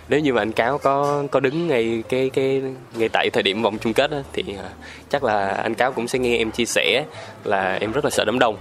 Nếu 0.10 0.20
như 0.20 0.34
mà 0.34 0.42
anh 0.42 0.52
cáo 0.52 0.78
có 0.78 1.24
có 1.32 1.40
đứng 1.40 1.68
ngay 1.68 2.04
cái 2.10 2.30
cái 2.34 2.62
ngay 2.96 3.10
tại 3.10 3.30
thời 3.30 3.44
điểm 3.44 3.62
vòng 3.62 3.78
chung 3.78 3.94
kết 3.94 4.12
á, 4.12 4.24
thì 4.34 4.44
ờ, 4.58 4.70
chắc 5.10 5.24
là 5.24 5.48
anh 5.48 5.76
cáo 5.76 5.92
cũng 5.92 6.08
sẽ 6.08 6.20
nghe 6.20 6.38
em 6.38 6.52
chia 6.52 6.66
sẻ 6.66 7.04
là 7.44 7.78
em 7.82 7.92
rất 7.92 8.06
là 8.06 8.12
sợ 8.12 8.26
đám 8.26 8.40
đông. 8.40 8.56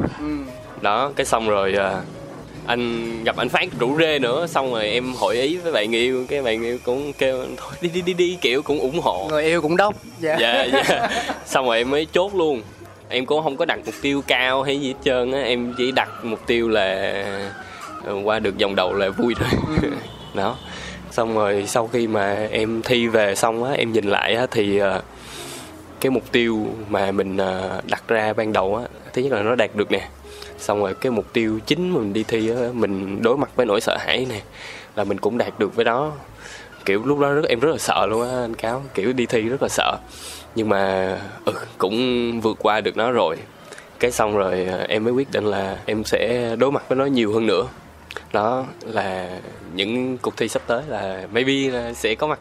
Đó 0.81 1.13
cái 1.17 1.27
xong 1.27 1.49
rồi 1.49 1.73
ờ, 1.75 2.03
anh 2.69 3.25
gặp 3.25 3.37
anh 3.37 3.49
phát 3.49 3.69
rủ 3.79 3.99
rê 3.99 4.19
nữa 4.19 4.47
xong 4.47 4.73
rồi 4.73 4.89
em 4.89 5.15
hội 5.15 5.37
ý 5.37 5.57
với 5.57 5.73
bạn 5.73 5.93
yêu 5.93 6.25
cái 6.29 6.43
bạn 6.43 6.63
yêu 6.63 6.79
cũng 6.85 7.13
kêu 7.13 7.45
thôi 7.57 7.73
đi 7.81 7.89
đi 7.89 8.01
đi 8.01 8.15
đi 8.15 8.39
kiểu 8.41 8.63
cũng 8.63 8.81
ủng 8.81 9.01
hộ. 9.01 9.27
Người 9.31 9.45
yêu 9.45 9.63
cũng 9.63 9.77
đông 9.77 9.95
dạ. 10.21 10.37
Dạ 10.41 10.65
dạ. 10.65 11.09
Xong 11.47 11.67
rồi 11.67 11.79
em 11.79 11.91
mới 11.91 12.07
chốt 12.13 12.35
luôn. 12.35 12.63
Em 13.09 13.27
cũng 13.27 13.43
không 13.45 13.57
có 13.57 13.65
đặt 13.65 13.81
mục 13.87 13.95
tiêu 14.03 14.23
cao 14.27 14.63
hay 14.63 14.81
gì 14.81 14.89
hết 14.89 14.95
trơn 15.05 15.33
á 15.33 15.41
em 15.41 15.75
chỉ 15.79 15.93
đặt 15.93 16.09
mục 16.23 16.47
tiêu 16.47 16.69
là 16.69 17.25
ờ, 18.05 18.15
qua 18.25 18.39
được 18.39 18.55
vòng 18.61 18.75
đầu 18.75 18.95
là 18.95 19.09
vui 19.09 19.35
thôi. 19.39 19.49
Đó. 20.35 20.57
Xong 21.11 21.35
rồi 21.35 21.65
sau 21.67 21.87
khi 21.87 22.07
mà 22.07 22.49
em 22.51 22.83
thi 22.83 23.07
về 23.07 23.35
xong 23.35 23.65
á 23.65 23.73
em 23.73 23.93
nhìn 23.93 24.05
lại 24.05 24.35
á 24.35 24.47
thì 24.51 24.79
ờ, 24.79 25.03
cái 26.01 26.11
mục 26.11 26.33
tiêu 26.33 26.67
mà 26.89 27.11
mình 27.11 27.37
ờ, 27.37 27.81
đặt 27.91 28.03
ra 28.09 28.33
ban 28.33 28.53
đầu 28.53 28.77
á 28.77 28.85
thứ 29.13 29.23
nhất 29.23 29.33
là 29.33 29.43
nó 29.43 29.55
đạt 29.55 29.75
được 29.75 29.91
nè 29.91 30.09
xong 30.59 30.81
rồi 30.81 30.95
cái 30.95 31.13
mục 31.13 31.33
tiêu 31.33 31.59
chính 31.67 31.95
mình 31.95 32.13
đi 32.13 32.25
thi 32.29 32.51
á 32.51 32.57
mình 32.73 33.23
đối 33.23 33.37
mặt 33.37 33.51
với 33.57 33.67
nỗi 33.67 33.81
sợ 33.81 33.97
hãi 34.01 34.27
nè 34.31 34.41
là 34.97 35.05
mình 35.05 35.19
cũng 35.19 35.39
đạt 35.39 35.59
được 35.59 35.75
với 35.75 35.85
đó. 35.85 36.13
Kiểu 36.85 37.03
lúc 37.05 37.19
đó 37.19 37.33
rất 37.33 37.49
em 37.49 37.61
rất 37.61 37.71
là 37.71 37.79
sợ 37.79 38.07
luôn 38.07 38.23
á 38.29 38.41
anh 38.41 38.55
cáo. 38.55 38.83
Kiểu 38.95 39.13
đi 39.13 39.27
thi 39.27 39.41
rất 39.41 39.63
là 39.63 39.69
sợ. 39.69 39.97
Nhưng 40.55 40.69
mà 40.69 41.13
ừ, 41.45 41.53
cũng 41.79 42.41
vượt 42.41 42.57
qua 42.61 42.81
được 42.81 42.97
nó 42.97 43.11
rồi. 43.11 43.37
Cái 43.99 44.11
xong 44.11 44.37
rồi 44.37 44.65
à, 44.65 44.87
em 44.89 45.05
mới 45.05 45.13
quyết 45.13 45.33
định 45.33 45.45
là 45.45 45.79
em 45.87 46.05
sẽ 46.05 46.51
đối 46.59 46.73
mặt 46.73 46.89
với 46.89 46.97
nó 46.97 47.05
nhiều 47.05 47.33
hơn 47.33 47.47
nữa. 47.47 47.65
Đó 48.33 48.67
là 48.81 49.29
những 49.75 50.19
cuộc 50.19 50.37
thi 50.37 50.49
sắp 50.49 50.63
tới 50.67 50.83
là 50.89 51.27
maybe 51.33 51.71
là 51.71 51.93
sẽ 51.93 52.15
có 52.15 52.27
mặt 52.27 52.41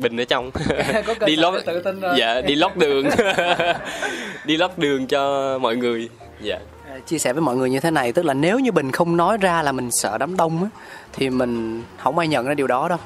bình 0.00 0.20
ở 0.20 0.24
trong. 0.24 0.50
Đi 1.26 1.36
lót 1.36 1.54
tự 1.66 1.82
tin 1.82 2.00
dạ 2.18 2.40
đi 2.40 2.54
lót 2.54 2.76
đường. 2.76 3.08
Đi 4.44 4.56
lót 4.56 4.70
đường 4.76 5.06
cho 5.06 5.58
mọi 5.58 5.76
người. 5.76 6.08
Dạ. 6.40 6.54
À, 6.56 6.75
chia 7.06 7.18
sẻ 7.18 7.32
với 7.32 7.42
mọi 7.42 7.56
người 7.56 7.70
như 7.70 7.80
thế 7.80 7.90
này 7.90 8.12
tức 8.12 8.24
là 8.24 8.34
nếu 8.34 8.58
như 8.58 8.72
mình 8.72 8.92
không 8.92 9.16
nói 9.16 9.36
ra 9.36 9.62
là 9.62 9.72
mình 9.72 9.90
sợ 9.90 10.18
đám 10.18 10.36
đông 10.36 10.62
á 10.62 10.68
thì 11.12 11.30
mình 11.30 11.82
không 11.96 12.18
ai 12.18 12.28
nhận 12.28 12.46
ra 12.46 12.54
điều 12.54 12.66
đó 12.66 12.88
đâu. 12.88 12.98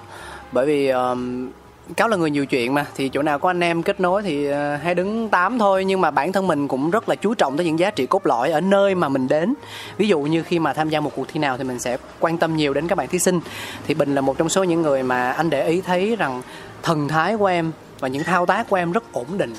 Bởi 0.53 0.67
vì 0.67 0.89
um, 0.89 1.51
cáo 1.97 2.09
là 2.09 2.17
người 2.17 2.31
nhiều 2.31 2.47
chuyện 2.47 2.75
mà 2.75 2.87
thì 2.97 3.09
chỗ 3.09 3.23
nào 3.23 3.39
có 3.39 3.51
anh 3.51 3.61
em 3.61 3.83
kết 3.83 4.01
nối 4.01 4.23
thì 4.23 4.47
ờ, 4.47 4.75
uh, 4.75 4.83
hay 4.83 4.95
đứng 4.95 5.29
tám 5.29 5.59
thôi. 5.59 5.85
Nhưng 5.85 6.01
mà 6.01 6.11
bản 6.11 6.33
thân 6.33 6.47
mình 6.47 6.69
cũng 6.69 6.91
rất 6.91 7.09
là 7.09 7.15
chú 7.15 7.35
trọng 7.35 7.57
tới 7.57 7.67
những 7.67 7.79
giá 7.79 7.91
trị 7.91 8.07
cốt 8.07 8.27
lõi 8.27 8.51
ở 8.51 8.61
nơi 8.61 8.95
mà 8.95 9.09
mình 9.09 9.29
đến. 9.29 9.55
Ví 9.97 10.09
dụ 10.09 10.21
như 10.21 10.43
khi 10.43 10.59
mà 10.59 10.73
tham 10.73 10.89
gia 10.89 11.01
một 11.01 11.13
cuộc 11.17 11.29
thi 11.29 11.41
nào 11.41 11.59
thì 11.59 11.65
mình 11.65 11.79
sẽ 11.79 11.97
quan 12.21 12.39
tâm 12.39 12.57
nhiều 12.57 12.75
đến 12.75 12.89
các 12.89 12.99
bạn 12.99 13.09
thí 13.09 13.19
sinh. 13.19 13.41
Thì 13.87 13.95
bình 13.95 14.15
là 14.15 14.21
một 14.21 14.39
trong 14.39 14.49
số 14.49 14.65
những 14.65 14.83
người 14.83 15.03
mà 15.03 15.31
anh 15.31 15.51
để 15.51 15.69
ý 15.69 15.81
thấy 15.81 16.17
rằng 16.17 16.43
thần 16.83 17.09
thái 17.09 17.37
của 17.37 17.47
em 17.47 17.73
và 18.01 18.09
những 18.09 18.25
thao 18.25 18.47
tác 18.47 18.69
của 18.69 18.77
em 18.77 18.93
rất 18.93 19.13
ổn 19.13 19.39
định 19.39 19.55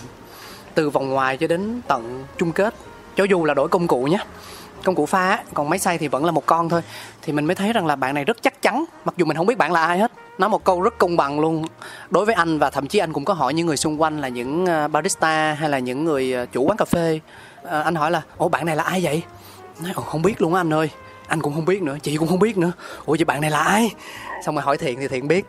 từ 0.74 0.90
vòng 0.90 1.10
ngoài 1.10 1.38
cho 1.38 1.48
đến 1.48 1.82
tận 1.88 2.24
chung 2.38 2.52
kết 2.52 2.74
cho 3.15 3.24
dù 3.24 3.45
là 3.45 3.54
đổi 3.54 3.67
công 3.67 3.88
cụ 3.88 4.04
nhé. 4.04 4.17
Công 4.84 4.95
cụ 4.95 5.06
pha 5.06 5.43
còn 5.54 5.69
máy 5.69 5.80
xay 5.80 5.97
thì 5.97 6.08
vẫn 6.08 6.26
là 6.26 6.32
một 6.32 6.45
con 6.45 6.69
thôi. 6.69 6.82
Thì 7.21 7.34
mình 7.34 7.45
mới 7.45 7.56
thấy 7.56 7.74
rằng 7.74 7.86
là 7.86 7.95
bạn 7.95 8.15
này 8.15 8.26
rất 8.26 8.38
chắc 8.41 8.62
chắn 8.62 8.86
mặc 9.06 9.13
dù 9.17 9.26
mình 9.26 9.38
không 9.38 9.45
biết 9.45 9.58
bạn 9.58 9.71
là 9.71 9.86
ai 9.86 10.00
hết. 10.00 10.12
Nói 10.38 10.50
một 10.50 10.63
câu 10.63 10.82
rất 10.82 10.97
công 10.97 11.17
bằng 11.17 11.39
luôn. 11.39 11.65
Đối 12.10 12.26
với 12.26 12.36
anh 12.36 12.60
và 12.60 12.69
thậm 12.69 12.88
chí 12.88 13.00
anh 13.00 13.13
cũng 13.13 13.26
có 13.26 13.34
hỏi 13.34 13.54
những 13.54 13.67
người 13.67 13.78
xung 13.78 14.02
quanh 14.02 14.21
là 14.21 14.28
những 14.28 14.65
ờ, 14.65 14.88
barista 14.88 15.54
hay 15.60 15.69
là 15.69 15.80
những 15.80 16.06
người 16.06 16.34
ờ, 16.34 16.45
chủ 16.45 16.63
quán 16.63 16.78
cà 16.78 16.86
phê. 16.86 17.19
Ờ, 17.63 17.82
anh 17.82 17.95
hỏi 17.95 18.12
là 18.12 18.21
ủa 18.38 18.50
bạn 18.50 18.65
này 18.65 18.76
là 18.76 18.84
ai 18.84 19.00
vậy? 19.04 19.21
Nói 19.84 19.91
"Ồ, 19.95 20.02
không 20.04 20.21
biết 20.21 20.41
luôn 20.41 20.54
á 20.54 20.62
anh 20.62 20.74
ơi 20.74 20.89
anh 21.32 21.41
cũng 21.41 21.54
không 21.54 21.65
biết 21.65 21.82
nữa, 21.82 21.98
chị 22.04 22.17
cũng 22.17 22.28
không 22.28 22.39
biết 22.39 22.58
nữa. 22.58 22.72
Ủa, 23.06 23.15
vậy 23.20 23.26
bạn 23.26 23.41
này 23.41 23.52
là 23.52 23.60
ai? 23.60 23.91
Xong 24.46 24.56
rồi 24.56 24.63
hỏi 24.63 24.78
thiện 24.78 25.00
thì 25.00 25.08
thiện 25.08 25.28
biết. 25.28 25.46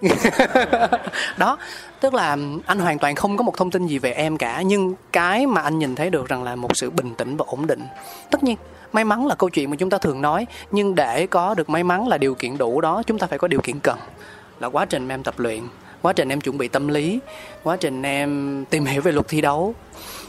Đó, 1.36 1.58
tức 2.00 2.14
là 2.14 2.36
anh 2.66 2.78
hoàn 2.78 2.98
toàn 2.98 3.14
không 3.14 3.36
có 3.36 3.42
một 3.42 3.56
thông 3.56 3.70
tin 3.70 3.86
gì 3.86 3.98
về 3.98 4.12
em 4.12 4.36
cả, 4.36 4.62
nhưng 4.62 4.94
cái 5.12 5.46
mà 5.46 5.60
anh 5.60 5.78
nhìn 5.78 5.94
thấy 5.94 6.10
được 6.10 6.28
rằng 6.28 6.42
là 6.42 6.56
một 6.56 6.76
sự 6.76 6.90
bình 6.90 7.14
tĩnh 7.14 7.36
và 7.36 7.44
ổn 7.48 7.66
định. 7.66 7.82
Tất 8.30 8.44
nhiên, 8.44 8.56
may 8.92 9.04
mắn 9.04 9.26
là 9.26 9.34
câu 9.34 9.50
chuyện 9.50 9.70
mà 9.70 9.76
chúng 9.76 9.90
ta 9.90 9.98
thường 9.98 10.22
nói, 10.22 10.46
nhưng 10.70 10.94
để 10.94 11.26
có 11.26 11.54
được 11.54 11.70
may 11.70 11.84
mắn 11.84 12.08
là 12.08 12.18
điều 12.18 12.34
kiện 12.34 12.58
đủ 12.58 12.80
đó, 12.80 13.02
chúng 13.06 13.18
ta 13.18 13.26
phải 13.26 13.38
có 13.38 13.48
điều 13.48 13.60
kiện 13.60 13.80
cần. 13.80 13.98
Là 14.60 14.68
quá 14.68 14.84
trình 14.84 15.08
mà 15.08 15.14
em 15.14 15.22
tập 15.22 15.34
luyện, 15.38 15.62
quá 16.02 16.12
trình 16.12 16.28
em 16.28 16.40
chuẩn 16.40 16.58
bị 16.58 16.68
tâm 16.68 16.88
lý, 16.88 17.18
quá 17.62 17.76
trình 17.76 18.02
em 18.02 18.64
tìm 18.70 18.84
hiểu 18.84 19.02
về 19.02 19.12
luật 19.12 19.28
thi 19.28 19.40
đấu 19.40 19.74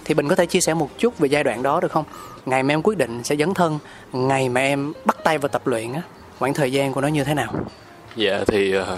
thì 0.05 0.13
mình 0.15 0.27
có 0.27 0.35
thể 0.35 0.45
chia 0.45 0.61
sẻ 0.61 0.73
một 0.73 0.89
chút 0.97 1.19
về 1.19 1.27
giai 1.27 1.43
đoạn 1.43 1.63
đó 1.63 1.79
được 1.79 1.91
không? 1.91 2.05
Ngày 2.45 2.63
mà 2.63 2.73
em 2.73 2.81
quyết 2.81 2.97
định 2.97 3.23
sẽ 3.23 3.35
dấn 3.35 3.53
thân 3.53 3.79
ngày 4.13 4.49
mà 4.49 4.61
em 4.61 4.93
bắt 5.05 5.17
tay 5.23 5.37
vào 5.37 5.49
tập 5.49 5.67
luyện 5.67 5.93
á 5.93 6.01
khoảng 6.39 6.53
thời 6.53 6.71
gian 6.71 6.93
của 6.93 7.01
nó 7.01 7.07
như 7.07 7.23
thế 7.23 7.33
nào? 7.33 7.53
Dạ 8.15 8.43
thì 8.47 8.73
ờ, 8.73 8.97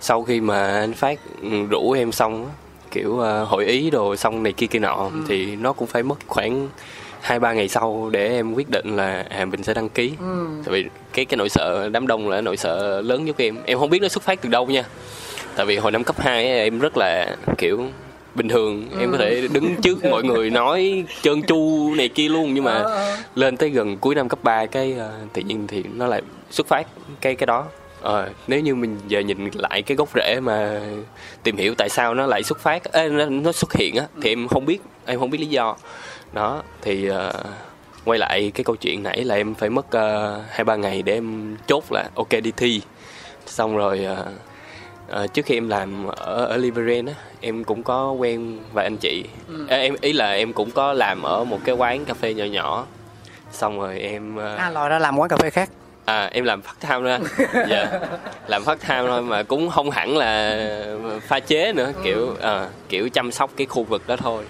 sau 0.00 0.22
khi 0.22 0.40
mà 0.40 0.80
anh 0.80 0.92
phát 0.92 1.18
ừ, 1.42 1.66
rủ 1.70 1.92
em 1.92 2.12
xong 2.12 2.50
kiểu 2.90 3.18
ờ, 3.18 3.44
hội 3.44 3.66
ý 3.66 3.90
đồ 3.90 4.16
xong 4.16 4.42
này 4.42 4.52
kia 4.52 4.66
kia 4.66 4.78
nọ 4.78 5.10
thì 5.28 5.56
nó 5.56 5.72
cũng 5.72 5.88
phải 5.88 6.02
mất 6.02 6.18
khoảng 6.26 6.68
hai 7.20 7.40
ba 7.40 7.52
ngày 7.52 7.68
sau 7.68 8.10
để 8.12 8.28
em 8.28 8.54
quyết 8.54 8.68
định 8.70 8.96
là 8.96 9.24
à 9.30 9.44
mình 9.44 9.62
sẽ 9.62 9.74
đăng 9.74 9.88
ký. 9.88 10.12
Tại 10.64 10.72
vì 10.72 10.84
cái 11.12 11.24
cái 11.24 11.36
nỗi 11.36 11.48
sợ 11.48 11.88
đám 11.88 12.06
đông 12.06 12.28
là 12.28 12.40
nỗi 12.40 12.56
sợ 12.56 13.00
lớn 13.00 13.24
nhất 13.24 13.36
của 13.36 13.44
em. 13.44 13.56
Em 13.64 13.78
không 13.78 13.90
biết 13.90 14.02
nó 14.02 14.08
xuất 14.08 14.24
phát 14.24 14.42
từ 14.42 14.48
đâu 14.48 14.66
nha. 14.66 14.84
Tại 15.56 15.66
vì 15.66 15.76
hồi 15.76 15.92
năm 15.92 16.04
cấp 16.04 16.20
2 16.20 16.48
ấy, 16.48 16.60
em 16.60 16.78
rất 16.78 16.96
là 16.96 17.36
kiểu 17.58 17.84
bình 18.40 18.48
thường 18.48 18.88
em 18.98 19.12
có 19.12 19.18
thể 19.18 19.48
đứng 19.52 19.76
trước 19.76 20.04
mọi 20.10 20.22
người 20.22 20.50
nói 20.50 21.04
trơn 21.22 21.42
tru 21.42 21.94
này 21.96 22.08
kia 22.08 22.28
luôn 22.28 22.54
nhưng 22.54 22.64
mà 22.64 22.84
lên 23.34 23.56
tới 23.56 23.70
gần 23.70 23.96
cuối 23.96 24.14
năm 24.14 24.28
cấp 24.28 24.38
3 24.42 24.66
cái 24.66 24.92
ờ, 24.98 25.12
tự 25.32 25.42
nhiên 25.42 25.66
thì 25.66 25.84
nó 25.94 26.06
lại 26.06 26.22
xuất 26.50 26.66
phát 26.66 26.86
cái 27.20 27.34
cái 27.34 27.46
đó. 27.46 27.66
Ờ, 28.00 28.28
nếu 28.46 28.60
như 28.60 28.74
mình 28.74 28.98
giờ 29.08 29.20
nhìn 29.20 29.48
lại 29.54 29.82
cái 29.82 29.96
gốc 29.96 30.08
rễ 30.14 30.40
mà 30.42 30.80
tìm 31.42 31.56
hiểu 31.56 31.74
tại 31.78 31.88
sao 31.88 32.14
nó 32.14 32.26
lại 32.26 32.42
xuất 32.42 32.60
phát 32.60 32.92
ê, 32.92 33.08
nó, 33.08 33.24
nó 33.24 33.52
xuất 33.52 33.72
hiện 33.74 33.96
á 33.96 34.06
thì 34.22 34.32
em 34.32 34.48
không 34.48 34.66
biết 34.66 34.78
em 35.06 35.18
không 35.18 35.30
biết 35.30 35.38
lý 35.38 35.46
do. 35.46 35.76
Đó 36.32 36.62
thì 36.82 37.06
ờ, 37.06 37.32
quay 38.04 38.18
lại 38.18 38.52
cái 38.54 38.64
câu 38.64 38.76
chuyện 38.76 39.02
nãy 39.02 39.24
là 39.24 39.34
em 39.34 39.54
phải 39.54 39.70
mất 39.70 39.90
ờ, 39.90 40.40
hai 40.50 40.64
ba 40.64 40.76
ngày 40.76 41.02
để 41.02 41.12
em 41.12 41.56
chốt 41.66 41.84
là 41.90 42.08
ok 42.14 42.30
đi 42.42 42.52
thi. 42.56 42.80
Xong 43.46 43.76
rồi 43.76 44.04
ờ, 44.04 44.26
ờ, 45.10 45.26
trước 45.26 45.46
khi 45.46 45.56
em 45.56 45.68
làm 45.68 46.06
ở 46.06 46.44
ở 46.44 46.56
Liveren 46.56 47.06
á 47.06 47.14
em 47.40 47.64
cũng 47.64 47.82
có 47.82 48.12
quen 48.12 48.58
vài 48.72 48.86
anh 48.86 48.96
chị 48.96 49.24
Ê, 49.68 49.80
em 49.80 49.94
ý 50.00 50.12
là 50.12 50.32
em 50.32 50.52
cũng 50.52 50.70
có 50.70 50.92
làm 50.92 51.22
ở 51.22 51.44
một 51.44 51.58
cái 51.64 51.74
quán 51.74 52.04
cà 52.04 52.14
phê 52.14 52.34
nhỏ 52.34 52.44
nhỏ 52.44 52.86
xong 53.52 53.80
rồi 53.80 53.98
em 54.00 54.36
ờ, 54.36 54.56
à 54.56 54.70
lòi 54.70 54.88
ra 54.88 54.98
làm 54.98 55.18
quán 55.18 55.28
cà 55.30 55.36
phê 55.36 55.50
khác 55.50 55.70
À 56.04 56.28
em 56.32 56.44
làm 56.44 56.62
time 56.80 57.00
đó 57.00 57.10
anh. 57.10 57.22
Dạ. 57.68 58.00
Làm 58.46 58.64
part 58.64 58.80
time 58.88 59.02
thôi 59.06 59.22
mà 59.22 59.42
cũng 59.42 59.70
không 59.70 59.90
hẳn 59.90 60.16
là 60.16 60.56
pha 61.26 61.40
chế 61.40 61.72
nữa, 61.72 61.92
kiểu 62.04 62.34
à, 62.40 62.68
kiểu 62.88 63.08
chăm 63.08 63.32
sóc 63.32 63.50
cái 63.56 63.66
khu 63.66 63.82
vực 63.82 64.02
đó 64.06 64.16
thôi. 64.16 64.44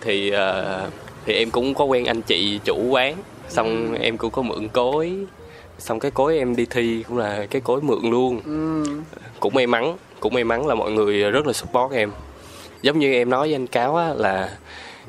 Thì 0.00 0.30
ờ, 0.30 0.80
thì 1.26 1.34
em 1.34 1.50
cũng 1.50 1.74
có 1.74 1.84
quen 1.84 2.04
anh 2.04 2.22
chị 2.22 2.60
chủ 2.64 2.76
quán, 2.90 3.14
xong 3.48 3.94
em 3.94 4.16
cũng 4.16 4.30
có 4.30 4.42
mượn 4.42 4.68
cối. 4.68 5.12
Xong 5.78 6.00
cái 6.00 6.10
cối 6.10 6.38
em 6.38 6.56
đi 6.56 6.66
thi 6.70 7.04
cũng 7.08 7.18
là 7.18 7.46
cái 7.50 7.60
cối 7.60 7.80
mượn 7.80 8.10
luôn. 8.10 8.40
Cũng 9.40 9.54
may 9.54 9.66
mắn, 9.66 9.96
cũng 10.20 10.34
may 10.34 10.44
mắn 10.44 10.66
là 10.66 10.74
mọi 10.74 10.92
người 10.92 11.30
rất 11.30 11.46
là 11.46 11.52
support 11.52 11.92
em. 11.92 12.10
Giống 12.82 12.98
như 12.98 13.12
em 13.12 13.30
nói 13.30 13.48
với 13.48 13.54
anh 13.54 13.66
Cáo 13.66 13.96
á 13.96 14.14
là 14.14 14.56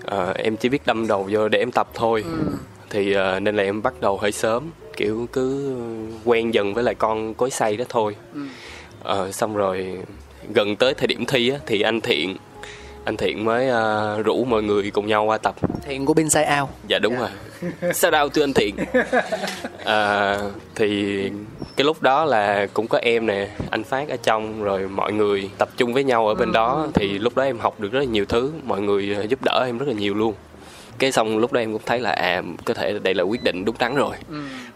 ờ, 0.04 0.34
em 0.38 0.58
chỉ 0.58 0.70
biết 0.70 0.86
đâm 0.86 1.08
đầu 1.08 1.28
vô 1.32 1.48
để 1.50 1.60
em 1.60 1.72
tập 1.72 1.88
thôi. 1.94 2.24
Thì 2.90 3.14
ờ, 3.14 3.40
nên 3.40 3.56
là 3.56 3.64
em 3.64 3.82
bắt 3.82 3.94
đầu 4.02 4.18
hơi 4.18 4.32
sớm 4.32 4.64
kiểu 4.98 5.28
cứ 5.32 5.76
quen 6.26 6.54
dần 6.54 6.74
với 6.74 6.84
lại 6.84 6.96
con 6.96 7.34
cối 7.34 7.50
xay 7.50 7.78
đó 7.78 7.86
thôi. 7.90 8.16
Ờ, 9.04 9.32
xong 9.32 9.56
rồi 9.56 9.98
gần 10.54 10.76
tới 10.76 10.94
thời 10.94 11.08
điểm 11.08 11.26
thi 11.26 11.50
á, 11.50 11.58
thì 11.66 11.82
anh 11.82 12.02
thiện 12.02 12.38
anh 13.06 13.18
thiện 13.18 13.46
mới 13.46 13.70
ờ, 13.70 14.22
rủ 14.24 14.46
mọi 14.46 14.64
người 14.64 14.92
cùng 14.92 15.08
nhau 15.08 15.26
qua 15.26 15.38
tập. 15.38 15.56
Thiện 15.86 16.06
của 16.06 16.14
bên 16.14 16.30
say 16.30 16.60
out 16.62 16.70
dạ 16.88 17.00
đúng 17.00 17.16
rồi. 17.20 17.30
Sao 17.94 18.12
đau 18.12 18.30
thưa 18.30 18.44
anh 18.44 18.54
thiện. 18.54 18.76
À, 19.86 20.40
thì 20.76 21.22
cái 21.76 21.86
lúc 21.86 22.02
đó 22.02 22.26
là 22.26 22.68
cũng 22.74 22.88
có 22.88 22.98
em 22.98 23.26
nè 23.26 23.48
anh 23.72 23.84
phát 23.84 24.10
ở 24.10 24.18
trong 24.24 24.64
rồi 24.64 24.88
mọi 24.88 25.14
người 25.14 25.50
tập 25.58 25.70
trung 25.78 25.94
với 25.94 26.04
nhau 26.04 26.28
ở 26.28 26.36
bên 26.36 26.52
đó. 26.52 26.88
Thì 26.94 27.20
lúc 27.20 27.36
đó 27.38 27.44
em 27.44 27.60
học 27.60 27.80
được 27.80 27.92
rất 27.92 28.00
là 28.00 28.06
nhiều 28.06 28.26
thứ 28.26 28.52
mọi 28.64 28.82
người 28.82 29.18
giúp 29.30 29.40
đỡ 29.44 29.64
em 29.66 29.78
rất 29.78 29.88
là 29.88 29.94
nhiều 29.94 30.14
luôn. 30.14 30.34
Cái 31.00 31.12
xong 31.12 31.38
lúc 31.38 31.54
đó 31.54 31.60
em 31.60 31.74
cũng 31.74 31.82
thấy 31.86 32.00
là 32.00 32.12
à 32.12 32.42
có 32.66 32.74
thể 32.74 33.00
đây 33.00 33.14
là 33.14 33.24
quyết 33.24 33.44
định 33.44 33.66
đúng 33.66 33.76
đắn 33.80 33.96
rồi. 33.96 34.16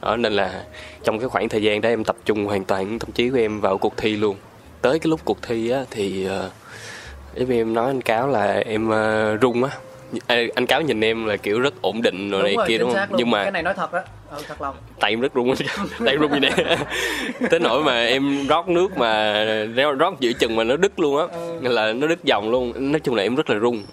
Đó 0.02 0.18
nên 0.18 0.34
là 0.34 0.64
trong 1.04 1.20
cái 1.20 1.30
khoảng 1.30 1.50
thời 1.50 1.64
gian 1.64 1.82
đó 1.82 1.90
em 1.90 2.04
tập 2.04 2.16
trung 2.26 2.46
hoàn 2.46 2.64
toàn 2.66 3.00
tâm 3.00 3.12
trí 3.12 3.30
của 3.30 3.38
em 3.38 3.62
vào 3.62 3.78
cuộc 3.78 3.98
thi 3.98 4.16
luôn. 4.16 4.36
Tới 4.82 5.00
cái 5.00 5.10
lúc 5.10 5.20
cuộc 5.26 5.42
thi 5.42 5.70
á 5.70 5.84
thì 5.92 6.26
ờ, 6.26 6.50
như 7.36 7.54
em 7.54 7.74
nói 7.74 7.88
anh 7.88 8.02
cáo 8.02 8.28
là 8.28 8.64
em 8.66 8.90
ờ, 8.90 9.36
run 9.36 9.64
á. 9.64 9.70
Anh 10.56 10.66
cáo 10.66 10.82
nhìn 10.82 11.02
em 11.02 11.26
là 11.26 11.38
kiểu 11.38 11.60
rất 11.60 11.82
ổn 11.82 12.02
định 12.02 12.32
rồi 12.32 12.44
này 12.44 12.56
kia 12.68 12.78
đúng 12.78 12.94
không? 12.94 13.10
nhưng 13.18 13.32
mà 13.32 13.50
này 13.52 13.64
nói 13.64 13.74
thật 13.74 13.92
á. 13.92 14.02
Ừ, 14.32 14.38
thật 14.48 14.62
lòng. 14.62 14.76
Tay 15.00 15.12
em 15.12 15.22
rất 15.22 15.34
run 15.34 15.54
tay 16.06 16.14
em 16.14 16.20
run 16.20 16.32
như 16.32 16.40
này. 16.40 16.52
Tới 17.50 17.60
nỗi 17.60 17.84
mà 17.84 18.06
em 18.06 18.48
rót 18.48 18.70
nước 18.70 18.98
mà 18.98 19.44
rót 20.00 20.20
giữa 20.20 20.32
chừng 20.34 20.56
mà 20.56 20.64
nó 20.64 20.78
đứt 20.78 21.00
luôn 21.00 21.18
á. 21.18 21.38
Nên 21.62 21.72
là 21.72 21.94
nó 21.94 22.08
đứt 22.08 22.24
dòng 22.24 22.52
luôn. 22.52 22.92
Nói 22.92 23.00
chung 23.00 23.16
là 23.16 23.24
em 23.24 23.36
rất 23.36 23.50
là 23.50 23.56
run 23.56 23.84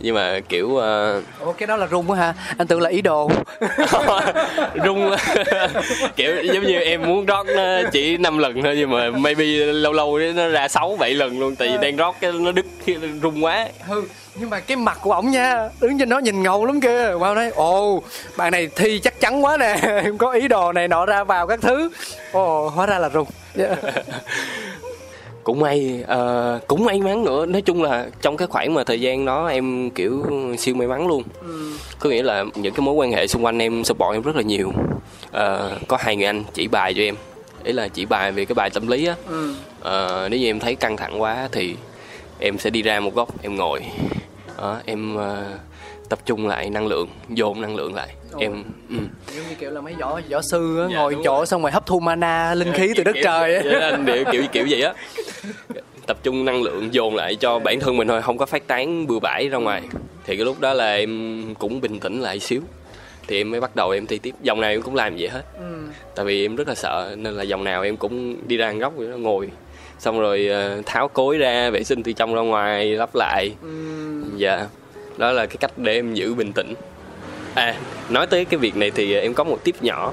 nhưng 0.00 0.14
mà 0.14 0.40
kiểu 0.48 0.76
ờ, 0.76 1.22
Ủa 1.40 1.52
cái 1.52 1.66
đó 1.66 1.76
là 1.76 1.86
rung 1.86 2.10
á 2.10 2.18
hả 2.18 2.34
anh 2.58 2.66
tưởng 2.66 2.80
là 2.80 2.90
ý 2.90 3.02
đồ. 3.02 3.30
Rung 4.84 5.10
kiểu 6.16 6.42
giống 6.42 6.64
như 6.64 6.78
em 6.78 7.02
muốn 7.02 7.26
rót 7.26 7.46
nó 7.46 7.62
chỉ 7.92 8.16
5 8.16 8.38
lần 8.38 8.62
thôi 8.62 8.74
nhưng 8.78 8.90
mà 8.90 9.10
maybe 9.10 9.44
lâu 9.66 9.92
lâu 9.92 10.18
nó 10.18 10.48
ra 10.48 10.68
6 10.68 10.96
7 10.98 11.14
lần 11.14 11.40
luôn 11.40 11.56
tại 11.56 11.68
vì 11.68 11.78
đang 11.82 11.96
rót 11.96 12.16
cái 12.20 12.32
nó 12.32 12.52
đứt 12.52 12.66
rung 13.22 13.44
quá. 13.44 13.68
Hư 13.86 14.02
nhưng 14.34 14.50
mà 14.50 14.60
cái 14.60 14.76
mặt 14.76 14.98
của 15.02 15.12
ổng 15.12 15.30
nha 15.30 15.68
đứng 15.80 15.98
trên 15.98 16.08
đó 16.08 16.18
nhìn 16.18 16.42
ngầu 16.42 16.66
lắm 16.66 16.80
kia 16.80 17.10
wow 17.12 17.34
nói 17.34 17.50
ồ 17.54 18.02
bạn 18.36 18.52
này 18.52 18.68
thi 18.76 18.98
chắc 18.98 19.20
chắn 19.20 19.44
quá 19.44 19.56
nè 19.56 19.76
em 20.04 20.18
có 20.18 20.32
ý 20.32 20.48
đồ 20.48 20.72
này 20.72 20.88
nọ 20.88 21.06
ra 21.06 21.24
vào 21.24 21.46
các 21.46 21.60
thứ. 21.62 21.90
Ồ 22.32 22.68
hóa 22.68 22.86
ra 22.86 22.98
là 22.98 23.08
rung. 23.08 23.28
Dạ. 23.54 23.66
Cũng 25.44 25.60
may 25.60 26.04
ờ, 26.06 26.60
cũng 26.66 26.84
may 26.84 27.00
mắn 27.00 27.24
nữa. 27.24 27.46
Nói 27.46 27.62
chung 27.62 27.82
là 27.82 28.06
trong 28.22 28.36
cái 28.36 28.48
khoảng 28.48 28.74
mà 28.74 28.84
thời 28.84 29.00
gian 29.00 29.24
đó 29.24 29.46
em 29.46 29.90
kiểu 29.90 30.26
siêu 30.58 30.74
may 30.74 30.88
mắn 30.88 31.06
luôn. 31.06 31.22
Có 31.98 32.10
nghĩa 32.10 32.22
là 32.22 32.44
những 32.54 32.74
cái 32.74 32.80
mối 32.80 32.94
quan 32.94 33.12
hệ 33.12 33.26
xung 33.26 33.44
quanh 33.44 33.58
em 33.58 33.84
support 33.84 34.12
em 34.16 34.22
rất 34.22 34.36
là 34.36 34.42
nhiều. 34.42 34.72
Ờ, 35.32 35.78
có 35.88 35.96
hai 36.00 36.16
người 36.16 36.26
anh 36.26 36.44
chỉ 36.54 36.68
bài 36.68 36.94
cho 36.94 37.02
em. 37.02 37.14
Ý 37.64 37.72
là 37.72 37.88
chỉ 37.88 38.04
bài 38.04 38.32
về 38.32 38.44
cái 38.44 38.54
bài 38.54 38.70
tâm 38.70 38.88
lý 38.88 39.06
á. 39.06 39.14
Ờ, 39.80 40.28
nếu 40.30 40.40
như 40.40 40.46
em 40.46 40.60
thấy 40.60 40.74
căng 40.74 40.96
thẳng 40.96 41.22
quá 41.22 41.48
thì 41.52 41.74
em 42.38 42.58
sẽ 42.58 42.70
đi 42.70 42.82
ra 42.82 43.00
một 43.00 43.14
góc 43.14 43.42
em 43.42 43.56
ngồi. 43.56 43.80
Đó, 44.58 44.76
em 44.84 45.16
ờ, 45.16 45.44
tập 46.10 46.18
trung 46.26 46.46
lại 46.46 46.70
năng 46.70 46.86
lượng 46.86 47.08
dồn 47.28 47.60
năng 47.60 47.76
lượng 47.76 47.94
lại. 47.94 48.08
Em 48.38 48.52
ừ. 48.88 48.96
giống 49.36 49.44
như 49.48 49.54
kiểu 49.60 49.70
là 49.70 49.80
mấy 49.80 49.94
võ 50.00 50.20
võ 50.30 50.40
sư 50.42 50.78
á, 50.80 50.86
Dạ, 50.90 50.96
ngồi 50.96 51.16
chỗ 51.24 51.36
rồi. 51.36 51.46
xong 51.46 51.62
rồi 51.62 51.70
hấp 51.70 51.86
thu 51.86 52.00
mana 52.00 52.54
linh 52.54 52.72
khí 52.72 52.92
từ 52.96 53.04
đất 53.04 53.12
Kiểu- 53.14 53.22
trời 53.24 53.54
á. 53.54 53.62
kiểu 54.06 54.14
kiểu 54.14 54.24
kiểu 54.32 54.42
kiểu 54.52 54.66
vậy 54.70 54.82
á. 54.82 54.92
Tập 56.06 56.16
trung 56.22 56.44
năng 56.44 56.62
lượng 56.62 56.94
dồn 56.94 57.14
lại 57.16 57.34
cho 57.36 57.58
bản 57.58 57.80
thân 57.80 57.96
mình 57.96 58.08
thôi 58.08 58.22
không 58.22 58.38
có 58.38 58.46
phát 58.46 58.66
tán 58.66 59.06
bừa 59.06 59.18
bãi 59.18 59.48
ra 59.48 59.58
ngoài. 59.58 59.82
Thì 60.26 60.36
cái 60.36 60.44
lúc 60.44 60.60
đó 60.60 60.74
là 60.74 60.94
em 60.94 61.44
cũng 61.58 61.80
bình 61.80 62.00
tĩnh 62.00 62.20
lại 62.20 62.38
xíu. 62.40 62.60
Thì 63.28 63.40
em 63.40 63.50
mới 63.50 63.60
bắt 63.60 63.76
đầu 63.76 63.90
em 63.90 64.06
thi 64.06 64.18
tiếp. 64.18 64.34
Dòng 64.42 64.60
nào 64.60 64.70
em 64.70 64.82
cũng 64.82 64.94
làm 64.94 65.16
vậy 65.18 65.28
hết. 65.28 65.42
Tại 66.14 66.24
vì 66.26 66.44
em 66.44 66.56
rất 66.56 66.68
là 66.68 66.74
sợ 66.74 67.14
nên 67.18 67.34
là 67.34 67.42
dòng 67.42 67.64
nào 67.64 67.82
em 67.82 67.96
cũng 67.96 68.36
đi 68.48 68.56
ra 68.56 68.72
góc 68.72 68.92
ngồi. 68.98 69.50
Xong 69.98 70.20
rồi 70.20 70.46
ờ, 70.46 70.82
tháo 70.86 71.08
cối 71.08 71.38
ra 71.38 71.70
vệ 71.70 71.84
sinh 71.84 72.02
từ 72.02 72.12
trong 72.12 72.34
ra 72.34 72.40
ngoài 72.40 72.84
lắp 72.86 73.10
lại. 73.14 73.50
Dạ 74.36 74.66
đó 75.20 75.32
là 75.32 75.46
cái 75.46 75.56
cách 75.60 75.72
để 75.78 75.94
em 75.94 76.14
giữ 76.14 76.34
bình 76.34 76.52
tĩnh. 76.52 76.74
À 77.54 77.74
nói 78.10 78.26
tới 78.26 78.44
cái 78.44 78.58
việc 78.58 78.76
này 78.76 78.90
thì 78.94 79.14
em 79.14 79.34
có 79.34 79.44
một 79.44 79.64
tip 79.64 79.82
nhỏ 79.82 80.12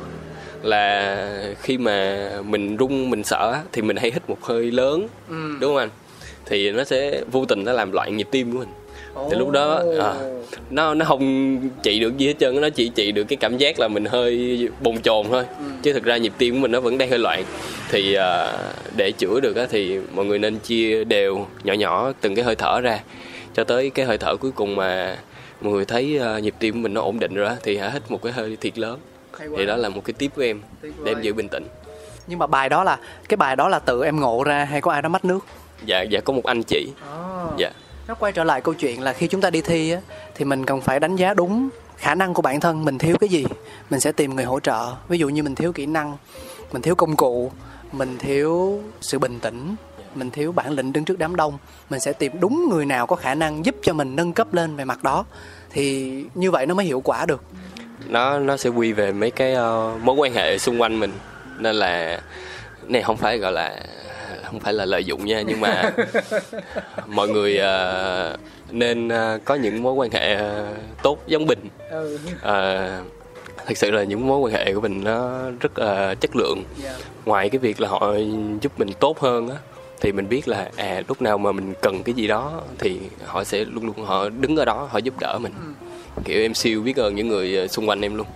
là 0.63 1.15
khi 1.61 1.77
mà 1.77 2.29
mình 2.45 2.77
run 2.77 3.09
mình 3.09 3.23
sợ 3.23 3.55
thì 3.71 3.81
mình 3.81 3.97
hay 3.97 4.11
hít 4.11 4.29
một 4.29 4.43
hơi 4.43 4.71
lớn 4.71 5.07
Ừ. 5.29 5.35
đúng 5.59 5.69
không 5.71 5.77
anh? 5.77 5.89
Thì 6.45 6.71
nó 6.71 6.83
sẽ 6.83 7.21
vô 7.31 7.45
tình 7.45 7.63
nó 7.63 7.71
làm 7.71 7.91
loạn 7.91 8.17
nhịp 8.17 8.27
tim 8.31 8.51
của 8.53 8.59
mình. 8.59 8.69
Thì 9.31 9.37
lúc 9.37 9.49
đó 9.51 9.81
à, 9.99 10.13
nó 10.69 10.93
nó 10.93 11.05
không 11.05 11.59
trị 11.83 11.99
được 11.99 12.17
gì 12.17 12.27
hết 12.27 12.33
trơn 12.39 12.61
nó 12.61 12.69
chỉ 12.69 12.89
trị 12.95 13.11
được 13.11 13.23
cái 13.23 13.37
cảm 13.37 13.57
giác 13.57 13.79
là 13.79 13.87
mình 13.87 14.05
hơi 14.05 14.59
bồn 14.81 15.01
chồn 15.01 15.25
thôi. 15.29 15.43
Chứ 15.83 15.93
thực 15.93 16.03
ra 16.03 16.17
nhịp 16.17 16.33
tim 16.37 16.53
của 16.53 16.59
mình 16.59 16.71
nó 16.71 16.79
vẫn 16.79 16.97
đang 16.97 17.09
hơi 17.09 17.19
loạn. 17.19 17.43
Thì 17.89 18.13
à, 18.13 18.53
để 18.95 19.11
chữa 19.11 19.39
được 19.39 19.55
á 19.55 19.65
thì 19.69 19.99
mọi 20.13 20.25
người 20.25 20.39
nên 20.39 20.59
chia 20.59 21.03
đều 21.03 21.45
nhỏ 21.63 21.73
nhỏ 21.73 22.11
từng 22.21 22.35
cái 22.35 22.45
hơi 22.45 22.55
thở 22.55 22.81
ra 22.81 22.99
cho 23.57 23.63
tới 23.63 23.89
cái 23.89 24.05
hơi 24.05 24.17
thở 24.17 24.35
cuối 24.37 24.51
cùng 24.51 24.75
mà 24.75 25.17
mọi 25.61 25.73
người 25.73 25.85
thấy 25.85 26.19
à, 26.19 26.39
nhịp 26.39 26.55
tim 26.59 26.73
của 26.73 26.79
mình 26.79 26.93
nó 26.93 27.01
ổn 27.01 27.19
định 27.19 27.33
rồi 27.33 27.47
á 27.47 27.55
thì 27.63 27.77
hãy 27.77 27.91
hít 27.91 28.11
một 28.11 28.21
cái 28.23 28.31
hơi 28.31 28.57
thiệt 28.61 28.77
lớn. 28.77 28.99
Thì 29.57 29.65
đó 29.65 29.75
là 29.75 29.89
một 29.89 30.01
cái 30.05 30.13
tip 30.13 30.35
của 30.35 30.41
em 30.41 30.61
để 30.81 31.11
em 31.11 31.21
giữ 31.21 31.33
bình 31.33 31.47
tĩnh. 31.49 31.67
Nhưng 32.27 32.39
mà 32.39 32.47
bài 32.47 32.69
đó 32.69 32.83
là 32.83 32.99
cái 33.29 33.37
bài 33.37 33.55
đó 33.55 33.67
là 33.67 33.79
tự 33.79 34.03
em 34.03 34.19
ngộ 34.19 34.43
ra 34.43 34.65
hay 34.65 34.81
có 34.81 34.91
ai 34.91 35.01
đó 35.01 35.09
mách 35.09 35.25
nước? 35.25 35.39
Dạ 35.85 36.01
dạ 36.01 36.19
có 36.19 36.33
một 36.33 36.45
anh 36.45 36.63
chị. 36.63 36.91
Dạ. 37.57 37.71
Nó 38.07 38.13
quay 38.15 38.31
trở 38.31 38.43
lại 38.43 38.61
câu 38.61 38.73
chuyện 38.73 39.01
là 39.01 39.13
khi 39.13 39.27
chúng 39.27 39.41
ta 39.41 39.49
đi 39.49 39.61
thi 39.61 39.91
á, 39.91 39.99
thì 40.35 40.45
mình 40.45 40.65
cần 40.65 40.81
phải 40.81 40.99
đánh 40.99 41.15
giá 41.15 41.33
đúng 41.33 41.69
khả 41.97 42.15
năng 42.15 42.33
của 42.33 42.41
bản 42.41 42.59
thân 42.59 42.85
mình 42.85 42.97
thiếu 42.97 43.15
cái 43.19 43.29
gì 43.29 43.45
mình 43.89 43.99
sẽ 43.99 44.11
tìm 44.11 44.35
người 44.35 44.45
hỗ 44.45 44.59
trợ. 44.59 44.93
Ví 45.07 45.17
dụ 45.17 45.29
như 45.29 45.43
mình 45.43 45.55
thiếu 45.55 45.73
kỹ 45.73 45.85
năng 45.85 46.17
mình 46.71 46.81
thiếu 46.81 46.95
công 46.95 47.15
cụ 47.15 47.51
mình 47.91 48.17
thiếu 48.17 48.81
sự 49.01 49.19
bình 49.19 49.39
tĩnh 49.39 49.75
mình 50.15 50.31
thiếu 50.31 50.51
bản 50.51 50.71
lĩnh 50.71 50.93
đứng 50.93 51.05
trước 51.05 51.19
đám 51.19 51.35
đông. 51.35 51.57
Mình 51.89 51.99
sẽ 51.99 52.13
tìm 52.13 52.31
đúng 52.39 52.69
người 52.69 52.85
nào 52.85 53.07
có 53.07 53.15
khả 53.15 53.35
năng 53.35 53.65
giúp 53.65 53.75
cho 53.81 53.93
mình 53.93 54.15
nâng 54.15 54.33
cấp 54.33 54.53
lên 54.53 54.75
về 54.75 54.85
mặt 54.85 55.03
đó. 55.03 55.25
Thì 55.69 56.13
như 56.35 56.51
vậy 56.51 56.65
nó 56.65 56.73
mới 56.73 56.85
hiệu 56.85 57.01
quả 57.01 57.25
được. 57.25 57.43
Nó 58.07 58.39
nó 58.39 58.57
sẽ 58.57 58.69
quy 58.69 58.93
về 58.93 59.11
mấy 59.11 59.31
cái 59.31 59.53
ờ, 59.53 59.97
mối 60.03 60.15
quan 60.15 60.33
hệ 60.33 60.57
xung 60.57 60.81
quanh 60.81 60.99
mình. 60.99 61.11
Nên 61.57 61.75
là 61.75 62.21
này 62.87 63.01
không 63.01 63.17
phải 63.17 63.37
gọi 63.37 63.51
là 63.51 63.79
không 64.43 64.59
phải 64.59 64.73
là 64.73 64.85
lợi 64.85 65.03
dụng 65.05 65.25
nha 65.25 65.41
nhưng 65.41 65.61
mà 65.61 65.91
mọi 67.07 67.27
người 67.27 67.57
ờ, 67.57 68.37
nên 68.71 69.09
ờ, 69.09 69.39
có 69.45 69.55
những 69.55 69.83
mối 69.83 69.93
quan 69.93 70.11
hệ 70.11 70.35
ờ, 70.35 70.73
tốt 71.03 71.17
giống 71.27 71.45
bình 71.45 71.69
Ờ, 72.41 72.89
thực 73.65 73.77
sự 73.77 73.91
là 73.91 74.03
những 74.03 74.27
mối 74.27 74.39
quan 74.39 74.53
hệ 74.53 74.73
của 74.73 74.81
mình 74.81 75.03
nó 75.03 75.41
rất 75.59 75.75
ờ, 75.75 76.15
chất 76.15 76.35
lượng. 76.35 76.63
Ngoài 77.25 77.49
cái 77.49 77.59
việc 77.59 77.81
là 77.81 77.89
họ 77.89 78.13
giúp 78.61 78.79
mình 78.79 78.89
tốt 78.99 79.19
hơn 79.19 79.49
á 79.49 79.55
thì 80.01 80.11
mình 80.11 80.29
biết 80.29 80.47
là 80.47 80.69
à 80.75 81.01
lúc 81.07 81.21
nào 81.21 81.37
mà 81.37 81.51
mình 81.51 81.73
cần 81.81 82.03
cái 82.03 82.15
gì 82.15 82.27
đó 82.27 82.61
thì 82.79 82.99
họ 83.25 83.43
sẽ 83.43 83.65
luôn 83.65 83.85
luôn 83.85 84.05
họ 84.05 84.29
đứng 84.29 84.55
ở 84.55 84.65
đó 84.65 84.87
họ 84.91 84.97
giúp 84.97 85.13
đỡ 85.19 85.39
mình. 85.41 85.53
Kiểu 86.25 86.41
em 86.41 86.53
siêu 86.53 86.81
biết 86.81 86.95
ơn 86.95 87.15
những 87.15 87.27
người 87.27 87.57
ờ, 87.57 87.67
xung 87.67 87.89
quanh 87.89 88.01
em 88.01 88.15
luôn. 88.15 88.27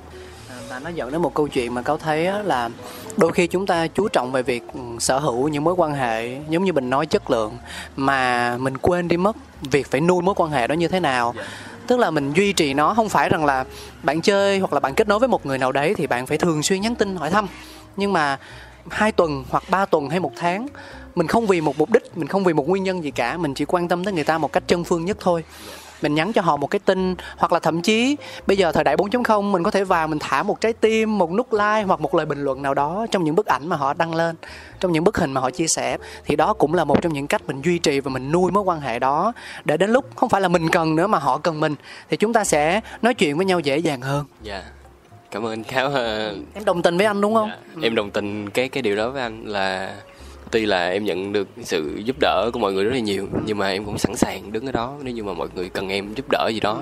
À, 0.49 0.55
và 0.69 0.79
nó 0.79 0.89
dẫn 0.89 1.11
đến 1.11 1.21
một 1.21 1.33
câu 1.33 1.47
chuyện 1.47 1.73
mà 1.73 1.81
cáo 1.81 1.97
thấy 1.97 2.29
là 2.43 2.69
đôi 3.17 3.31
khi 3.31 3.47
chúng 3.47 3.65
ta 3.65 3.87
chú 3.87 4.07
trọng 4.07 4.31
về 4.31 4.43
việc 4.43 4.63
ừ, 4.73 4.79
sở 4.99 5.19
hữu 5.19 5.47
những 5.47 5.63
mối 5.63 5.73
quan 5.77 5.93
hệ 5.93 6.37
giống 6.49 6.63
như 6.63 6.73
mình 6.73 6.89
nói 6.89 7.05
chất 7.05 7.31
lượng 7.31 7.57
mà 7.95 8.57
mình 8.57 8.77
quên 8.77 9.07
đi 9.07 9.17
mất 9.17 9.35
việc 9.61 9.91
phải 9.91 10.01
nuôi 10.01 10.21
mối 10.21 10.35
quan 10.37 10.51
hệ 10.51 10.67
đó 10.67 10.73
như 10.73 10.87
thế 10.87 10.99
nào. 10.99 11.35
Tức 11.87 11.99
là 11.99 12.11
mình 12.11 12.33
duy 12.33 12.53
trì 12.53 12.73
nó 12.73 12.93
không 12.93 13.09
phải 13.09 13.29
rằng 13.29 13.45
là 13.45 13.65
bạn 14.03 14.21
chơi 14.21 14.59
hoặc 14.59 14.73
là 14.73 14.79
bạn 14.79 14.95
kết 14.95 15.07
nối 15.07 15.19
với 15.19 15.27
một 15.27 15.45
người 15.45 15.57
nào 15.57 15.71
đấy 15.71 15.93
thì 15.97 16.07
bạn 16.07 16.25
phải 16.25 16.37
thường 16.37 16.63
xuyên 16.63 16.81
nhắn 16.81 16.95
tin 16.95 17.15
hỏi 17.15 17.29
thăm. 17.29 17.47
Nhưng 17.97 18.13
mà 18.13 18.37
hai 18.89 19.11
tuần 19.11 19.43
hoặc 19.49 19.63
ba 19.69 19.85
tuần 19.85 20.09
hay 20.09 20.19
một 20.19 20.31
tháng. 20.35 20.67
Mình 21.15 21.27
không 21.27 21.47
vì 21.47 21.61
một 21.61 21.77
mục 21.77 21.91
đích, 21.91 22.17
mình 22.17 22.27
không 22.27 22.43
vì 22.43 22.53
một 22.53 22.69
nguyên 22.69 22.83
nhân 22.83 23.03
gì 23.03 23.11
cả. 23.11 23.37
Mình 23.37 23.53
chỉ 23.53 23.65
quan 23.65 23.87
tâm 23.87 24.05
tới 24.05 24.13
người 24.13 24.23
ta 24.23 24.37
một 24.37 24.51
cách 24.51 24.63
chân 24.67 24.83
phương 24.83 25.05
nhất 25.05 25.17
thôi. 25.19 25.43
Mình 26.01 26.15
nhắn 26.15 26.33
cho 26.33 26.41
họ 26.41 26.57
một 26.57 26.67
cái 26.67 26.79
tin 26.79 27.15
hoặc 27.37 27.51
là 27.51 27.59
thậm 27.59 27.81
chí 27.81 28.15
bây 28.47 28.57
giờ 28.57 28.71
thời 28.71 28.83
đại 28.83 28.97
4.0 28.97 29.51
mình 29.51 29.63
có 29.63 29.71
thể 29.71 29.83
vào 29.83 30.07
mình 30.07 30.19
thả 30.19 30.43
một 30.43 30.61
trái 30.61 30.73
tim, 30.73 31.17
một 31.17 31.31
nút 31.31 31.53
like 31.53 31.83
hoặc 31.87 32.01
một 32.01 32.15
lời 32.15 32.25
bình 32.25 32.43
luận 32.43 32.61
nào 32.61 32.73
đó 32.73 33.05
trong 33.11 33.23
những 33.23 33.35
bức 33.35 33.45
ảnh 33.45 33.67
mà 33.69 33.75
họ 33.75 33.93
đăng 33.93 34.15
lên, 34.15 34.35
trong 34.79 34.91
những 34.91 35.03
bức 35.03 35.17
hình 35.17 35.31
mà 35.31 35.41
họ 35.41 35.49
chia 35.49 35.67
sẻ. 35.67 35.97
Thì 36.25 36.35
đó 36.35 36.53
cũng 36.53 36.73
là 36.73 36.83
một 36.83 37.01
trong 37.01 37.13
những 37.13 37.27
cách 37.27 37.41
mình 37.47 37.61
duy 37.61 37.79
trì 37.79 37.99
và 37.99 38.11
mình 38.11 38.31
nuôi 38.31 38.51
mối 38.51 38.63
quan 38.63 38.81
hệ 38.81 38.99
đó. 38.99 39.33
Để 39.65 39.77
đến 39.77 39.89
lúc 39.89 40.05
không 40.15 40.29
phải 40.29 40.41
là 40.41 40.47
mình 40.47 40.69
cần 40.69 40.95
nữa 40.95 41.07
mà 41.07 41.19
họ 41.19 41.37
cần 41.37 41.59
mình, 41.59 41.75
thì 42.09 42.17
chúng 42.17 42.33
ta 42.33 42.43
sẽ 42.43 42.81
nói 43.01 43.13
chuyện 43.13 43.37
với 43.37 43.45
nhau 43.45 43.59
dễ 43.59 43.77
dàng 43.77 44.01
hơn. 44.01 44.25
Yeah 44.45 44.63
cảm 45.31 45.45
ơn 45.45 45.63
ờ, 45.93 46.35
em 46.53 46.65
đồng 46.65 46.81
tình 46.81 46.97
với 46.97 47.05
anh 47.05 47.21
đúng 47.21 47.33
không? 47.33 47.49
Dạ, 47.49 47.81
em 47.81 47.95
đồng 47.95 48.11
tình 48.11 48.49
cái 48.49 48.69
cái 48.69 48.81
điều 48.81 48.95
đó 48.95 49.09
với 49.09 49.21
anh 49.21 49.43
là 49.45 49.95
tuy 50.51 50.65
là 50.65 50.89
em 50.89 51.03
nhận 51.03 51.33
được 51.33 51.47
sự 51.63 52.01
giúp 52.03 52.15
đỡ 52.19 52.49
của 52.53 52.59
mọi 52.59 52.73
người 52.73 52.83
rất 52.83 52.91
là 52.93 52.99
nhiều 52.99 53.27
nhưng 53.45 53.57
mà 53.57 53.69
em 53.69 53.85
cũng 53.85 53.97
sẵn 53.97 54.15
sàng 54.15 54.51
đứng 54.51 54.65
ở 54.65 54.71
đó 54.71 54.93
nếu 55.01 55.13
như 55.13 55.23
mà 55.23 55.33
mọi 55.33 55.47
người 55.55 55.69
cần 55.69 55.89
em 55.89 56.13
giúp 56.13 56.25
đỡ 56.31 56.49
gì 56.53 56.59
đó. 56.59 56.81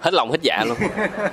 Hết 0.00 0.14
lòng 0.14 0.30
hết 0.30 0.38
dạ 0.42 0.64
luôn 0.66 0.76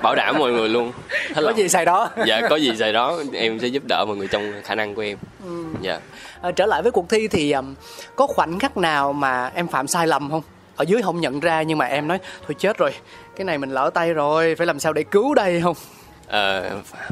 bảo 0.02 0.16
đảm 0.16 0.36
mọi 0.40 0.52
người 0.52 0.70
luôn. 0.70 0.92
Hết 1.10 1.36
có 1.36 1.42
lòng. 1.42 1.58
gì 1.58 1.70
xài 1.70 1.86
đó. 1.86 2.10
Dạ 2.26 2.42
có 2.50 2.56
gì 2.56 2.76
xài 2.78 2.94
đó 2.94 3.20
em 3.34 3.60
sẽ 3.60 3.68
giúp 3.68 3.84
đỡ 3.90 4.06
mọi 4.08 4.18
người 4.18 4.28
trong 4.28 4.54
khả 4.64 4.76
năng 4.76 4.96
của 4.96 5.02
em. 5.02 5.18
Dạ. 5.82 6.00
À, 6.42 6.52
trở 6.52 6.66
lại 6.66 6.82
với 6.82 6.92
cuộc 6.92 7.10
thi 7.10 7.28
thì 7.28 7.52
um, 7.52 7.76
có 8.16 8.28
khoảnh 8.28 8.60
khắc 8.60 8.78
nào 8.78 9.14
mà 9.14 9.52
em 9.56 9.68
phạm 9.68 9.88
sai 9.88 10.08
lầm 10.08 10.30
không? 10.32 10.42
Ở 10.76 10.86
dưới 10.88 11.02
không 11.02 11.22
nhận 11.22 11.40
ra 11.40 11.62
nhưng 11.62 11.78
mà 11.78 11.86
em 11.86 12.08
nói 12.08 12.20
thôi 12.48 12.56
chết 12.60 12.78
rồi 12.78 12.92
cái 13.36 13.46
này 13.46 13.58
mình 13.58 13.72
lỡ 13.72 13.90
tay 13.94 14.14
rồi 14.14 14.56
phải 14.56 14.68
làm 14.68 14.80
sao 14.80 14.94
để 14.94 15.04
cứu 15.04 15.34
đây 15.34 15.62
không 15.64 15.76
Ờ, 16.36 16.64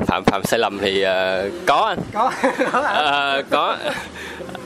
phạm 0.07 0.23
phạm 0.23 0.43
sai 0.43 0.59
lầm 0.59 0.77
thì 0.79 1.01
ờ, 1.01 1.49
có 1.65 1.75
anh. 1.85 1.99
Có 2.13 2.31
Ờ, 2.83 3.43
có. 3.49 3.77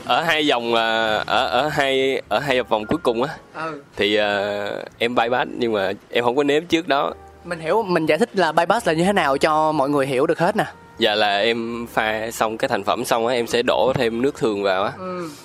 Ở 0.04 0.22
hai 0.22 0.48
vòng 0.50 0.74
ở 0.74 1.46
ở 1.46 1.68
hai 1.68 2.22
ở 2.28 2.38
hai 2.38 2.62
vòng 2.62 2.86
cuối 2.86 2.98
cùng 3.02 3.22
á. 3.22 3.28
Ừ. 3.54 3.82
thì 3.96 4.14
ờ, 4.16 4.84
em 4.98 5.14
bypass 5.14 5.50
nhưng 5.58 5.72
mà 5.72 5.92
em 6.10 6.24
không 6.24 6.36
có 6.36 6.42
nếm 6.42 6.66
trước 6.66 6.88
đó. 6.88 7.12
Mình 7.44 7.60
hiểu 7.60 7.82
mình 7.82 8.06
giải 8.06 8.18
thích 8.18 8.28
là 8.36 8.52
bypass 8.52 8.86
là 8.86 8.92
như 8.92 9.04
thế 9.04 9.12
nào 9.12 9.38
cho 9.38 9.72
mọi 9.72 9.88
người 9.88 10.06
hiểu 10.06 10.26
được 10.26 10.38
hết 10.38 10.56
nè. 10.56 10.64
Dạ 10.98 11.14
là 11.14 11.38
em 11.38 11.86
pha 11.92 12.30
xong 12.30 12.58
cái 12.58 12.68
thành 12.68 12.84
phẩm 12.84 13.04
xong 13.04 13.26
á 13.26 13.34
em 13.34 13.46
sẽ 13.46 13.62
đổ 13.66 13.92
thêm 13.94 14.22
nước 14.22 14.36
thường 14.36 14.62
vào 14.62 14.84
á. 14.84 14.92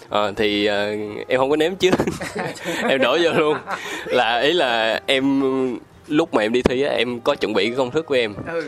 Ờ, 0.09 0.33
thì 0.35 0.65
ờ, 0.65 0.95
em 1.27 1.39
không 1.39 1.49
có 1.49 1.55
nếm 1.55 1.75
trước. 1.75 1.93
Em 2.89 3.01
đổ 3.01 3.17
vô 3.23 3.31
luôn. 3.37 3.57
Là 4.05 4.39
ý 4.39 4.53
là 4.53 4.99
em 5.05 5.41
lúc 6.07 6.33
mà 6.33 6.41
em 6.41 6.53
đi 6.53 6.61
thi 6.61 6.81
á 6.81 6.93
em 6.93 7.19
có 7.19 7.35
chuẩn 7.35 7.53
bị 7.53 7.67
cái 7.67 7.75
công 7.77 7.91
thức 7.91 8.05
của 8.05 8.15
em. 8.15 8.33
Ừ. 8.47 8.61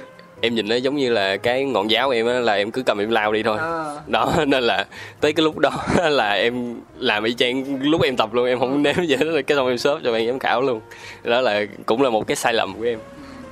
em 0.45 0.55
nhìn 0.55 0.69
nó 0.69 0.75
giống 0.75 0.95
như 0.95 1.09
là 1.09 1.37
cái 1.37 1.63
ngọn 1.63 1.91
giáo 1.91 2.09
em 2.09 2.27
á 2.27 2.33
là 2.33 2.53
em 2.53 2.71
cứ 2.71 2.83
cầm 2.83 2.97
em 2.97 3.09
lao 3.09 3.33
đi 3.33 3.43
thôi. 3.43 3.57
Ờ. 3.59 4.01
đó 4.07 4.33
nên 4.47 4.63
là 4.63 4.85
tới 5.21 5.33
cái 5.33 5.43
lúc 5.43 5.57
đó 5.57 5.71
là 6.09 6.31
em 6.31 6.75
làm 6.97 7.23
y 7.23 7.33
chang 7.33 7.79
lúc 7.81 8.01
em 8.01 8.17
tập 8.17 8.33
luôn 8.33 8.45
em 8.45 8.59
không 8.59 8.83
nếm 8.83 9.05
gì 9.05 9.15
hết. 9.15 9.41
Cái 9.47 9.55
xong 9.55 9.67
em 9.67 9.77
xốp 9.77 9.99
cho 10.03 10.11
bạn 10.11 10.27
giám 10.27 10.39
khảo 10.39 10.61
luôn. 10.61 10.81
Đó 11.23 11.41
là 11.41 11.65
cũng 11.85 12.01
là 12.01 12.09
một 12.09 12.27
cái 12.27 12.35
sai 12.35 12.53
lầm 12.53 12.73
của 12.73 12.83
em 12.83 12.99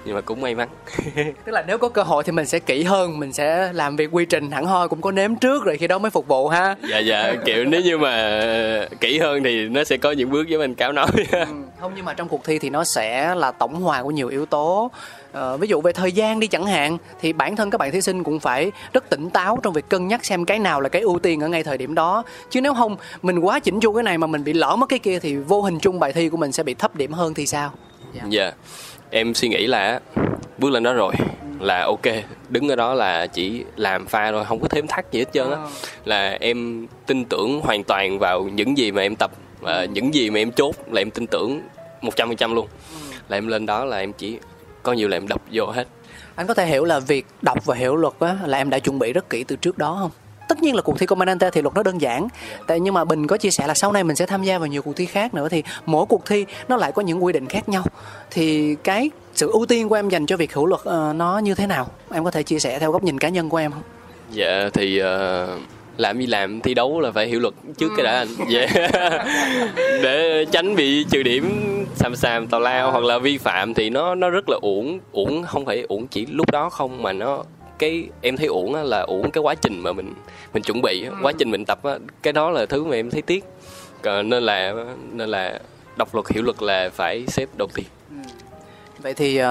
nhưng 0.05 0.15
mà 0.15 0.21
cũng 0.21 0.41
may 0.41 0.55
mắn. 0.55 0.69
Tức 1.45 1.51
là 1.51 1.63
nếu 1.67 1.77
có 1.77 1.89
cơ 1.89 2.03
hội 2.03 2.23
thì 2.23 2.31
mình 2.31 2.45
sẽ 2.45 2.59
kỹ 2.59 2.83
hơn 2.83 3.19
mình 3.19 3.33
sẽ 3.33 3.73
làm 3.73 3.95
việc 3.95 4.09
quy 4.11 4.25
trình 4.25 4.51
hẳn 4.51 4.65
hoi 4.65 4.89
cũng 4.89 5.01
có 5.01 5.11
nếm 5.11 5.35
trước 5.35 5.63
rồi 5.63 5.77
khi 5.77 5.87
đó 5.87 5.99
mới 5.99 6.11
phục 6.11 6.27
vụ 6.27 6.47
ha. 6.47 6.75
Dạ 6.89 6.99
dạ 6.99 7.35
kiểu 7.45 7.65
nếu 7.65 7.81
như 7.81 7.97
mà 7.97 8.87
kỹ 8.99 9.19
hơn 9.19 9.43
thì 9.43 9.67
nó 9.69 9.83
sẽ 9.83 9.97
có 9.97 10.11
những 10.11 10.29
bước 10.29 10.47
giống 10.47 10.61
anh 10.61 10.75
cáo 10.75 10.91
nói. 10.91 11.07
Ừ, 11.31 11.45
không 11.79 11.91
nhưng 11.95 12.05
mà 12.05 12.13
trong 12.13 12.29
cuộc 12.29 12.43
thi 12.43 12.59
thì 12.59 12.69
nó 12.69 12.83
sẽ 12.83 13.35
là 13.35 13.51
tổng 13.51 13.81
hòa 13.81 14.03
của 14.03 14.11
nhiều 14.11 14.27
yếu 14.27 14.45
tố. 14.45 14.91
Ờ, 15.31 15.57
ví 15.57 15.67
dụ 15.67 15.81
về 15.81 15.93
thời 15.93 16.11
gian 16.11 16.39
đi 16.39 16.47
chẳng 16.47 16.65
hạn 16.65 16.97
thì 17.21 17.33
bản 17.33 17.55
thân 17.55 17.69
các 17.69 17.77
bạn 17.77 17.91
thí 17.91 18.01
sinh 18.01 18.23
cũng 18.23 18.39
phải 18.39 18.71
rất 18.93 19.09
tỉnh 19.09 19.29
táo 19.29 19.59
trong 19.63 19.73
việc 19.73 19.89
cân 19.89 20.07
nhắc 20.07 20.25
xem 20.25 20.45
cái 20.45 20.59
nào 20.59 20.81
là 20.81 20.89
cái 20.89 21.01
ưu 21.01 21.19
tiên 21.19 21.39
ở 21.39 21.47
ngay 21.47 21.63
thời 21.63 21.77
điểm 21.77 21.95
đó. 21.95 22.23
Chứ 22.49 22.61
nếu 22.61 22.73
không 22.73 22.97
mình 23.21 23.39
quá 23.39 23.59
chỉnh 23.59 23.79
chu 23.79 23.93
cái 23.93 24.03
này 24.03 24.17
mà 24.17 24.27
mình 24.27 24.43
bị 24.43 24.53
lỡ 24.53 24.75
mất 24.75 24.89
cái 24.89 24.99
kia 24.99 25.19
thì 25.19 25.35
vô 25.35 25.61
hình 25.61 25.79
chung 25.79 25.99
bài 25.99 26.13
thi 26.13 26.29
của 26.29 26.37
mình 26.37 26.51
sẽ 26.51 26.63
bị 26.63 26.73
thấp 26.73 26.95
điểm 26.95 27.13
hơn 27.13 27.33
thì 27.33 27.45
sao? 27.45 27.71
Dạ 28.29 28.51
em 29.13 29.33
suy 29.33 29.47
nghĩ 29.47 29.67
là 29.67 29.99
bước 30.57 30.69
lên 30.69 30.83
đó 30.83 30.93
rồi 30.93 31.13
là 31.59 31.83
ok 31.85 32.01
đứng 32.49 32.69
ở 32.69 32.75
đó 32.75 32.93
là 32.93 33.27
chỉ 33.27 33.63
làm 33.75 34.05
pha 34.05 34.31
thôi 34.31 34.45
không 34.47 34.59
có 34.59 34.67
thêm 34.67 34.87
thắt 34.87 35.11
gì 35.11 35.19
hết 35.19 35.25
trơn 35.33 35.51
á. 35.51 35.57
Là 36.05 36.37
em 36.39 36.87
tin 37.05 37.25
tưởng 37.25 37.61
hoàn 37.61 37.83
toàn 37.83 38.19
vào 38.19 38.43
những 38.43 38.77
gì 38.77 38.91
mà 38.91 39.01
em 39.01 39.15
tập 39.15 39.31
và 39.59 39.85
những 39.85 40.13
gì 40.13 40.29
mà 40.29 40.39
em 40.39 40.51
chốt 40.51 40.75
là 40.91 41.01
em 41.01 41.11
tin 41.11 41.27
tưởng 41.27 41.61
một 42.01 42.15
trăm 42.15 42.27
phần 42.27 42.37
trăm 42.37 42.55
luôn. 42.55 42.67
Là 43.29 43.37
em 43.37 43.47
lên 43.47 43.65
đó 43.65 43.85
là 43.85 43.97
em 43.97 44.13
chỉ 44.13 44.37
có 44.83 44.93
nhiều 44.93 45.07
là 45.07 45.17
em 45.17 45.27
đập 45.27 45.41
vô 45.51 45.65
hết. 45.65 45.87
Anh 46.35 46.47
có 46.47 46.53
thể 46.53 46.65
hiểu 46.65 46.85
là 46.85 46.99
việc 46.99 47.25
đọc 47.41 47.65
và 47.65 47.75
hiểu 47.75 47.95
luật 47.95 48.13
á, 48.19 48.37
là 48.45 48.57
em 48.57 48.69
đã 48.69 48.79
chuẩn 48.79 48.99
bị 48.99 49.13
rất 49.13 49.29
kỹ 49.29 49.43
từ 49.43 49.55
trước 49.55 49.77
đó 49.77 49.97
không 49.99 50.11
tất 50.53 50.63
nhiên 50.63 50.75
là 50.75 50.81
cuộc 50.81 50.99
thi 50.99 51.05
Commandante 51.05 51.49
thì 51.49 51.61
luật 51.61 51.75
nó 51.75 51.83
đơn 51.83 52.01
giản. 52.01 52.27
Tại 52.67 52.79
nhưng 52.79 52.93
mà 52.93 53.05
bình 53.05 53.27
có 53.27 53.37
chia 53.37 53.51
sẻ 53.51 53.67
là 53.67 53.73
sau 53.73 53.91
này 53.91 54.03
mình 54.03 54.15
sẽ 54.15 54.25
tham 54.25 54.43
gia 54.43 54.57
vào 54.57 54.67
nhiều 54.67 54.81
cuộc 54.81 54.95
thi 54.95 55.05
khác 55.05 55.33
nữa 55.33 55.49
thì 55.49 55.63
mỗi 55.85 56.05
cuộc 56.05 56.25
thi 56.25 56.45
nó 56.67 56.77
lại 56.77 56.91
có 56.91 57.01
những 57.01 57.23
quy 57.23 57.33
định 57.33 57.47
khác 57.47 57.69
nhau. 57.69 57.83
Thì 58.31 58.75
cái 58.83 59.09
sự 59.33 59.51
ưu 59.51 59.65
tiên 59.65 59.89
của 59.89 59.95
em 59.95 60.09
dành 60.09 60.25
cho 60.25 60.37
việc 60.37 60.55
hiểu 60.55 60.65
luật 60.65 60.81
ờ, 60.83 61.13
nó 61.15 61.37
như 61.37 61.55
thế 61.55 61.67
nào? 61.67 61.87
Em 62.11 62.23
có 62.23 62.31
thể 62.31 62.43
chia 62.43 62.59
sẻ 62.59 62.79
theo 62.79 62.91
góc 62.91 63.03
nhìn 63.03 63.19
cá 63.19 63.29
nhân 63.29 63.49
của 63.49 63.57
em 63.57 63.71
không? 63.71 63.81
Dạ 64.31 64.69
thì 64.73 64.97
ờ, 64.97 65.47
làm 65.97 66.19
gì 66.19 66.25
làm 66.25 66.61
thi 66.61 66.73
đấu 66.73 66.99
là 66.99 67.11
phải 67.11 67.27
hiểu 67.27 67.39
luật 67.39 67.53
trước 67.77 67.89
cái 67.97 68.05
đã 68.05 68.11
anh. 68.11 68.27
Dạ. 68.49 68.67
Để 70.03 70.45
tránh 70.51 70.75
bị 70.75 71.05
trừ 71.09 71.23
điểm 71.23 71.45
xàm 71.95 72.15
xàm 72.15 72.47
tào 72.47 72.59
lao 72.59 72.91
hoặc 72.91 73.03
là 73.03 73.19
vi 73.19 73.37
phạm 73.37 73.73
thì 73.73 73.89
nó 73.89 74.15
nó 74.15 74.29
rất 74.29 74.49
là 74.49 74.57
uổng 74.61 74.99
uổng 75.11 75.43
không 75.43 75.65
phải 75.65 75.85
uổng 75.87 76.07
chỉ 76.07 76.25
lúc 76.25 76.51
đó 76.51 76.69
không 76.69 77.01
mà 77.01 77.13
nó 77.13 77.43
cái 77.79 78.09
em 78.21 78.37
thấy 78.37 78.47
uổng 78.47 78.75
á 78.75 78.83
là 78.83 79.01
uổng 79.01 79.31
cái 79.31 79.41
quá 79.41 79.55
trình 79.55 79.79
mà 79.79 79.93
mình 79.93 80.13
mình 80.53 80.63
chuẩn 80.63 80.81
bị 80.81 81.05
á, 81.05 81.11
quá 81.21 81.31
trình 81.37 81.51
mình 81.51 81.65
tập 81.65 81.83
á 81.83 81.97
cái 82.21 82.33
đó 82.33 82.49
là 82.49 82.65
thứ 82.65 82.83
mà 82.83 82.95
em 82.95 83.09
thấy 83.09 83.21
tiếc. 83.21 83.43
Còn 84.01 84.29
nên 84.29 84.43
là 84.43 84.73
nên 85.11 85.29
là 85.29 85.59
đọc 85.97 86.15
luật 86.15 86.27
hiểu 86.29 86.43
luật 86.43 86.61
là 86.61 86.89
phải 86.93 87.25
xếp 87.27 87.49
đầu 87.57 87.67
tiên. 87.73 87.85
Vậy 89.03 89.13
thì 89.13 89.41
uh, 89.41 89.47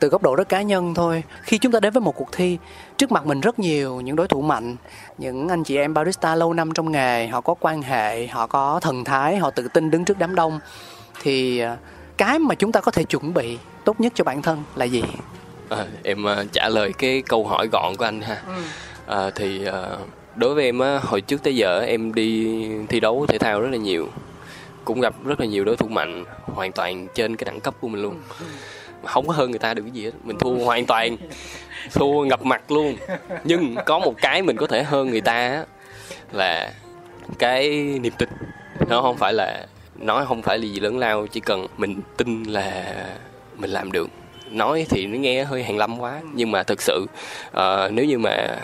từ 0.00 0.08
góc 0.08 0.22
độ 0.22 0.34
rất 0.34 0.48
cá 0.48 0.62
nhân 0.62 0.94
thôi 0.94 1.22
khi 1.42 1.58
chúng 1.58 1.72
ta 1.72 1.80
đến 1.80 1.92
với 1.92 2.00
một 2.00 2.16
cuộc 2.16 2.32
thi 2.32 2.58
trước 2.96 3.12
mặt 3.12 3.26
mình 3.26 3.40
rất 3.40 3.58
nhiều 3.58 4.00
những 4.00 4.16
đối 4.16 4.28
thủ 4.28 4.42
mạnh 4.42 4.76
những 5.18 5.48
anh 5.48 5.64
chị 5.64 5.76
em 5.76 5.94
barista 5.94 6.34
lâu 6.34 6.52
năm 6.52 6.72
trong 6.74 6.92
nghề 6.92 7.26
họ 7.26 7.40
có 7.40 7.54
quan 7.60 7.82
hệ 7.82 8.26
họ 8.26 8.46
có 8.46 8.80
thần 8.80 9.04
thái 9.04 9.36
họ 9.36 9.50
tự 9.50 9.68
tin 9.68 9.90
đứng 9.90 10.04
trước 10.04 10.18
đám 10.18 10.34
đông 10.34 10.60
thì 11.22 11.64
uh, 11.64 11.78
cái 12.16 12.38
mà 12.38 12.54
chúng 12.54 12.72
ta 12.72 12.80
có 12.80 12.90
thể 12.90 13.04
chuẩn 13.04 13.34
bị 13.34 13.58
tốt 13.84 14.00
nhất 14.00 14.12
cho 14.16 14.24
bản 14.24 14.42
thân 14.42 14.62
là 14.74 14.84
gì 14.84 15.02
à, 15.68 15.86
em 16.02 16.24
uh, 16.24 16.52
trả 16.52 16.68
lời 16.68 16.92
cái 16.98 17.22
câu 17.28 17.46
hỏi 17.46 17.68
gọn 17.72 17.96
của 17.96 18.04
anh 18.04 18.20
ha. 18.20 18.42
Ừ. 18.46 18.62
à, 19.06 19.30
thì 19.34 19.68
uh, 19.68 20.08
đối 20.36 20.54
với 20.54 20.64
em 20.64 20.78
á 20.78 21.00
hồi 21.02 21.20
trước 21.20 21.42
tới 21.42 21.56
giờ 21.56 21.80
em 21.80 22.14
đi 22.14 22.58
thi 22.88 23.00
đấu 23.00 23.26
thể 23.28 23.38
thao 23.38 23.60
rất 23.60 23.68
là 23.70 23.76
nhiều. 23.76 24.08
Cũng 24.84 25.00
gặp 25.00 25.14
rất 25.24 25.40
là 25.40 25.46
nhiều 25.46 25.64
đối 25.64 25.76
thủ 25.76 25.88
mạnh 25.88 26.24
hoàn 26.42 26.72
toàn 26.72 27.08
trên 27.14 27.36
cái 27.36 27.44
đẳng 27.44 27.60
cấp 27.60 27.74
của 27.80 27.88
mình 27.88 28.02
luôn. 28.02 28.20
Không 29.04 29.26
có 29.26 29.34
hơn 29.34 29.50
người 29.50 29.58
ta 29.58 29.74
được 29.74 29.82
cái 29.82 29.90
gì 29.90 30.04
hết. 30.04 30.12
Mình 30.24 30.38
thua 30.38 30.64
hoàn 30.64 30.86
toàn. 30.86 31.16
Thua 31.94 32.24
ngập 32.24 32.42
mặt 32.42 32.70
luôn. 32.70 32.96
Nhưng 33.44 33.76
có 33.86 33.98
một 33.98 34.14
cái 34.22 34.42
mình 34.42 34.56
có 34.56 34.66
thể 34.66 34.82
hơn 34.82 35.10
người 35.10 35.20
ta 35.20 35.64
là 36.32 36.72
cái 37.38 37.68
niềm 38.02 38.12
tin. 38.18 38.28
Nó 38.88 39.02
không 39.02 39.16
phải 39.16 39.32
là 39.32 39.66
nói 39.96 40.26
không 40.26 40.42
phải 40.42 40.58
là 40.58 40.64
gì 40.64 40.80
lớn 40.80 40.98
lao 40.98 41.26
chỉ 41.26 41.40
cần 41.40 41.66
mình 41.76 42.00
tin 42.16 42.42
là 42.42 42.94
mình 43.56 43.70
làm 43.70 43.92
được 43.92 44.10
nói 44.50 44.86
thì 44.88 45.06
nó 45.06 45.18
nghe 45.18 45.44
hơi 45.44 45.64
hàng 45.64 45.76
lâm 45.76 46.00
quá. 46.00 46.20
Nhưng 46.34 46.50
mà 46.50 46.62
thực 46.62 46.82
sự 46.82 47.06
uh, 47.56 47.92
nếu 47.92 48.04
như 48.04 48.18
mà 48.18 48.58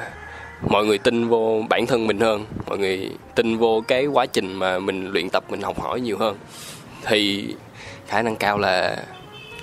mọi 0.69 0.87
người 0.87 0.99
tin 0.99 1.29
vô 1.29 1.65
bản 1.69 1.87
thân 1.87 2.07
mình 2.07 2.21
hơn 2.21 2.45
mọi 2.67 2.79
người 2.79 3.11
tin 3.35 3.59
vô 3.59 3.83
cái 3.89 4.07
quá 4.07 4.27
trình 4.27 4.55
mà 4.55 4.79
mình 4.79 5.11
luyện 5.13 5.31
tập 5.31 5.45
mình 5.49 5.63
học 5.63 5.81
hỏi 5.81 6.01
nhiều 6.01 6.19
hơn 6.19 6.37
thì 7.05 7.55
khả 8.07 8.23
năng 8.23 8.37
cao 8.37 8.59
là 8.59 8.97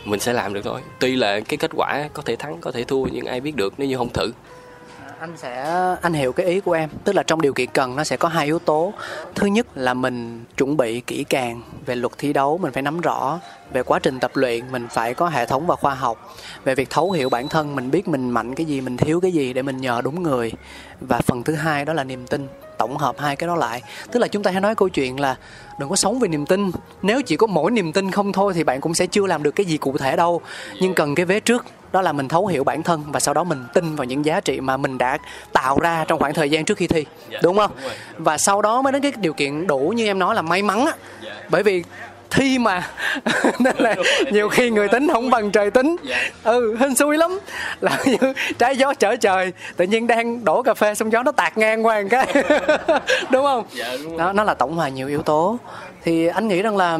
mình 0.05 0.20
sẽ 0.20 0.34
làm 0.34 0.53
được 0.53 0.61
thôi. 0.63 0.82
Tuy 0.99 1.15
là 1.15 1.39
cái 1.39 1.57
kết 1.57 1.72
quả 1.76 2.09
có 2.13 2.22
thể 2.26 2.36
thắng 2.36 2.57
có 2.61 2.72
thể 2.72 2.84
thua 2.84 3.05
nhưng 3.05 3.26
ai 3.26 3.41
biết 3.41 3.55
được 3.55 3.74
nếu 3.78 3.88
như 3.88 3.97
không 3.97 4.13
thử 4.13 4.32
anh 5.20 5.38
sẽ, 5.38 5.65
anh 6.01 6.13
hiểu 6.13 6.34
cái 6.34 6.45
ý 6.45 6.59
của 6.59 6.72
em. 6.72 6.89
Tức 7.03 7.15
là 7.15 7.24
trong 7.24 7.41
điều 7.41 7.53
kiện 7.53 7.70
cần, 7.74 7.95
nó 7.95 8.03
sẽ 8.03 8.18
có 8.18 8.28
hai 8.28 8.45
yếu 8.45 8.59
tố. 8.59 8.93
Thứ 9.36 9.47
nhất 9.47 9.68
là 9.76 9.93
mình 9.93 10.43
chuẩn 10.57 10.78
bị 10.78 10.99
kỹ 10.99 11.24
càng 11.30 11.61
về 11.86 11.95
luật 11.95 12.18
thi 12.18 12.34
đấu, 12.34 12.57
mình 12.57 12.72
phải 12.72 12.84
nắm 12.84 13.01
rõ 13.01 13.39
về 13.74 13.84
quá 13.84 13.99
trình 13.99 14.20
tập 14.20 14.32
luyện, 14.34 14.72
mình 14.72 14.88
phải 14.91 15.13
có 15.13 15.28
hệ 15.30 15.45
thống 15.45 15.68
và 15.68 15.76
khoa 15.76 15.93
học. 15.93 16.36
Về 16.63 16.76
việc 16.76 16.89
thấu 16.89 17.11
hiểu 17.11 17.30
bản 17.30 17.47
thân, 17.47 17.76
mình 17.76 17.91
biết 17.91 18.07
mình 18.07 18.30
mạnh 18.30 18.55
cái 18.55 18.65
gì, 18.65 18.82
mình 18.82 18.97
thiếu 18.97 19.20
cái 19.22 19.32
gì 19.32 19.53
để 19.53 19.61
mình 19.61 19.78
nhờ 19.78 20.01
đúng 20.03 20.24
người. 20.24 20.51
Và 21.01 21.20
phần 21.20 21.43
thứ 21.43 21.53
hai 21.53 21.86
đó 21.86 21.93
là 21.93 22.03
niềm 22.03 22.28
tin, 22.28 22.47
tổng 22.78 22.97
hợp 22.97 23.15
hai 23.20 23.36
cái 23.36 23.47
đó 23.47 23.55
lại. 23.55 23.82
Tức 24.11 24.20
là 24.20 24.28
chúng 24.28 24.43
ta 24.43 24.51
hay 24.51 24.61
nói 24.61 24.76
câu 24.76 24.89
chuyện 24.89 25.20
là 25.20 25.36
đừng 25.80 25.89
có 25.89 25.95
sống 25.95 26.20
vì 26.20 26.28
niềm 26.28 26.45
tin. 26.45 26.72
Nếu 27.01 27.22
chỉ 27.22 27.36
có 27.36 27.47
mỗi 27.47 27.72
niềm 27.72 27.93
tin 27.93 28.11
không 28.11 28.34
thôi 28.34 28.53
thì 28.53 28.63
bạn 28.63 28.82
cũng 28.82 28.93
sẽ 28.93 29.05
chưa 29.05 29.28
làm 29.28 29.43
được 29.43 29.51
cái 29.51 29.65
gì 29.65 29.78
cụ 29.78 29.97
thể 29.97 30.15
đâu. 30.15 30.41
Nhưng 30.82 30.93
cần 30.93 31.15
cái 31.15 31.26
vế 31.26 31.39
trước 31.39 31.65
đó 31.92 32.02
là 32.02 32.12
mình 32.12 32.28
thấu 32.28 32.48
hiểu 32.48 32.64
bản 32.64 32.84
thân 32.84 33.04
và 33.08 33.20
sau 33.20 33.34
đó 33.34 33.44
mình 33.44 33.64
tin 33.74 33.96
vào 33.96 34.06
những 34.06 34.26
giá 34.26 34.40
trị 34.40 34.60
mà 34.60 34.78
mình 34.78 34.98
đã 34.98 35.18
tạo 35.54 35.80
ra 35.80 36.06
trong 36.08 36.20
khoảng 36.20 36.34
thời 36.34 36.50
gian 36.50 36.66
trước 36.66 36.78
khi 36.78 36.88
thi. 36.88 37.06
Dạ, 37.30 37.40
đúng 37.44 37.58
không? 37.58 37.72
và 38.18 38.38
sau 38.38 38.62
đó 38.62 38.82
mới 38.82 38.94
đến 38.94 39.02
cái 39.02 39.12
điều 39.18 39.34
kiện 39.34 39.68
đủ 39.68 39.94
như 39.96 40.06
em 40.06 40.20
nói 40.20 40.36
là 40.36 40.42
may 40.42 40.62
mắn 40.62 40.86
á. 40.86 40.92
Dạ. 41.22 41.32
bởi 41.50 41.64
vì 41.64 41.84
thi 42.30 42.60
mà. 42.60 42.88
Nên 43.60 43.76
là 43.78 43.96
nhiều 44.32 44.50
khi 44.50 44.70
người 44.70 44.88
tính 44.88 45.08
không 45.14 45.30
bằng 45.30 45.52
trời 45.52 45.72
tính. 45.72 45.96
Dạ. 46.04 46.30
ừ 46.44 46.78
hên 46.80 46.96
xui 46.96 47.18
lắm. 47.18 47.40
Là 47.82 47.98
như 48.06 48.34
trái 48.60 48.78
gió 48.78 48.94
trở 48.94 49.16
trời 49.16 49.54
tự 49.78 49.86
nhiên 49.86 50.08
đang 50.08 50.46
đổ 50.46 50.62
cà 50.62 50.74
phê 50.74 50.96
xong 50.96 51.12
gió 51.12 51.24
nó 51.24 51.32
tạt 51.32 51.58
ngang 51.58 51.86
qua 51.86 52.02
một 52.02 52.08
cái. 52.12 52.34
Đúng 53.32 53.44
không? 53.44 53.66
Đó 54.18 54.34
nó 54.34 54.44
là 54.44 54.54
tổng 54.54 54.76
hòa 54.76 54.90
nhiều 54.90 55.08
yếu 55.08 55.22
tố. 55.22 55.58
Thì 56.04 56.28
anh 56.28 56.48
nghĩ 56.48 56.62
rằng 56.62 56.78
là 56.78 57.00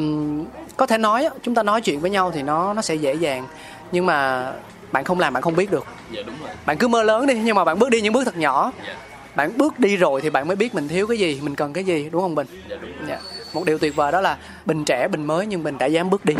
có 0.78 0.86
thể 0.86 0.98
nói 0.98 1.30
chúng 1.44 1.56
ta 1.56 1.64
nói 1.64 1.82
chuyện 1.82 2.00
với 2.00 2.10
nhau 2.10 2.32
thì 2.32 2.44
nó 2.44 2.74
nó 2.74 2.82
sẽ 2.82 2.96
dễ 2.96 3.14
dàng. 3.14 3.48
Nhưng 3.92 4.06
mà 4.06 4.52
bạn 4.92 5.04
không 5.04 5.20
làm 5.20 5.34
bạn 5.34 5.44
không 5.44 5.56
biết 5.56 5.72
được 5.72 5.86
dạ, 6.12 6.22
đúng 6.26 6.36
rồi. 6.42 6.50
bạn 6.66 6.78
cứ 6.78 6.88
mơ 6.88 7.04
lớn 7.04 7.28
đi 7.28 7.34
nhưng 7.44 7.56
mà 7.56 7.64
bạn 7.64 7.80
bước 7.80 7.90
đi 7.90 8.02
những 8.02 8.14
bước 8.14 8.24
thật 8.26 8.38
nhỏ 8.38 8.72
dạ. 8.88 8.96
bạn 9.36 9.58
bước 9.58 9.80
đi 9.80 9.98
rồi 9.98 10.22
thì 10.22 10.30
bạn 10.30 10.48
mới 10.48 10.56
biết 10.56 10.76
mình 10.76 10.88
thiếu 10.88 11.08
cái 11.08 11.18
gì 11.18 11.40
mình 11.42 11.56
cần 11.56 11.74
cái 11.74 11.84
gì 11.84 12.10
đúng 12.12 12.22
không 12.22 12.36
bình 12.36 12.48
dạ, 12.70 12.76
đúng 12.82 12.92
rồi. 12.92 13.08
Dạ. 13.10 13.20
một 13.54 13.66
điều 13.66 13.78
tuyệt 13.78 13.96
vời 13.96 14.12
đó 14.12 14.22
là 14.22 14.38
bình 14.66 14.86
trẻ 14.86 15.08
bình 15.08 15.26
mới 15.26 15.46
nhưng 15.46 15.64
mình 15.64 15.78
đã 15.78 15.86
dám 15.86 16.10
bước 16.10 16.26
đi 16.26 16.34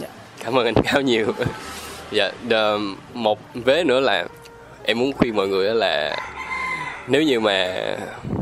dạ. 0.00 0.08
cảm 0.44 0.58
ơn 0.58 0.64
anh 0.66 0.74
cao 0.74 1.00
nhiều 1.00 1.32
dạ 2.10 2.32
một 3.14 3.38
vế 3.54 3.84
nữa 3.84 4.00
là 4.00 4.26
em 4.84 4.98
muốn 4.98 5.12
khuyên 5.12 5.36
mọi 5.36 5.48
người 5.48 5.74
là 5.74 6.16
nếu 7.06 7.22
như 7.22 7.40
mà 7.40 7.74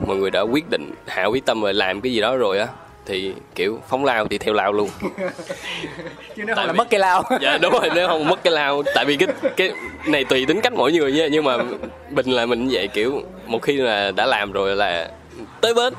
mọi 0.06 0.16
người 0.16 0.30
đã 0.30 0.40
quyết 0.40 0.70
định 0.70 0.90
hạ 1.06 1.24
quyết 1.24 1.44
tâm 1.44 1.62
rồi 1.62 1.74
làm 1.74 2.00
cái 2.00 2.12
gì 2.12 2.20
đó 2.20 2.36
rồi 2.36 2.58
á 2.58 2.66
thì 3.06 3.32
kiểu 3.54 3.80
phóng 3.88 4.04
lao 4.04 4.28
thì 4.28 4.38
theo 4.38 4.54
lao 4.54 4.72
luôn. 4.72 4.90
Chứ 6.36 6.42
nếu 6.46 6.56
không 6.56 6.66
là 6.66 6.72
mất 6.72 6.90
cái 6.90 7.00
lao. 7.00 7.22
Dạ 7.40 7.58
đúng 7.58 7.72
rồi 7.72 7.90
nếu 7.94 8.08
không 8.08 8.28
mất 8.28 8.42
cái 8.42 8.52
lao. 8.52 8.82
Tại 8.94 9.04
vì 9.04 9.16
cái 9.16 9.28
cái 9.56 9.72
này 10.06 10.24
tùy 10.24 10.46
tính 10.46 10.60
cách 10.60 10.72
mỗi 10.72 10.92
người 10.92 11.12
nha 11.12 11.28
nhưng 11.30 11.44
mà 11.44 11.56
bình 12.10 12.26
là 12.26 12.46
mình 12.46 12.68
vậy 12.70 12.88
kiểu 12.88 13.22
một 13.46 13.62
khi 13.62 13.72
là 13.72 14.10
đã 14.10 14.26
làm 14.26 14.52
rồi 14.52 14.76
là 14.76 15.10
tới 15.60 15.74
bến 15.74 15.94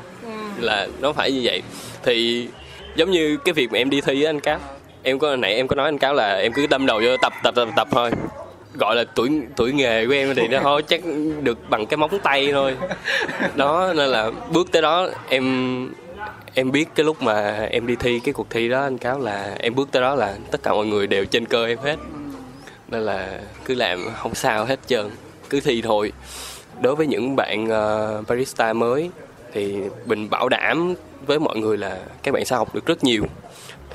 là 0.59 0.87
nó 1.01 1.13
phải 1.13 1.31
như 1.31 1.41
vậy. 1.43 1.61
Thì 2.03 2.47
giống 2.95 3.11
như 3.11 3.37
cái 3.45 3.53
việc 3.53 3.71
mà 3.71 3.77
em 3.77 3.89
đi 3.89 4.01
thi 4.01 4.23
á 4.23 4.29
anh 4.29 4.39
cáo 4.39 4.59
em 5.03 5.19
có 5.19 5.35
nãy 5.35 5.55
em 5.55 5.67
có 5.67 5.75
nói 5.75 5.85
anh 5.85 5.97
cáo 5.97 6.13
là 6.13 6.35
em 6.35 6.53
cứ 6.53 6.67
đâm 6.67 6.85
đầu 6.85 7.01
vô 7.03 7.17
tập 7.21 7.33
tập 7.43 7.55
tập 7.55 7.67
tập 7.75 7.87
thôi. 7.91 8.11
Gọi 8.73 8.95
là 8.95 9.03
tuổi 9.15 9.29
tuổi 9.55 9.73
nghề 9.73 10.05
của 10.05 10.13
em 10.13 10.35
thì 10.35 10.47
nó 10.47 10.59
thôi 10.63 10.81
chắc 10.87 11.01
được 11.41 11.69
bằng 11.69 11.85
cái 11.85 11.97
móng 11.97 12.19
tay 12.23 12.49
thôi. 12.51 12.75
Đó 13.55 13.93
nên 13.95 14.09
là 14.09 14.31
bước 14.51 14.71
tới 14.71 14.81
đó 14.81 15.09
em 15.29 15.89
em 16.53 16.71
biết 16.71 16.89
cái 16.95 17.03
lúc 17.03 17.21
mà 17.21 17.67
em 17.71 17.87
đi 17.87 17.95
thi 17.95 18.19
cái 18.19 18.33
cuộc 18.33 18.49
thi 18.49 18.69
đó 18.69 18.81
anh 18.81 18.97
cáo 18.97 19.19
là 19.19 19.55
em 19.59 19.75
bước 19.75 19.89
tới 19.91 20.01
đó 20.01 20.15
là 20.15 20.37
tất 20.51 20.63
cả 20.63 20.73
mọi 20.73 20.85
người 20.85 21.07
đều 21.07 21.25
trên 21.25 21.45
cơ 21.45 21.67
em 21.67 21.77
hết. 21.77 21.95
Nên 22.87 23.01
là 23.01 23.39
cứ 23.65 23.75
làm 23.75 24.05
không 24.15 24.35
sao 24.35 24.65
hết 24.65 24.79
trơn 24.87 25.09
cứ 25.49 25.59
thi 25.59 25.81
thôi. 25.81 26.11
Đối 26.81 26.95
với 26.95 27.07
những 27.07 27.35
bạn 27.35 27.69
ờ, 27.69 28.17
uh, 28.19 28.27
barista 28.27 28.73
mới 28.73 29.09
thì 29.53 29.75
bình 30.05 30.29
bảo 30.29 30.49
đảm 30.49 30.95
với 31.27 31.39
mọi 31.39 31.57
người 31.57 31.77
là 31.77 31.99
các 32.23 32.33
bạn 32.33 32.45
sẽ 32.45 32.55
học 32.55 32.75
được 32.75 32.85
rất 32.85 33.03
nhiều. 33.03 33.23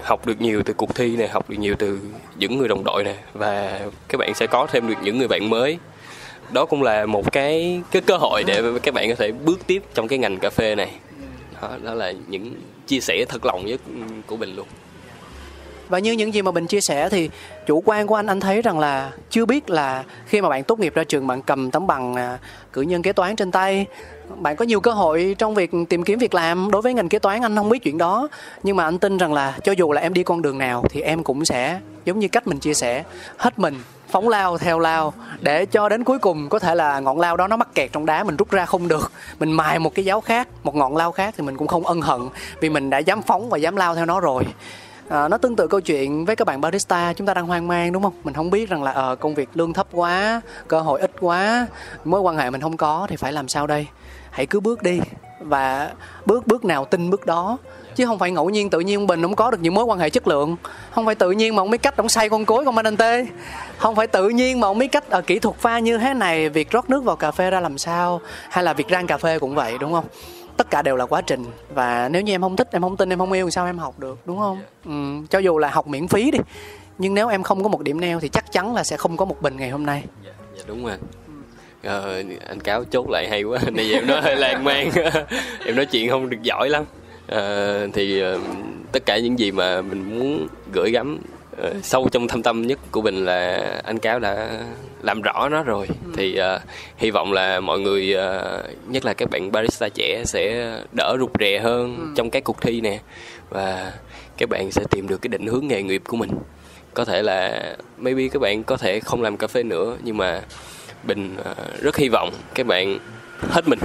Học 0.03 0.27
được 0.27 0.41
nhiều 0.41 0.63
từ 0.63 0.75
cuộc 0.75 0.95
thi 0.95 1.17
này 1.17 1.29
học 1.29 1.51
được 1.51 1.57
nhiều 1.59 1.75
từ 1.79 1.99
những 2.37 2.59
người 2.59 2.69
đồng 2.69 2.85
đội 2.85 3.05
này 3.05 3.17
và 3.33 3.81
các 4.09 4.19
bạn 4.19 4.35
sẽ 4.35 4.47
có 4.47 4.67
thêm 4.73 4.89
được 4.89 4.95
những 5.03 5.19
người 5.19 5.29
bạn 5.29 5.51
mới. 5.51 5.79
Đó 6.53 6.65
cũng 6.65 6.83
là 6.83 7.07
một 7.07 7.33
cái 7.33 7.83
cái 7.91 8.03
cơ 8.07 8.17
hội 8.17 8.45
để 8.47 8.63
các 8.83 8.95
bạn 8.95 9.09
có 9.09 9.15
thể 9.15 9.33
bước 9.33 9.61
tiếp 9.67 9.83
trong 9.95 10.09
cái 10.09 10.19
ngành 10.19 10.39
cà 10.39 10.51
phê 10.51 10.75
này 10.75 10.91
đó, 11.63 11.77
đó 11.83 11.95
là 11.95 12.13
những 12.29 12.55
chia 12.87 13.01
sẻ 13.01 13.25
thật 13.29 13.45
lòng 13.45 13.67
nhất 13.67 13.81
của 14.27 14.37
mình 14.37 14.57
luôn. 14.57 14.67
Và 15.89 15.99
như 15.99 16.13
những 16.13 16.35
gì 16.35 16.43
mà 16.43 16.51
bình 16.51 16.67
chia 16.67 16.81
sẻ 16.81 17.09
thì 17.09 17.31
chủ 17.67 17.83
quan 17.85 18.07
của 18.07 18.15
anh 18.15 18.27
anh 18.27 18.41
thấy 18.41 18.63
rằng 18.63 18.79
là 18.79 19.13
chưa 19.31 19.47
biết 19.47 19.71
là 19.71 20.05
khi 20.27 20.41
mà 20.41 20.49
bạn 20.49 20.65
tốt 20.65 20.79
nghiệp 20.79 20.95
ra 20.95 21.05
trường 21.05 21.27
bạn 21.27 21.43
cầm 21.43 21.71
tấm 21.71 21.87
bằng 21.87 22.15
à, 22.15 22.39
cử 22.73 22.83
nhân 22.83 23.03
kế 23.03 23.13
toán 23.13 23.37
trên 23.37 23.51
tay 23.51 23.87
bạn 24.37 24.57
có 24.57 24.65
nhiều 24.65 24.81
cơ 24.81 24.91
hội 24.91 25.37
trong 25.39 25.55
việc 25.55 25.71
tìm 25.89 26.03
kiếm 26.03 26.19
việc 26.19 26.35
làm. 26.35 26.71
Đối 26.71 26.83
với 26.83 26.95
ngành 26.95 27.09
kế 27.09 27.19
toán 27.19 27.43
anh 27.43 27.57
không 27.57 27.69
biết 27.69 27.83
chuyện 27.83 27.99
đó 27.99 28.29
nhưng 28.63 28.77
mà 28.77 28.85
anh 28.85 28.99
tin 28.99 29.19
rằng 29.19 29.33
là 29.33 29.59
cho 29.65 29.73
dù 29.73 29.93
là 29.93 30.01
em 30.01 30.15
đi 30.15 30.23
con 30.23 30.43
đường 30.43 30.59
nào 30.59 30.85
thì 30.91 31.01
em 31.01 31.25
cũng 31.25 31.45
sẽ 31.45 31.81
giống 32.05 32.19
như 32.19 32.29
cách 32.29 32.47
mình 32.47 32.59
chia 32.59 32.75
sẻ 32.75 33.05
hết 33.37 33.59
mình 33.59 33.75
phóng 34.13 34.29
lao 34.29 34.59
theo 34.59 34.79
lao 34.79 35.13
để 35.41 35.67
cho 35.67 35.89
đến 35.89 36.05
cuối 36.05 36.19
cùng 36.19 36.49
có 36.49 36.59
thể 36.59 36.75
là 36.75 37.01
ngọn 37.01 37.21
lao 37.21 37.37
đó 37.37 37.47
nó 37.47 37.57
mắc 37.57 37.69
kẹt 37.75 37.93
trong 37.93 38.07
đá 38.07 38.25
mình 38.25 38.37
rút 38.37 38.51
ra 38.51 38.67
không 38.67 38.89
được. 38.89 39.13
Mình 39.39 39.53
mài 39.53 39.79
một 39.79 39.95
cái 39.95 40.05
giáo 40.05 40.21
khác 40.21 40.49
một 40.63 40.75
ngọn 40.75 40.97
lao 40.97 41.13
khác 41.13 41.35
thì 41.39 41.45
mình 41.45 41.57
cũng 41.57 41.69
không 41.69 41.87
ân 41.87 42.01
hận 42.01 42.21
vì 42.61 42.69
mình 42.69 42.91
đã 42.91 42.99
dám 42.99 43.23
phóng 43.23 43.51
và 43.51 43.59
dám 43.59 43.77
lao 43.77 43.95
theo 43.95 44.07
nó 44.07 44.21
rồi. 44.21 44.45
À, 45.09 45.29
nó 45.29 45.39
tương 45.39 45.57
tự 45.57 45.67
câu 45.67 45.81
chuyện 45.81 46.25
với 46.25 46.37
các 46.37 46.47
bạn 46.47 46.61
barista 46.61 47.13
chúng 47.13 47.27
ta 47.27 47.35
đang 47.35 47.47
hoang 47.47 47.69
mang 47.69 47.93
đúng 47.93 48.03
không? 48.03 48.13
Mình 48.25 48.35
không 48.35 48.51
biết 48.51 48.69
rằng 48.69 48.83
là 48.83 48.93
ờ 48.93 49.13
à, 49.13 49.15
công 49.15 49.35
việc 49.35 49.49
lương 49.55 49.73
thấp 49.73 49.87
quá 49.93 50.41
cơ 50.69 50.81
hội 50.81 51.01
ít 51.01 51.13
quá 51.21 51.67
mối 52.05 52.21
quan 52.21 52.37
hệ 52.37 52.51
mình 52.51 52.61
không 52.61 52.77
có 52.77 53.07
thì 53.11 53.17
phải 53.17 53.33
làm 53.33 53.49
sao 53.49 53.67
đây? 53.67 53.87
Hãy 54.31 54.47
cứ 54.47 54.61
bước 54.61 54.83
đi 54.83 55.01
và 55.45 55.93
bước 56.27 56.47
bước 56.47 56.65
nào 56.65 56.85
tin 56.85 57.11
bước 57.11 57.27
đó. 57.27 57.59
Chứ 57.95 58.07
không 58.07 58.19
phải 58.19 58.31
ngẫu 58.31 58.51
nhiên 58.51 58.71
tự 58.71 58.81
nhiên 58.81 59.07
bình 59.07 59.23
không 59.23 59.37
có 59.37 59.51
được 59.51 59.59
những 59.61 59.75
mối 59.75 59.85
quan 59.85 59.99
hệ 59.99 60.11
chất 60.11 60.29
lượng. 60.29 60.57
Không 60.91 61.07
phải 61.07 61.15
tự 61.15 61.31
nhiên 61.31 61.57
mà 61.57 61.63
ông 61.63 61.71
biết 61.71 61.83
cách 61.83 61.97
ông 61.97 62.09
xay 62.09 62.29
con 62.29 62.45
cối 62.45 62.65
con 62.65 62.75
manante 62.75 63.27
không 63.79 63.97
phải 63.97 64.07
tự 64.07 64.29
nhiên 64.29 64.61
mà 64.61 64.69
ông 64.69 64.79
biết 64.79 64.93
cách 64.93 65.11
ở 65.11 65.21
kỹ 65.21 65.39
thuật 65.39 65.57
pha 65.57 65.79
như 65.79 65.99
thế 65.99 66.15
này 66.15 66.49
việc 66.49 66.71
rót 66.71 66.91
nước 66.91 67.05
vào 67.05 67.17
cà 67.17 67.31
phê 67.31 67.51
ra 67.51 67.61
làm 67.61 67.79
sao 67.79 68.21
hay 68.51 68.65
là 68.65 68.73
việc 68.73 68.87
rang 68.91 69.07
cà 69.07 69.19
phê 69.19 69.39
cũng 69.39 69.55
vậy 69.55 69.79
đúng 69.81 69.93
không? 69.93 70.05
Tất 70.57 70.71
cả 70.71 70.83
đều 70.83 70.97
là 70.97 71.07
quá 71.07 71.21
trình. 71.21 71.45
Và 71.75 72.09
nếu 72.09 72.23
như 72.23 72.35
em 72.35 72.41
không 72.41 72.57
thích 72.57 72.69
em 72.73 72.83
không 72.83 72.97
tin 72.97 73.13
em 73.13 73.19
không 73.19 73.33
yêu 73.33 73.51
sao 73.51 73.67
em 73.67 73.79
học 73.79 73.99
được 73.99 74.19
đúng 74.25 74.39
không? 74.39 74.61
Ừ, 74.85 75.27
cho 75.31 75.39
dù 75.39 75.59
là 75.59 75.69
học 75.69 75.87
miễn 75.87 76.09
phí 76.09 76.31
đi. 76.31 76.39
Nhưng 76.99 77.15
nếu 77.15 77.29
em 77.29 77.43
không 77.43 77.63
có 77.63 77.69
một 77.69 77.83
điểm 77.83 78.01
neo 78.01 78.21
thì 78.21 78.29
chắc 78.29 78.53
chắn 78.53 78.75
là 78.75 78.85
sẽ 78.85 78.97
không 78.97 79.17
có 79.17 79.25
một 79.25 79.43
bình 79.43 79.57
ngày 79.57 79.71
hôm 79.71 79.87
nay. 79.87 80.05
Dạ, 80.25 80.33
dạ 80.57 80.63
đúng 80.67 80.85
rồi 80.85 80.97
ờ, 81.83 82.23
anh 82.49 82.61
cáo 82.61 82.85
chốt 82.85 83.11
lại 83.11 83.29
hay 83.29 83.43
quá. 83.43 83.59
Này 83.73 83.93
em 83.93 84.07
nói 84.07 84.21
hơi 84.21 84.37
lan 84.37 84.65
man. 84.65 84.91
Em 85.67 85.77
nói 85.77 85.87
chuyện 85.87 86.11
không 86.11 86.31
được 86.31 86.43
giỏi 86.43 86.69
lắm. 86.69 86.85
Ờ, 87.27 87.89
thì 87.93 88.23
uh, 88.35 88.41
tất 88.93 89.07
cả 89.07 89.19
những 89.19 89.39
gì 89.39 89.51
mà 89.51 89.83
mình 89.83 90.19
muốn 90.19 90.49
gửi 90.73 90.91
gắm 90.91 91.19
uh, 91.61 91.67
sâu 91.83 92.09
trong 92.13 92.29
thâm 92.29 92.43
tâm 92.43 92.67
nhất 92.67 92.79
của 92.91 93.03
mình 93.03 93.25
là 93.25 93.57
anh 93.85 93.99
cáo 93.99 94.19
đã 94.19 94.61
làm 95.03 95.23
rõ 95.23 95.49
nó 95.49 95.63
rồi. 95.63 95.87
Ừ. 95.89 96.13
thì 96.17 96.41
uh, 96.41 96.63
hy 96.97 97.11
vọng 97.11 97.33
là 97.33 97.61
mọi 97.61 97.81
người 97.81 98.17
uh, 98.17 98.91
nhất 98.91 99.05
là 99.05 99.15
các 99.15 99.31
bạn 99.31 99.53
barista 99.53 99.89
trẻ 99.89 100.23
sẽ 100.27 100.75
đỡ 100.93 101.17
rụt 101.21 101.31
rè 101.41 101.59
hơn 101.59 101.97
ừ. 101.97 102.05
trong 102.17 102.31
các 102.31 102.45
cuộc 102.45 102.63
thi 102.63 102.81
nè. 102.81 102.99
Và 103.51 103.93
các 104.39 104.49
bạn 104.49 104.73
sẽ 104.73 104.83
tìm 104.91 105.09
được 105.09 105.23
cái 105.23 105.29
định 105.29 105.47
hướng 105.47 105.67
nghề 105.67 105.83
nghiệp 105.83 106.03
của 106.09 106.17
mình. 106.17 106.31
Có 106.95 107.05
thể 107.05 107.23
là 107.23 107.73
maybe 107.99 108.29
các 108.29 108.43
bạn 108.43 108.65
có 108.65 108.77
thể 108.77 109.01
không 109.01 109.23
làm 109.23 109.37
cà 109.37 109.47
phê 109.47 109.63
nữa 109.63 109.97
nhưng 110.03 110.17
mà 110.17 110.43
bình 111.05 111.37
ờ, 111.45 111.55
rất 111.81 111.97
hy 111.97 112.09
vọng 112.09 112.31
các 112.55 112.67
bạn 112.67 112.99
hết 113.51 113.69
mình. 113.69 113.79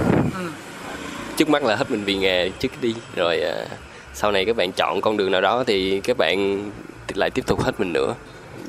Trước 1.36 1.48
mắt 1.48 1.64
là 1.64 1.76
hết 1.76 1.90
mình 1.90 2.04
vì 2.04 2.16
nghề 2.16 2.50
trước 2.50 2.68
đi. 2.80 2.94
Rồi 3.16 3.40
ờ, 3.40 3.66
sau 4.14 4.32
này 4.32 4.44
các 4.44 4.56
bạn 4.56 4.72
chọn 4.72 5.00
con 5.00 5.16
đường 5.16 5.30
nào 5.30 5.40
đó 5.40 5.64
thì 5.66 6.00
các 6.00 6.16
bạn 6.18 6.70
lại 7.14 7.30
tiếp 7.30 7.46
tục 7.46 7.62
hết 7.62 7.80
mình 7.80 7.92
nữa. 7.92 8.14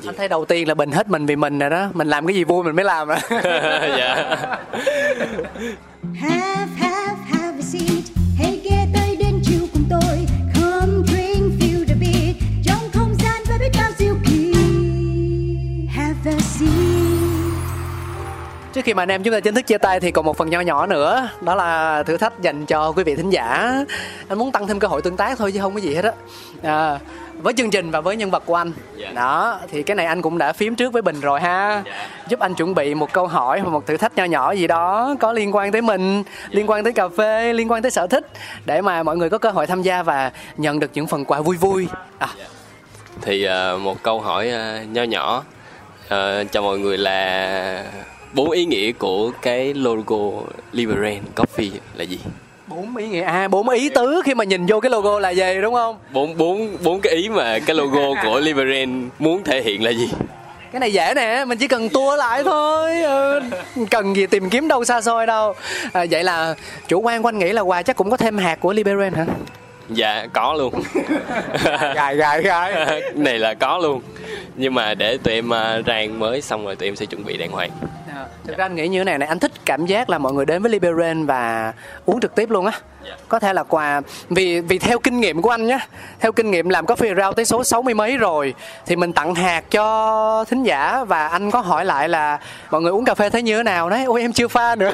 Anh 0.06 0.14
thấy 0.16 0.28
đầu 0.28 0.44
tiên 0.44 0.68
là 0.68 0.74
bình 0.74 0.92
hết 0.92 1.08
mình 1.08 1.26
vì 1.26 1.36
mình 1.36 1.58
rồi 1.58 1.70
đó. 1.70 1.88
Mình 1.94 2.08
làm 2.08 2.26
cái 2.26 2.34
gì 2.34 2.44
vui 2.44 2.64
mình 2.64 2.76
mới 2.76 2.84
làm 2.84 3.08
à. 3.08 3.20
Dạ. 3.98 4.36
Have, 6.20 6.66
have, 6.78 7.16
have 7.32 7.58
a 7.58 7.62
seat. 7.62 8.19
Trước 18.72 18.84
khi 18.84 18.94
mà 18.94 19.02
anh 19.02 19.08
em 19.08 19.22
chúng 19.22 19.34
ta 19.34 19.40
chính 19.40 19.54
thức 19.54 19.66
chia 19.66 19.78
tay 19.78 20.00
thì 20.00 20.10
còn 20.10 20.24
một 20.24 20.36
phần 20.36 20.50
nho 20.50 20.60
nhỏ 20.60 20.86
nữa 20.86 21.28
Đó 21.40 21.54
là 21.54 22.02
thử 22.02 22.16
thách 22.16 22.40
dành 22.42 22.66
cho 22.66 22.92
quý 22.92 23.04
vị 23.04 23.14
thính 23.14 23.30
giả. 23.30 23.74
Anh 24.28 24.38
muốn 24.38 24.52
tăng 24.52 24.66
thêm 24.66 24.78
cơ 24.78 24.88
hội 24.88 25.02
tương 25.02 25.16
tác 25.16 25.38
thôi 25.38 25.52
chứ 25.52 25.60
không 25.60 25.74
có 25.74 25.80
gì 25.80 25.94
hết 25.94 26.04
á. 26.04 26.12
À, 26.62 26.98
Với 27.42 27.52
chương 27.56 27.70
trình 27.70 27.90
và 27.90 28.00
với 28.00 28.16
nhân 28.16 28.30
vật 28.30 28.42
của 28.46 28.54
anh. 28.54 28.72
Dạ. 28.96 29.12
Đó, 29.14 29.60
thì 29.70 29.82
cái 29.82 29.94
này 29.94 30.06
anh 30.06 30.22
cũng 30.22 30.38
đã 30.38 30.52
phím 30.52 30.74
trước 30.74 30.92
với 30.92 31.02
Bình 31.02 31.20
rồi 31.20 31.40
ha. 31.40 31.82
Dạ. 31.86 32.08
Giúp 32.28 32.40
anh 32.40 32.54
chuẩn 32.54 32.74
bị 32.74 32.94
một 32.94 33.12
câu 33.12 33.26
hỏi 33.26 33.60
hoặc 33.60 33.70
một 33.70 33.86
thử 33.86 33.96
thách 33.96 34.16
nho 34.16 34.24
nhỏ 34.24 34.52
gì 34.52 34.66
đó 34.66 35.14
Có 35.20 35.32
liên 35.32 35.54
quan 35.54 35.72
tới 35.72 35.82
mình, 35.82 36.22
liên 36.50 36.70
quan 36.70 36.84
tới 36.84 36.92
cà 36.92 37.08
phê, 37.08 37.52
liên 37.52 37.70
quan 37.70 37.82
tới 37.82 37.90
sở 37.90 38.06
thích 38.06 38.26
Để 38.64 38.82
mà 38.82 39.02
mọi 39.02 39.16
người 39.16 39.30
có 39.30 39.38
cơ 39.38 39.50
hội 39.50 39.66
tham 39.66 39.82
gia 39.82 40.02
và 40.02 40.30
nhận 40.56 40.80
được 40.80 40.90
những 40.94 41.06
phần 41.06 41.24
quà 41.24 41.40
vui 41.40 41.56
vui. 41.56 41.88
À, 42.18 42.28
thì 43.22 43.44
ờ, 43.44 43.78
một 43.78 44.02
câu 44.02 44.20
hỏi 44.20 44.50
ờ, 44.50 44.82
nho 44.82 45.02
nhỏ 45.02 45.44
ờ, 46.08 46.44
cho 46.44 46.62
mọi 46.62 46.78
người 46.78 46.98
là 46.98 47.84
bốn 48.32 48.50
ý 48.50 48.64
nghĩa 48.64 48.92
của 48.92 49.30
cái 49.42 49.74
logo 49.74 50.42
Liberen 50.72 51.22
Coffee 51.36 51.70
là 51.94 52.04
gì? 52.04 52.18
Bốn 52.66 52.96
ý 52.96 53.08
nghĩa, 53.08 53.22
à 53.22 53.48
bốn 53.48 53.68
ý 53.68 53.88
tứ 53.88 54.22
khi 54.24 54.34
mà 54.34 54.44
nhìn 54.44 54.66
vô 54.66 54.80
cái 54.80 54.90
logo 54.90 55.18
là 55.18 55.30
gì 55.30 55.60
đúng 55.62 55.74
không? 55.74 55.98
bốn 56.12 56.36
bốn 56.36 56.76
bốn 56.82 57.00
cái 57.00 57.12
ý 57.12 57.28
mà 57.28 57.58
cái 57.58 57.76
logo 57.76 58.22
của 58.24 58.40
Liberen 58.42 59.08
muốn 59.18 59.44
thể 59.44 59.62
hiện 59.62 59.84
là 59.84 59.90
gì? 59.90 60.10
Cái 60.72 60.80
này 60.80 60.92
dễ 60.92 61.12
nè 61.16 61.44
mình 61.44 61.58
chỉ 61.58 61.68
cần 61.68 61.88
tua 61.88 62.16
lại 62.16 62.42
thôi. 62.44 63.02
Ừ, 63.02 63.40
cần 63.90 64.16
gì 64.16 64.26
tìm 64.26 64.50
kiếm 64.50 64.68
đâu 64.68 64.84
xa 64.84 65.00
xôi 65.00 65.26
đâu. 65.26 65.54
À, 65.92 66.04
vậy 66.10 66.24
là 66.24 66.54
chủ 66.88 67.00
quan 67.00 67.22
của 67.22 67.28
anh 67.28 67.38
nghĩ 67.38 67.52
là 67.52 67.62
quà 67.62 67.82
chắc 67.82 67.96
cũng 67.96 68.10
có 68.10 68.16
thêm 68.16 68.38
hạt 68.38 68.60
của 68.60 68.72
Liberen 68.72 69.12
hả? 69.12 69.26
Dạ 69.88 70.26
có 70.32 70.54
luôn. 70.54 70.74
Gài 71.94 72.16
gài 72.16 72.42
gài. 72.42 73.00
Này 73.14 73.38
là 73.38 73.54
có 73.54 73.78
luôn. 73.78 74.00
Nhưng 74.56 74.74
mà 74.74 74.94
để 74.94 75.18
tụi 75.22 75.34
em 75.34 75.50
ờ, 75.50 75.82
rang 75.86 76.18
mới 76.18 76.40
xong 76.40 76.64
rồi 76.64 76.76
tụi 76.76 76.88
em 76.88 76.96
sẽ 76.96 77.06
chuẩn 77.06 77.24
bị 77.24 77.36
đàng 77.36 77.50
hoàng 77.50 77.70
À, 78.20 78.26
thực 78.46 78.58
ra 78.58 78.64
anh 78.64 78.74
nghĩ 78.74 78.88
như 78.88 78.98
thế 78.98 79.04
này 79.04 79.18
này 79.18 79.28
anh 79.28 79.38
thích 79.38 79.52
cảm 79.64 79.86
giác 79.86 80.10
là 80.10 80.18
mọi 80.18 80.32
người 80.32 80.46
đến 80.46 80.62
với 80.62 80.70
Liberen 80.70 81.26
và 81.26 81.72
uống 82.06 82.20
trực 82.20 82.34
tiếp 82.34 82.50
luôn 82.50 82.66
á. 82.66 82.72
Dạ. 83.04 83.16
có 83.28 83.38
thể 83.38 83.52
là 83.52 83.62
quà 83.62 84.00
vì 84.30 84.60
vì 84.60 84.78
theo 84.78 84.98
kinh 84.98 85.20
nghiệm 85.20 85.42
của 85.42 85.50
anh 85.50 85.66
nhé 85.66 85.78
theo 86.20 86.32
kinh 86.32 86.50
nghiệm 86.50 86.68
làm 86.68 86.86
coffee 86.86 87.16
rau 87.16 87.32
tới 87.32 87.44
số 87.44 87.64
60 87.64 87.94
mấy 87.94 88.16
rồi 88.16 88.54
thì 88.86 88.96
mình 88.96 89.12
tặng 89.12 89.34
hạt 89.34 89.64
cho 89.70 90.44
thính 90.48 90.62
giả 90.62 91.04
và 91.04 91.28
anh 91.28 91.50
có 91.50 91.60
hỏi 91.60 91.84
lại 91.84 92.08
là 92.08 92.38
mọi 92.70 92.80
người 92.80 92.92
uống 92.92 93.04
cà 93.04 93.14
phê 93.14 93.30
thấy 93.30 93.42
như 93.42 93.56
thế 93.56 93.62
nào 93.62 93.90
đấy? 93.90 94.04
Ôi 94.04 94.20
em 94.20 94.32
chưa 94.32 94.48
pha 94.48 94.74
nữa. 94.74 94.92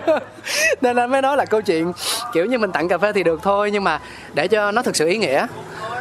Nên 0.80 0.96
anh 0.96 1.10
mới 1.10 1.22
nói 1.22 1.36
là 1.36 1.44
câu 1.44 1.62
chuyện 1.62 1.92
kiểu 2.32 2.46
như 2.46 2.58
mình 2.58 2.72
tặng 2.72 2.88
cà 2.88 2.98
phê 2.98 3.12
thì 3.12 3.22
được 3.22 3.40
thôi 3.42 3.70
nhưng 3.70 3.84
mà 3.84 4.00
để 4.34 4.48
cho 4.48 4.70
nó 4.70 4.82
thực 4.82 4.96
sự 4.96 5.06
ý 5.06 5.16
nghĩa 5.16 5.46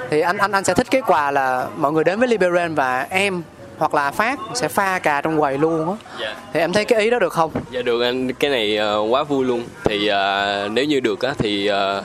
thì 0.10 0.22
anh 0.22 0.38
anh 0.38 0.52
anh 0.52 0.64
sẽ 0.64 0.74
thích 0.74 0.88
cái 0.92 1.02
quà 1.02 1.32
là 1.32 1.68
mọi 1.78 1.92
người 1.92 2.04
đến 2.04 2.20
với 2.20 2.28
Liberen 2.28 2.76
và 2.76 3.08
em 3.10 3.44
hoặc 3.78 3.94
là 3.94 4.12
phát 4.12 4.40
sẽ 4.54 4.68
pha 4.68 5.00
cà 5.00 5.22
trong 5.22 5.40
quầy 5.40 5.58
luôn 5.58 5.90
á. 5.90 5.96
Dạ. 6.20 6.36
Thì 6.54 6.60
em 6.60 6.74
thấy 6.74 6.86
cái 6.86 7.02
ý 7.02 7.10
đó 7.10 7.20
được 7.20 7.34
không? 7.34 7.52
Dạ 7.72 7.82
được 7.82 8.02
anh 8.02 8.34
cái 8.34 8.52
này 8.52 8.78
ờ, 8.78 9.00
quá 9.10 9.24
vui 9.24 9.46
luôn. 9.46 9.64
Thì 9.84 10.08
ờ, 10.08 10.70
nếu 10.72 10.86
như 10.86 11.00
được 11.00 11.22
á 11.22 11.34
thì 11.38 11.68
ờ, 11.68 12.04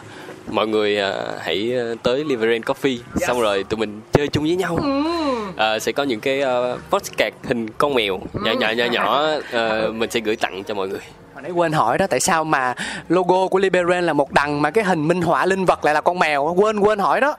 mọi 0.51 0.67
người 0.67 0.97
ờ, 0.97 1.39
hãy 1.41 1.73
tới 2.03 2.25
Liveren 2.25 2.63
Coffee. 2.63 2.99
Xong 3.17 3.41
rồi 3.41 3.65
tụi 3.65 3.79
mình 3.79 4.01
chơi 4.13 4.29
chung 4.29 4.45
với 4.45 4.57
nhau. 4.57 4.79
Ờ, 5.57 5.79
sẽ 5.79 5.93
có 5.93 6.03
những 6.03 6.21
cái 6.21 6.43
uh, 6.43 6.81
postcard 6.91 7.37
hình 7.45 7.71
con 7.71 7.95
mèo 7.95 8.21
nhỏ 8.33 8.53
nhỏ 8.53 8.71
nhỏ 8.71 8.85
nhỏ 8.85 9.27
ờ, 9.53 9.93
mình 9.95 10.11
sẽ 10.11 10.21
gửi 10.21 10.37
tặng 10.37 10.65
cho 10.65 10.75
mọi 10.75 10.89
người. 10.89 11.01
Hồi 11.35 11.43
nãy 11.43 11.51
quên 11.53 11.73
hỏi 11.73 11.99
đó 11.99 12.07
tại 12.07 12.21
sao 12.21 12.45
mà 12.45 12.75
logo 13.09 13.49
của 13.49 13.59
Liberen 13.59 14.05
là 14.05 14.13
một 14.13 14.33
đằng 14.33 14.63
mà 14.63 14.71
cái 14.71 14.85
hình 14.85 15.09
minh 15.09 15.23
họa 15.23 15.47
linh 15.47 15.65
vật 15.65 15.85
lại 15.85 15.95
là 15.95 16.01
con 16.01 16.19
mèo 16.19 16.55
quên 16.57 16.79
quên 16.81 16.99
hỏi 16.99 17.21
đó 17.21 17.37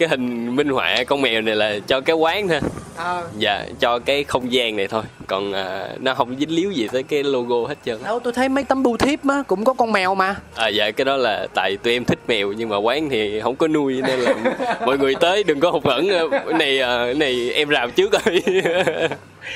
cái 0.00 0.08
hình 0.08 0.56
minh 0.56 0.68
họa 0.68 0.96
con 1.06 1.22
mèo 1.22 1.42
này 1.42 1.56
là 1.56 1.78
cho 1.86 2.00
cái 2.00 2.16
quán 2.16 2.48
thôi. 2.48 2.60
À, 2.96 3.22
dạ 3.38 3.66
cho 3.80 3.98
cái 3.98 4.24
không 4.24 4.52
gian 4.52 4.76
này 4.76 4.88
thôi. 4.88 5.02
Còn 5.26 5.52
ờ, 5.52 5.88
nó 6.00 6.14
không 6.14 6.36
dính 6.38 6.50
líu 6.50 6.70
gì 6.70 6.88
tới 6.92 7.02
cái 7.02 7.22
logo 7.22 7.68
hết 7.68 7.74
trơn 7.84 7.98
đâu 8.04 8.20
tôi 8.20 8.32
thấy 8.32 8.48
mấy 8.48 8.64
tấm 8.64 8.82
bưu 8.82 8.96
thiếp 8.96 9.28
á 9.28 9.42
cũng 9.46 9.64
có 9.64 9.72
con 9.72 9.92
mèo 9.92 10.14
mà. 10.14 10.36
À 10.54 10.68
dạ 10.68 10.90
cái 10.90 11.04
đó 11.04 11.16
là 11.16 11.46
tại 11.54 11.76
tụi 11.82 11.92
em 11.92 12.04
thích 12.04 12.18
mèo 12.28 12.52
nhưng 12.52 12.68
mà 12.68 12.76
quán 12.76 13.08
thì 13.10 13.40
không 13.40 13.56
có 13.56 13.68
nuôi 13.68 14.02
nên 14.06 14.20
là 14.20 14.34
mọi 14.86 14.98
người 14.98 15.14
tới 15.14 15.44
đừng 15.44 15.60
có 15.60 15.70
hụt 15.70 15.84
hẫng. 15.84 16.08
Này 16.58 16.78
cái 16.78 17.14
này 17.14 17.50
em 17.54 17.68
rào 17.68 17.90
trước 17.90 18.12
rồi 18.12 18.42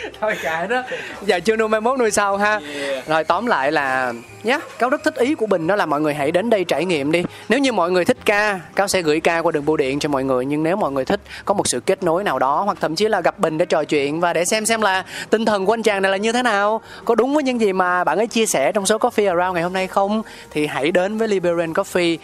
thôi 0.20 0.34
kệ 0.42 0.66
đó. 0.66 0.82
Giờ 1.22 1.40
chưa 1.40 1.57
nuôi 1.57 1.68
mai 1.68 1.80
mốt 1.80 1.99
nuôi 1.99 2.11
sau 2.11 2.36
ha. 2.36 2.61
Rồi 3.07 3.24
tóm 3.24 3.47
lại 3.47 3.72
là 3.72 4.12
nhá 4.42 4.59
cáo 4.78 4.90
rất 4.90 5.05
thích 5.05 5.14
ý 5.14 5.34
của 5.34 5.47
bình 5.47 5.66
đó 5.66 5.76
là 5.76 5.86
mọi 5.86 6.01
người 6.01 6.14
hãy 6.14 6.30
đến 6.30 6.51
đây 6.51 6.64
trải 6.64 6.84
nghiệm 6.84 7.12
đi. 7.12 7.24
Nếu 7.49 7.59
như 7.59 7.72
mọi 7.72 7.90
người 7.90 8.05
thích 8.05 8.16
ca 8.24 8.61
cáo 8.74 8.88
sẽ 8.88 9.03
gửi 9.03 9.20
ca 9.20 9.42
qua 9.42 9.53
đường 9.53 9.64
bưu 9.64 9.76
điện 9.76 9.99
cho 9.99 10.09
mọi 10.09 10.24
người. 10.24 10.45
Nhưng 10.45 10.62
nếu 10.62 10.76
mọi 10.76 10.92
người 10.92 11.05
thích 11.05 11.20
có 11.45 11.55
một 11.55 11.66
sự 11.66 11.80
kết 11.80 12.03
nối 12.03 12.24
nào 12.24 12.38
đó 12.38 12.62
hoặc 12.64 12.78
thậm 12.80 12.97
chí 12.97 13.09
là 13.09 13.20
gặp 13.20 13.38
bình 13.38 13.59
để 13.59 13.66
trò 13.66 13.84
chuyện 13.84 14.20
và 14.20 14.32
để 14.32 14.45
xem 14.45 14.66
xem 14.66 14.80
là 14.80 15.05
tinh 15.30 15.45
thần 15.45 15.66
của 15.66 15.74
anh 15.74 15.82
chàng 15.82 16.03
này 16.03 16.12
là 16.12 16.16
như 16.16 16.32
thế 16.32 16.42
nào 16.42 16.80
có 17.05 17.14
đúng 17.14 17.34
với 17.34 17.42
những 17.42 17.61
gì 17.61 17.72
mà 17.72 18.05
bạn 18.05 18.18
ấy 18.18 18.26
chia 18.26 18.47
sẻ 18.47 18.72
trong 18.72 18.86
số 18.86 18.99
coffee 18.99 19.28
around 19.28 19.55
ngày 19.55 19.62
hôm 19.62 19.72
nay 19.72 19.86
không 19.86 20.22
thì 20.51 20.66
hãy 20.66 20.90
đến 20.90 21.18
với 21.18 21.28
Liberian 21.28 21.72
Coffee. 21.72 22.16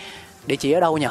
Địa 0.46 0.56
chỉ 0.56 0.72
ở 0.72 0.80
đâu 0.80 0.98
nhỉ 0.98 1.06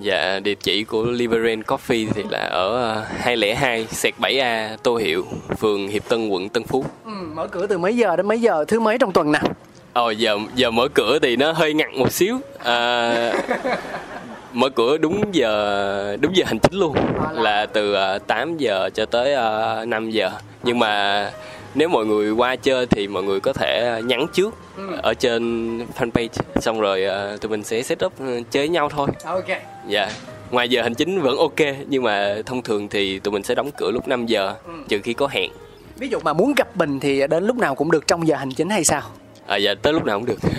dạ 0.00 0.40
địa 0.40 0.54
chỉ 0.54 0.84
của 0.84 1.04
Liveren 1.04 1.60
Coffee 1.60 2.08
thì 2.14 2.22
là 2.30 2.38
ở 2.38 2.82
ờ, 2.82 3.04
202 3.18 3.86
sẹt 3.90 4.14
7A 4.20 4.76
Tô 4.82 4.96
Hiệu 4.96 5.24
phường 5.58 5.88
Hiệp 5.88 6.08
Tân 6.08 6.28
quận 6.28 6.48
Tân 6.48 6.64
Phú. 6.64 6.84
Ừ, 7.04 7.10
mở 7.34 7.46
cửa 7.46 7.66
từ 7.66 7.78
mấy 7.78 7.96
giờ 7.96 8.16
đến 8.16 8.28
mấy 8.28 8.40
giờ? 8.40 8.64
Thứ 8.68 8.80
mấy 8.80 8.98
trong 8.98 9.12
tuần 9.12 9.32
nè? 9.32 9.40
Ồ 9.92 10.10
giờ 10.10 10.38
giờ 10.54 10.70
mở 10.70 10.88
cửa 10.94 11.18
thì 11.22 11.36
nó 11.36 11.52
hơi 11.52 11.74
ngặt 11.74 11.88
một 11.94 12.12
xíu. 12.12 12.38
À, 12.64 13.32
mở 14.52 14.68
cửa 14.68 14.96
đúng 14.98 15.34
giờ 15.34 16.16
đúng 16.20 16.36
giờ 16.36 16.44
hành 16.46 16.58
chính 16.58 16.80
luôn. 16.80 16.96
Là 17.32 17.66
từ 17.66 17.94
ờ, 17.94 18.18
8 18.18 18.56
giờ 18.56 18.90
cho 18.94 19.06
tới 19.06 19.34
ờ, 19.34 19.84
5 19.88 20.10
giờ. 20.10 20.30
Nhưng 20.62 20.78
mà 20.78 21.30
nếu 21.74 21.88
mọi 21.88 22.06
người 22.06 22.30
qua 22.30 22.56
chơi 22.56 22.86
thì 22.86 23.08
mọi 23.08 23.22
người 23.22 23.40
có 23.40 23.52
thể 23.52 24.02
nhắn 24.04 24.26
trước 24.32 24.54
ở 25.02 25.14
trên 25.14 25.78
fanpage. 25.98 26.28
Xong 26.60 26.80
rồi 26.80 27.04
ờ, 27.04 27.36
tụi 27.36 27.50
mình 27.50 27.64
sẽ 27.64 27.82
set 27.82 28.04
up 28.04 28.12
ờ, 28.18 28.40
chơi 28.50 28.68
nhau 28.68 28.88
thôi. 28.88 29.08
Ok. 29.24 29.48
Dạ. 29.88 30.10
Ngoài 30.50 30.68
giờ 30.68 30.82
hành 30.82 30.94
chính 30.94 31.20
vẫn 31.20 31.38
ok 31.38 31.76
nhưng 31.88 32.02
mà 32.02 32.36
thông 32.46 32.62
thường 32.62 32.88
thì 32.88 33.18
tụi 33.18 33.32
mình 33.32 33.42
sẽ 33.42 33.54
đóng 33.54 33.70
cửa 33.76 33.90
lúc 33.90 34.08
5 34.08 34.26
giờ 34.26 34.54
trừ 34.88 35.00
khi 35.04 35.12
có 35.12 35.26
hẹn. 35.26 35.50
Ví 35.98 36.08
dụ 36.08 36.18
mà 36.24 36.32
muốn 36.32 36.54
gặp 36.56 36.76
bình 36.76 37.00
thì 37.00 37.26
đến 37.26 37.44
lúc 37.44 37.56
nào 37.56 37.74
cũng 37.74 37.90
được 37.90 38.06
trong 38.06 38.28
giờ 38.28 38.36
hành 38.36 38.50
chính 38.50 38.68
hay 38.70 38.84
sao 38.84 39.02
à 39.46 39.56
dạ 39.56 39.74
tới 39.82 39.92
lúc 39.92 40.04
nào 40.04 40.18
cũng 40.18 40.26
được. 40.26 40.38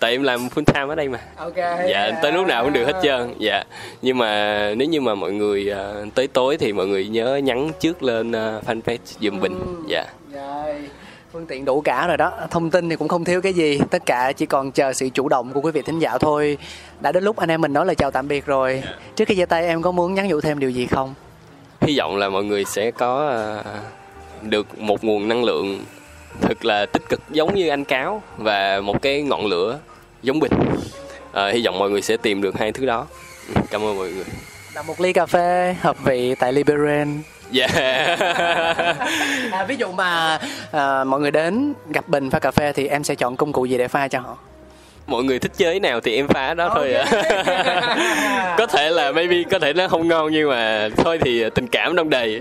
Tại 0.00 0.12
em 0.12 0.22
làm 0.22 0.48
full 0.48 0.64
time 0.64 0.88
ở 0.88 0.94
đây 0.94 1.08
mà. 1.08 1.18
Ok. 1.36 1.56
Dạ 1.90 2.10
tới 2.22 2.32
lúc 2.32 2.46
nào 2.46 2.64
cũng 2.64 2.72
được 2.72 2.84
hết 2.84 3.00
trơn. 3.02 3.34
Dạ. 3.38 3.64
Nhưng 4.02 4.18
mà 4.18 4.72
nếu 4.76 4.88
như 4.88 5.00
mà 5.00 5.14
mọi 5.14 5.32
người 5.32 5.68
ờ, 5.68 6.06
tới 6.14 6.26
tối 6.26 6.56
thì 6.56 6.72
mọi 6.72 6.86
người 6.86 7.08
nhớ 7.08 7.36
nhắn 7.36 7.70
trước 7.80 8.02
lên 8.02 8.32
ờ, 8.32 8.60
fanpage 8.66 8.98
giùm 9.20 9.40
bình. 9.40 9.84
Dạ. 9.88 10.04
Rồi, 10.32 10.74
phương 11.32 11.46
tiện 11.46 11.64
đủ 11.64 11.80
cả 11.80 12.06
rồi 12.06 12.16
đó. 12.16 12.32
Thông 12.50 12.70
tin 12.70 12.88
thì 12.88 12.96
cũng 12.96 13.08
không 13.08 13.24
thiếu 13.24 13.40
cái 13.40 13.52
gì. 13.52 13.80
Tất 13.90 14.06
cả 14.06 14.32
chỉ 14.32 14.46
còn 14.46 14.70
chờ 14.72 14.92
sự 14.92 15.08
chủ 15.08 15.28
động 15.28 15.52
của 15.52 15.60
quý 15.60 15.70
vị 15.70 15.82
thính 15.82 15.98
giả 15.98 16.18
thôi. 16.18 16.58
Đã 17.00 17.12
đến 17.12 17.24
lúc 17.24 17.36
anh 17.36 17.50
em 17.50 17.60
mình 17.60 17.72
nói 17.72 17.86
lời 17.86 17.94
chào 17.94 18.10
tạm 18.10 18.28
biệt 18.28 18.46
rồi. 18.46 18.82
Trước 19.16 19.28
khi 19.28 19.34
chia 19.34 19.46
tay 19.46 19.66
em 19.66 19.82
có 19.82 19.90
muốn 19.90 20.14
nhắn 20.14 20.28
nhủ 20.28 20.40
thêm 20.40 20.58
điều 20.58 20.70
gì 20.70 20.86
không? 20.86 21.14
Hy 21.80 21.98
vọng 21.98 22.16
là 22.16 22.28
mọi 22.28 22.44
người 22.44 22.64
sẽ 22.64 22.90
có 22.90 23.28
ờ, 23.28 23.62
được 24.42 24.78
một 24.78 25.04
nguồn 25.04 25.28
năng 25.28 25.44
lượng 25.44 25.84
thật 26.40 26.64
là 26.64 26.86
tích 26.86 27.02
cực 27.08 27.20
giống 27.30 27.54
như 27.54 27.68
anh 27.68 27.84
cáo 27.84 28.22
và 28.36 28.80
một 28.80 29.02
cái 29.02 29.22
ngọn 29.22 29.46
lửa 29.46 29.78
giống 30.22 30.40
bình. 30.40 30.52
Ờ, 31.32 31.50
hy 31.50 31.64
vọng 31.64 31.78
mọi 31.78 31.90
người 31.90 32.02
sẽ 32.02 32.16
tìm 32.16 32.42
được 32.42 32.58
hai 32.58 32.72
thứ 32.72 32.86
đó. 32.86 33.06
Ừ, 33.54 33.60
cảm 33.70 33.82
ơn 33.84 33.96
mọi 33.96 34.08
người. 34.08 34.24
Là 34.74 34.82
một 34.82 35.00
ly 35.00 35.12
cà 35.12 35.26
phê 35.26 35.76
hợp 35.80 36.04
vị 36.04 36.34
tại 36.34 36.52
Liberian 36.52 37.22
dạ. 37.50 37.66
À, 39.52 39.64
ví 39.68 39.76
dụ 39.76 39.92
mà 39.92 40.38
à, 40.72 41.04
mọi 41.04 41.20
người 41.20 41.30
đến 41.30 41.74
gặp 41.92 42.08
bình 42.08 42.30
pha 42.30 42.38
cà 42.38 42.50
phê 42.50 42.72
thì 42.72 42.86
em 42.86 43.04
sẽ 43.04 43.14
chọn 43.14 43.36
công 43.36 43.52
cụ 43.52 43.64
gì 43.64 43.78
để 43.78 43.88
pha 43.88 44.08
cho 44.08 44.20
họ 44.20 44.38
mọi 45.06 45.24
người 45.24 45.38
thích 45.38 45.52
chơi 45.56 45.80
nào 45.80 46.00
thì 46.00 46.16
em 46.16 46.28
phá 46.28 46.54
đó 46.54 46.70
thôi 46.74 46.94
ạ 46.94 47.04
có 48.58 48.66
thể 48.66 48.90
là 48.90 49.12
maybe 49.12 49.42
có 49.50 49.58
thể 49.58 49.72
nó 49.72 49.88
không 49.88 50.08
ngon 50.08 50.32
nhưng 50.32 50.48
mà 50.48 50.88
thôi 50.96 51.18
thì 51.24 51.50
tình 51.50 51.66
cảm 51.66 51.96
đông 51.96 52.10
đầy 52.10 52.40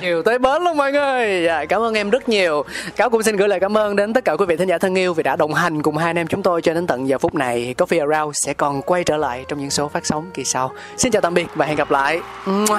chiều 0.00 0.22
tới 0.22 0.38
bến 0.38 0.62
luôn 0.62 0.76
mọi 0.76 0.92
người. 0.92 1.42
Dạ, 1.46 1.64
cảm 1.64 1.82
ơn 1.82 1.94
em 1.94 2.10
rất 2.10 2.28
nhiều. 2.28 2.64
Cáo 2.96 3.10
cũng 3.10 3.22
xin 3.22 3.36
gửi 3.36 3.48
lời 3.48 3.60
cảm 3.60 3.78
ơn 3.78 3.96
đến 3.96 4.12
tất 4.12 4.24
cả 4.24 4.36
quý 4.36 4.46
vị 4.46 4.56
thính 4.56 4.68
giả 4.68 4.78
thân 4.78 4.94
yêu 4.98 5.14
vì 5.14 5.22
đã 5.22 5.36
đồng 5.36 5.54
hành 5.54 5.82
cùng 5.82 5.96
hai 5.96 6.10
anh 6.10 6.18
em 6.18 6.26
chúng 6.26 6.42
tôi 6.42 6.62
cho 6.62 6.74
đến 6.74 6.86
tận 6.86 7.08
giờ 7.08 7.18
phút 7.18 7.34
này. 7.34 7.74
Coffee 7.78 8.10
around 8.10 8.36
sẽ 8.36 8.54
còn 8.54 8.82
quay 8.82 9.04
trở 9.04 9.16
lại 9.16 9.44
trong 9.48 9.58
những 9.58 9.70
số 9.70 9.88
phát 9.88 10.06
sóng 10.06 10.30
kỳ 10.34 10.44
sau. 10.44 10.72
Xin 10.96 11.12
chào 11.12 11.22
tạm 11.22 11.34
biệt 11.34 11.46
và 11.54 11.66
hẹn 11.66 11.76
gặp 11.76 11.90
lại. 11.90 12.20
Mua. 12.46 12.78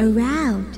around. 0.00 0.77